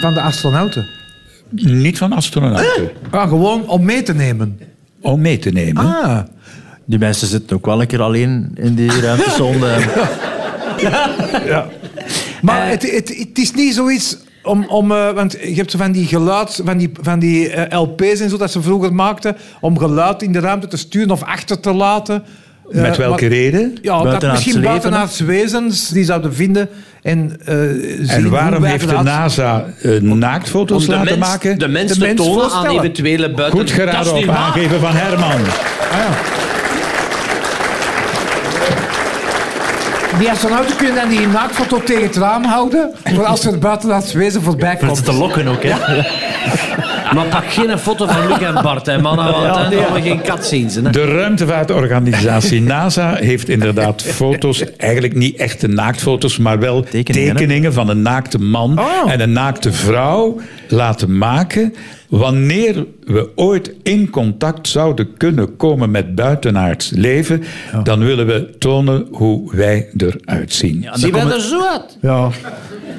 Van 0.00 0.14
de 0.14 0.20
astronauten. 0.20 1.01
Niet 1.54 1.98
van 1.98 2.12
astronauten. 2.12 2.90
Ah, 3.10 3.28
gewoon 3.28 3.68
om 3.68 3.84
mee 3.84 4.02
te 4.02 4.14
nemen. 4.14 4.60
Om 5.00 5.20
mee 5.20 5.38
te 5.38 5.50
nemen. 5.50 5.84
Ah. 5.84 6.18
Die 6.84 6.98
mensen 6.98 7.26
zitten 7.26 7.56
ook 7.56 7.66
wel 7.66 7.80
een 7.80 7.86
keer 7.86 8.02
alleen 8.02 8.50
in 8.54 8.74
die 8.74 9.00
ruimtesonde. 9.00 9.76
Maar 12.42 12.68
het, 12.68 12.90
het, 12.90 13.18
het 13.18 13.38
is 13.38 13.52
niet 13.52 13.74
zoiets 13.74 14.16
om... 14.42 14.64
om 14.64 14.92
eh, 14.92 15.12
want 15.12 15.32
je 15.32 15.54
hebt 15.54 15.70
zo 15.70 15.78
van 15.78 15.92
die 15.92 16.06
geluid, 16.06 16.60
van 16.64 16.78
die, 16.78 16.90
van 17.00 17.18
die 17.18 17.50
eh, 17.50 17.80
LP's 17.80 18.20
en 18.20 18.30
zo 18.30 18.36
dat 18.36 18.50
ze 18.50 18.62
vroeger 18.62 18.94
maakten, 18.94 19.36
om 19.60 19.78
geluid 19.78 20.22
in 20.22 20.32
de 20.32 20.38
ruimte 20.38 20.66
te 20.66 20.76
sturen 20.76 21.10
of 21.10 21.22
achter 21.22 21.60
te 21.60 21.72
laten. 21.72 22.22
Met 22.72 22.96
welke 22.96 23.20
maar- 23.22 23.32
reden? 23.32 23.76
Ja, 23.82 24.02
dat 24.02 24.22
misschien 24.22 24.52
leven, 24.54 24.68
buitenaards 24.68 25.20
wezens 25.20 25.88
die 25.88 26.04
zouden 26.04 26.34
vinden 26.34 26.68
en 27.02 27.36
eh, 27.44 27.54
zien 28.00 28.08
En 28.08 28.30
waarom 28.30 28.64
heeft 28.64 28.88
de 28.88 29.02
NASA 29.02 29.64
eh, 29.82 30.00
naaktfoto's 30.00 30.86
laten 30.86 31.04
mens, 31.04 31.28
maken? 31.28 31.58
de 31.58 31.68
mens 31.68 31.92
De 31.92 31.98
te 31.98 32.06
mens 32.06 32.20
tonen 32.20 32.50
aan 32.50 32.66
eventuele 32.66 33.30
buiten... 33.30 33.58
Goed 33.58 33.68
Dat 33.68 33.78
is 33.78 33.90
geraden 33.90 34.14
op 34.14 34.28
aangeven 34.28 34.80
van 34.80 34.92
Herman. 34.94 35.40
Die 40.18 40.30
astronauten 40.30 40.76
kunnen 40.76 40.94
dan 40.94 41.08
die 41.08 41.26
naaktfoto 41.26 41.82
tegen 41.84 42.02
het 42.02 42.16
raam 42.16 42.44
houden, 42.44 42.90
voor 43.04 43.24
als 43.24 43.44
er 43.44 43.58
buitenaards 43.58 44.12
wezen 44.12 44.42
voorbij 44.42 44.76
Voor 44.78 44.86
komt. 44.86 44.98
ze 44.98 45.04
te 45.04 45.12
lokken 45.12 45.48
ook, 45.48 45.62
hè. 45.62 45.74
Maar 47.14 47.26
pak 47.26 47.44
geen 47.44 47.78
foto 47.78 48.06
van 48.06 48.26
Luc 48.26 48.38
en 48.38 48.62
Bart, 48.62 48.86
hè, 48.86 49.00
mannen, 49.00 49.32
want 49.32 49.54
dan 49.54 49.68
nee. 49.68 49.78
gaan 49.78 49.92
we 49.92 50.02
geen 50.02 50.20
kat 50.20 50.46
zien. 50.46 50.68
Hè. 50.68 50.90
De 50.90 51.04
ruimtevaartorganisatie 51.04 52.60
NASA 52.72 53.14
heeft 53.14 53.48
inderdaad 53.48 54.02
foto's, 54.02 54.64
eigenlijk 54.76 55.14
niet 55.14 55.36
echte 55.36 55.68
naaktfoto's, 55.68 56.38
maar 56.38 56.58
wel 56.58 56.82
Tekeningen, 56.82 57.72
van 57.72 57.88
een 57.88 58.02
naakte 58.02 58.38
man 58.38 58.78
Oh. 58.78 59.12
en 59.12 59.20
een 59.20 59.32
naakte 59.32 59.72
vrouw 59.72 60.40
laten 60.72 61.18
maken. 61.18 61.74
Wanneer 62.08 62.86
we 63.04 63.28
ooit 63.34 63.72
in 63.82 64.10
contact 64.10 64.68
zouden 64.68 65.16
kunnen 65.16 65.56
komen 65.56 65.90
met 65.90 66.14
buitenaards 66.14 66.90
leven, 66.90 67.42
dan 67.82 68.04
willen 68.04 68.26
we 68.26 68.54
tonen 68.58 69.06
hoe 69.10 69.56
wij 69.56 69.88
eruit 69.96 70.52
zien. 70.52 70.80
Ja, 70.80 70.92
en 70.92 70.98
Zie 70.98 71.14
je 71.14 71.20
er 71.20 71.40
zo 71.40 71.66
uit? 71.66 71.98
Ja. 72.00 72.30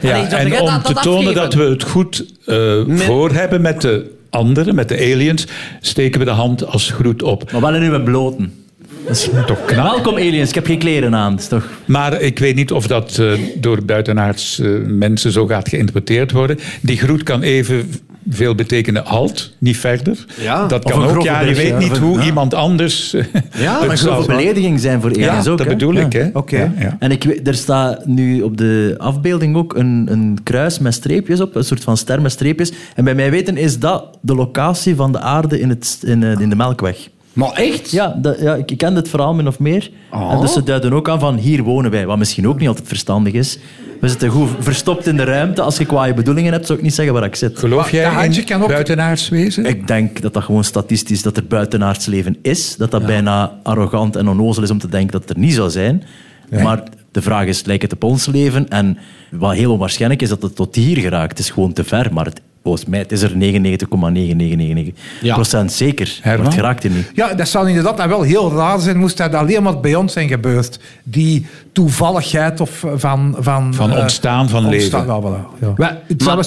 Ja, 0.02 0.30
en 0.30 0.62
om 0.62 0.82
te 0.82 0.94
tonen 0.94 1.34
dat 1.34 1.54
we 1.54 1.64
het 1.64 1.84
goed 1.84 2.26
eh, 2.46 2.82
voor 2.88 3.32
hebben 3.32 3.62
met 3.62 3.82
de 3.82 4.12
anderen, 4.30 4.76
met 4.76 4.90
de 4.90 4.98
aliens, 4.98 5.48
steken 5.82 6.20
we 6.20 6.26
de 6.26 6.32
hand 6.32 6.66
als 6.66 6.92
groet 6.92 7.24
op. 7.24 7.52
Maar 7.52 7.62
wel 7.62 7.76
in 7.76 7.92
uw 7.92 8.04
bloten. 8.04 8.63
Dat 9.08 9.16
is 9.16 9.30
Toch 9.46 9.66
knap. 9.66 9.84
Welkom 9.86 10.14
aliens, 10.16 10.50
ik 10.50 10.56
heb 10.56 10.66
geen 10.66 10.78
kleren 10.80 11.16
aan. 11.16 11.32
Dat 11.32 11.40
is 11.40 11.48
toch... 11.48 11.70
Maar 11.86 12.22
ik 12.22 12.40
weet 12.40 12.56
niet 12.56 12.72
of 12.72 12.88
dat 12.88 13.18
eh, 13.18 13.32
door 13.56 13.84
buitenaards 13.86 14.60
eh, 14.60 14.70
mensen 14.86 15.32
zo 15.32 15.46
gaat 15.48 15.70
geïnterpreteerd 15.70 16.32
worden. 16.32 16.60
Die 16.82 16.98
groet 16.98 17.24
kan 17.24 17.42
even 17.42 17.92
veel 18.30 18.56
betekenen 18.56 19.04
halt, 19.06 19.54
niet 19.58 19.78
verder. 19.78 20.26
Ja. 20.42 20.68
Dat 20.68 20.84
kan 20.84 21.02
een 21.10 21.16
ook. 21.18 21.24
Ja, 21.24 21.42
je 21.42 21.54
weet 21.56 21.68
ja. 21.68 21.78
niet 21.78 21.92
een- 21.96 22.02
hoe 22.02 22.18
ja. 22.20 22.26
iemand 22.26 22.54
anders. 22.54 23.14
eh, 23.14 23.24
Ja, 23.58 23.78
het 23.80 23.88
Maar 23.88 23.98
zou- 23.98 24.14
grove 24.14 24.28
belediging 24.28 24.80
zijn 24.80 25.02
voor 25.02 25.18
Ja, 25.20 25.30
aliens 25.30 25.48
ook. 25.48 25.58
dat 25.58 25.68
bedoel 25.68 25.94
Ja. 25.94 26.06
ik. 26.06 26.14
Hè. 26.14 26.30
Oké. 26.34 26.58
Ja, 26.58 26.74
ja. 26.80 26.96
En 27.00 27.12
ik, 27.12 27.40
er 27.48 27.56
staat 27.56 28.06
nu 28.06 28.42
op 28.42 28.58
de 28.58 28.96
afbeelding 28.98 29.56
ook 29.56 29.76
een, 29.76 30.08
een 30.12 30.38
kruis 30.44 30.80
met 30.80 30.94
streepjes 30.94 31.42
op, 31.42 31.56
een 31.56 31.64
soort 31.64 31.84
van 31.84 31.98
ster 31.98 32.22
met 32.22 32.32
streepjes. 32.32 32.72
En 32.96 33.04
bij 33.04 33.16
mij 33.16 33.32
weten 33.32 33.58
is 33.58 33.80
dat 33.80 34.18
de 34.22 34.36
locatie 34.36 34.96
van 34.96 35.12
de 35.12 35.20
aarde 35.20 35.60
in, 35.60 35.70
het, 35.70 36.00
in, 36.06 36.24
eh, 36.24 36.40
in 36.40 36.50
de 36.50 36.56
Melkweg. 36.56 37.10
Maar 37.34 37.52
echt? 37.52 37.92
Ja, 37.92 38.20
ja 38.40 38.56
ik, 38.56 38.72
ik 38.72 38.78
ken 38.78 38.94
dit 38.96 39.10
verhaal 39.10 39.34
min 39.34 39.48
of 39.48 39.60
meer. 39.60 39.90
En 40.12 40.40
dus 40.42 40.54
ze 40.54 40.64
duiden 40.64 40.94
ook 40.94 41.10
aan 41.10 41.20
van 41.20 41.36
hier 41.38 41.64
wonen 41.64 41.92
wij, 41.92 42.06
wat 42.06 42.18
misschien 42.18 42.48
ook 42.48 42.60
niet 42.60 42.68
altijd 42.68 42.88
verstandig 42.88 43.34
is. 43.34 43.60
We 44.02 44.10
zitten 44.10 44.30
goed 44.30 44.50
verstopt 44.60 45.08
in 45.08 45.18
de 45.18 45.24
ruimte. 45.24 45.62
Als 45.62 45.78
je 45.78 45.86
kwaaie 45.86 46.14
bedoelingen 46.14 46.52
hebt, 46.54 46.66
zou 46.66 46.78
ik 46.78 46.84
niet 46.84 46.94
zeggen 46.94 47.14
waar 47.14 47.24
ik 47.24 47.36
zit. 47.36 47.60
Geloof 47.60 47.92
jij 47.92 48.26
in 48.26 48.44
kan 48.46 48.62
ook- 48.62 48.68
buitenaards 48.68 49.30
wezen? 49.30 49.66
Ik 49.66 49.88
denk 49.88 50.22
dat 50.22 50.34
dat 50.34 50.44
gewoon 50.44 50.64
statistisch 50.64 51.22
dat 51.22 51.38
er 51.38 51.46
buitenaards 51.46 52.06
leven 52.06 52.38
is. 52.42 52.76
Dat 52.78 52.92
dat 52.92 53.06
bijna 53.06 53.60
arrogant 53.64 54.16
en 54.16 54.28
onnozel 54.28 54.64
is 54.64 54.70
om 54.72 54.80
te 54.80 54.90
denken 54.90 55.12
dat 55.12 55.22
het 55.22 55.30
er 55.30 55.38
niet 55.44 55.54
zou 55.54 55.70
zijn. 55.70 56.04
Maar 56.50 56.84
de 57.12 57.22
vraag 57.22 57.46
is, 57.46 57.64
lijkt 57.66 57.82
het 57.82 57.94
op 57.94 58.04
ons 58.04 58.26
leven? 58.26 58.70
En 58.70 58.98
wat 59.32 59.54
heel 59.54 59.72
onwaarschijnlijk 59.72 60.22
is, 60.22 60.30
dat 60.30 60.42
het 60.42 60.56
tot 60.56 60.76
hier 60.76 60.98
geraakt. 60.98 61.30
Het 61.30 61.40
is 61.40 61.50
gewoon 61.50 61.74
te 61.74 61.84
ver, 61.84 62.14
maar 62.14 62.26
het, 62.26 62.42
volgens 62.64 62.86
mij 62.86 63.00
het 63.00 63.12
is 63.12 63.22
er 63.22 63.32
99,9999 63.36 64.94
Ja. 65.22 65.34
procent 65.34 65.72
zeker. 65.72 66.06
Maar 66.18 66.28
Herman? 66.32 66.46
het 66.46 66.56
geraakt 66.56 66.84
hier 66.84 66.92
niet. 66.92 67.12
Ja, 67.14 67.34
dat 67.34 67.48
zou 67.48 67.68
inderdaad 67.68 67.98
nou 67.98 68.10
wel 68.10 68.22
heel 68.22 68.52
raar 68.54 68.80
zijn, 68.80 68.98
moest 68.98 69.18
dat 69.18 69.34
alleen 69.34 69.64
maar 69.64 69.80
bij 69.80 69.96
ons 69.96 70.14
zijn 70.14 70.28
gebeurd. 70.28 70.80
Die 71.04 71.46
toevalligheid 71.72 72.60
of 72.62 72.86
van... 72.96 73.36
Van, 73.40 73.74
Van 73.74 73.92
eh, 73.92 74.00
ontstaan 74.02 74.50
van 74.50 74.70
leven. 74.70 75.06
ja, 75.06 75.20
voilà, 75.22 75.60
ja. 75.78 76.00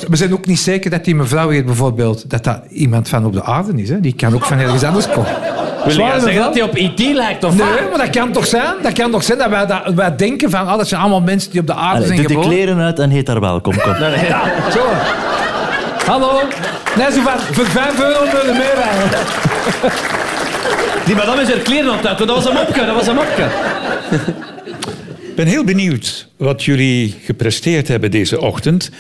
We, 0.09 0.17
zijn 0.17 0.33
ook 0.33 0.47
niet 0.47 0.59
zeker 0.59 0.91
dat 0.91 1.05
die 1.05 1.15
mevrouw 1.15 1.51
hier 1.51 1.65
bijvoorbeeld, 1.65 2.31
dat 2.31 2.45
dat 2.45 2.61
iemand 2.71 3.09
van 3.09 3.25
op 3.27 3.33
de 3.33 3.43
aarde 3.45 3.83
is. 3.83 3.89
Hè? 3.89 4.01
Die 4.01 4.15
kan 4.15 4.35
ook 4.35 4.45
van 4.45 4.59
ergens 4.59 4.83
anders 4.83 5.09
komen. 5.09 5.31
Wil 5.85 5.95
je 6.05 6.21
zeggen 6.21 6.43
dat 6.43 6.55
hij 6.55 6.63
op 6.63 6.77
IT 6.77 6.99
lijkt? 7.15 7.45
Of 7.45 7.57
Nee, 7.57 7.67
wat? 7.69 7.91
maar 7.91 7.99
dat 8.07 8.11
kan 8.11 8.33
toch 8.33 8.47
zijn? 8.47 8.75
Dat 8.83 8.93
kan 8.93 9.11
toch 9.11 9.23
zijn 9.23 9.39
dat 9.39 9.49
wij, 9.51 9.67
dat, 9.67 9.95
wij 9.95 10.17
denken 10.17 10.51
van, 10.51 10.67
ah, 10.67 10.77
dat 10.77 10.89
zijn 10.89 11.01
allemaal 11.01 11.21
mensen 11.21 11.51
die 11.51 11.61
op 11.61 11.67
de 11.67 11.75
aarde 11.75 11.95
Allee, 11.97 12.07
zijn 12.07 12.17
doe 12.19 12.27
de 12.27 12.33
geboren. 12.35 12.51
kleren 12.57 12.79
uit 12.79 12.99
en 12.99 13.11
heet 13.11 13.27
daar 13.27 13.41
welkom. 13.41 13.75
Kom. 13.81 13.93
Ja, 13.99 14.71
zo. 14.71 14.81
Hallo. 16.07 16.41
Nee, 16.97 17.13
zo 17.13 17.23
van, 17.23 17.39
voor 17.39 17.67
5 17.67 18.01
euro 18.01 18.25
willen 18.25 18.47
we 18.47 18.53
meerijden. 18.53 19.19
Die 21.07 21.15
madame 21.15 21.43
is 21.43 21.51
er 21.51 21.59
kleren 21.59 21.97
het 21.97 22.07
uit. 22.07 22.19
Dat 22.19 22.29
was 22.29 22.47
een 22.47 22.55
mopje, 22.55 22.87
dat 22.87 22.95
was 22.95 23.07
een 23.07 23.15
mopje. 23.15 23.45
Ik 25.29 25.35
ben 25.35 25.47
heel 25.47 25.65
benieuwd 25.65 26.29
wat 26.37 26.65
jullie 26.65 27.15
gepresteerd 27.25 27.89
hebben 27.89 28.11
deze 28.11 28.41
ochtend. 28.41 28.91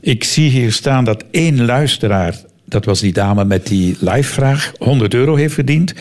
Ik 0.00 0.24
zie 0.24 0.50
hier 0.50 0.72
staan 0.72 1.04
dat 1.04 1.24
één 1.30 1.64
luisteraar, 1.64 2.34
dat 2.64 2.84
was 2.84 3.00
die 3.00 3.12
dame 3.12 3.44
met 3.44 3.66
die 3.66 3.96
live-vraag, 4.00 4.72
100 4.78 5.14
euro 5.14 5.34
heeft 5.34 5.54
verdiend. 5.54 5.94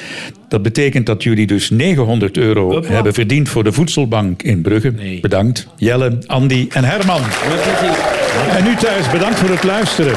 Dat 0.49 0.61
betekent 0.61 1.05
dat 1.05 1.23
jullie 1.23 1.47
dus 1.47 1.69
900 1.69 2.37
euro 2.37 2.83
hebben 2.85 3.13
verdiend 3.13 3.49
voor 3.49 3.63
de 3.63 3.71
voedselbank 3.71 4.41
in 4.41 4.61
Brugge. 4.61 4.93
Bedankt. 5.21 5.67
Jelle, 5.77 6.17
Andy 6.25 6.67
en 6.69 6.83
Herman. 6.83 7.21
En 8.57 8.67
u 8.67 8.75
thuis, 8.75 9.09
bedankt 9.09 9.39
voor 9.39 9.49
het 9.49 9.63
luisteren. 9.63 10.15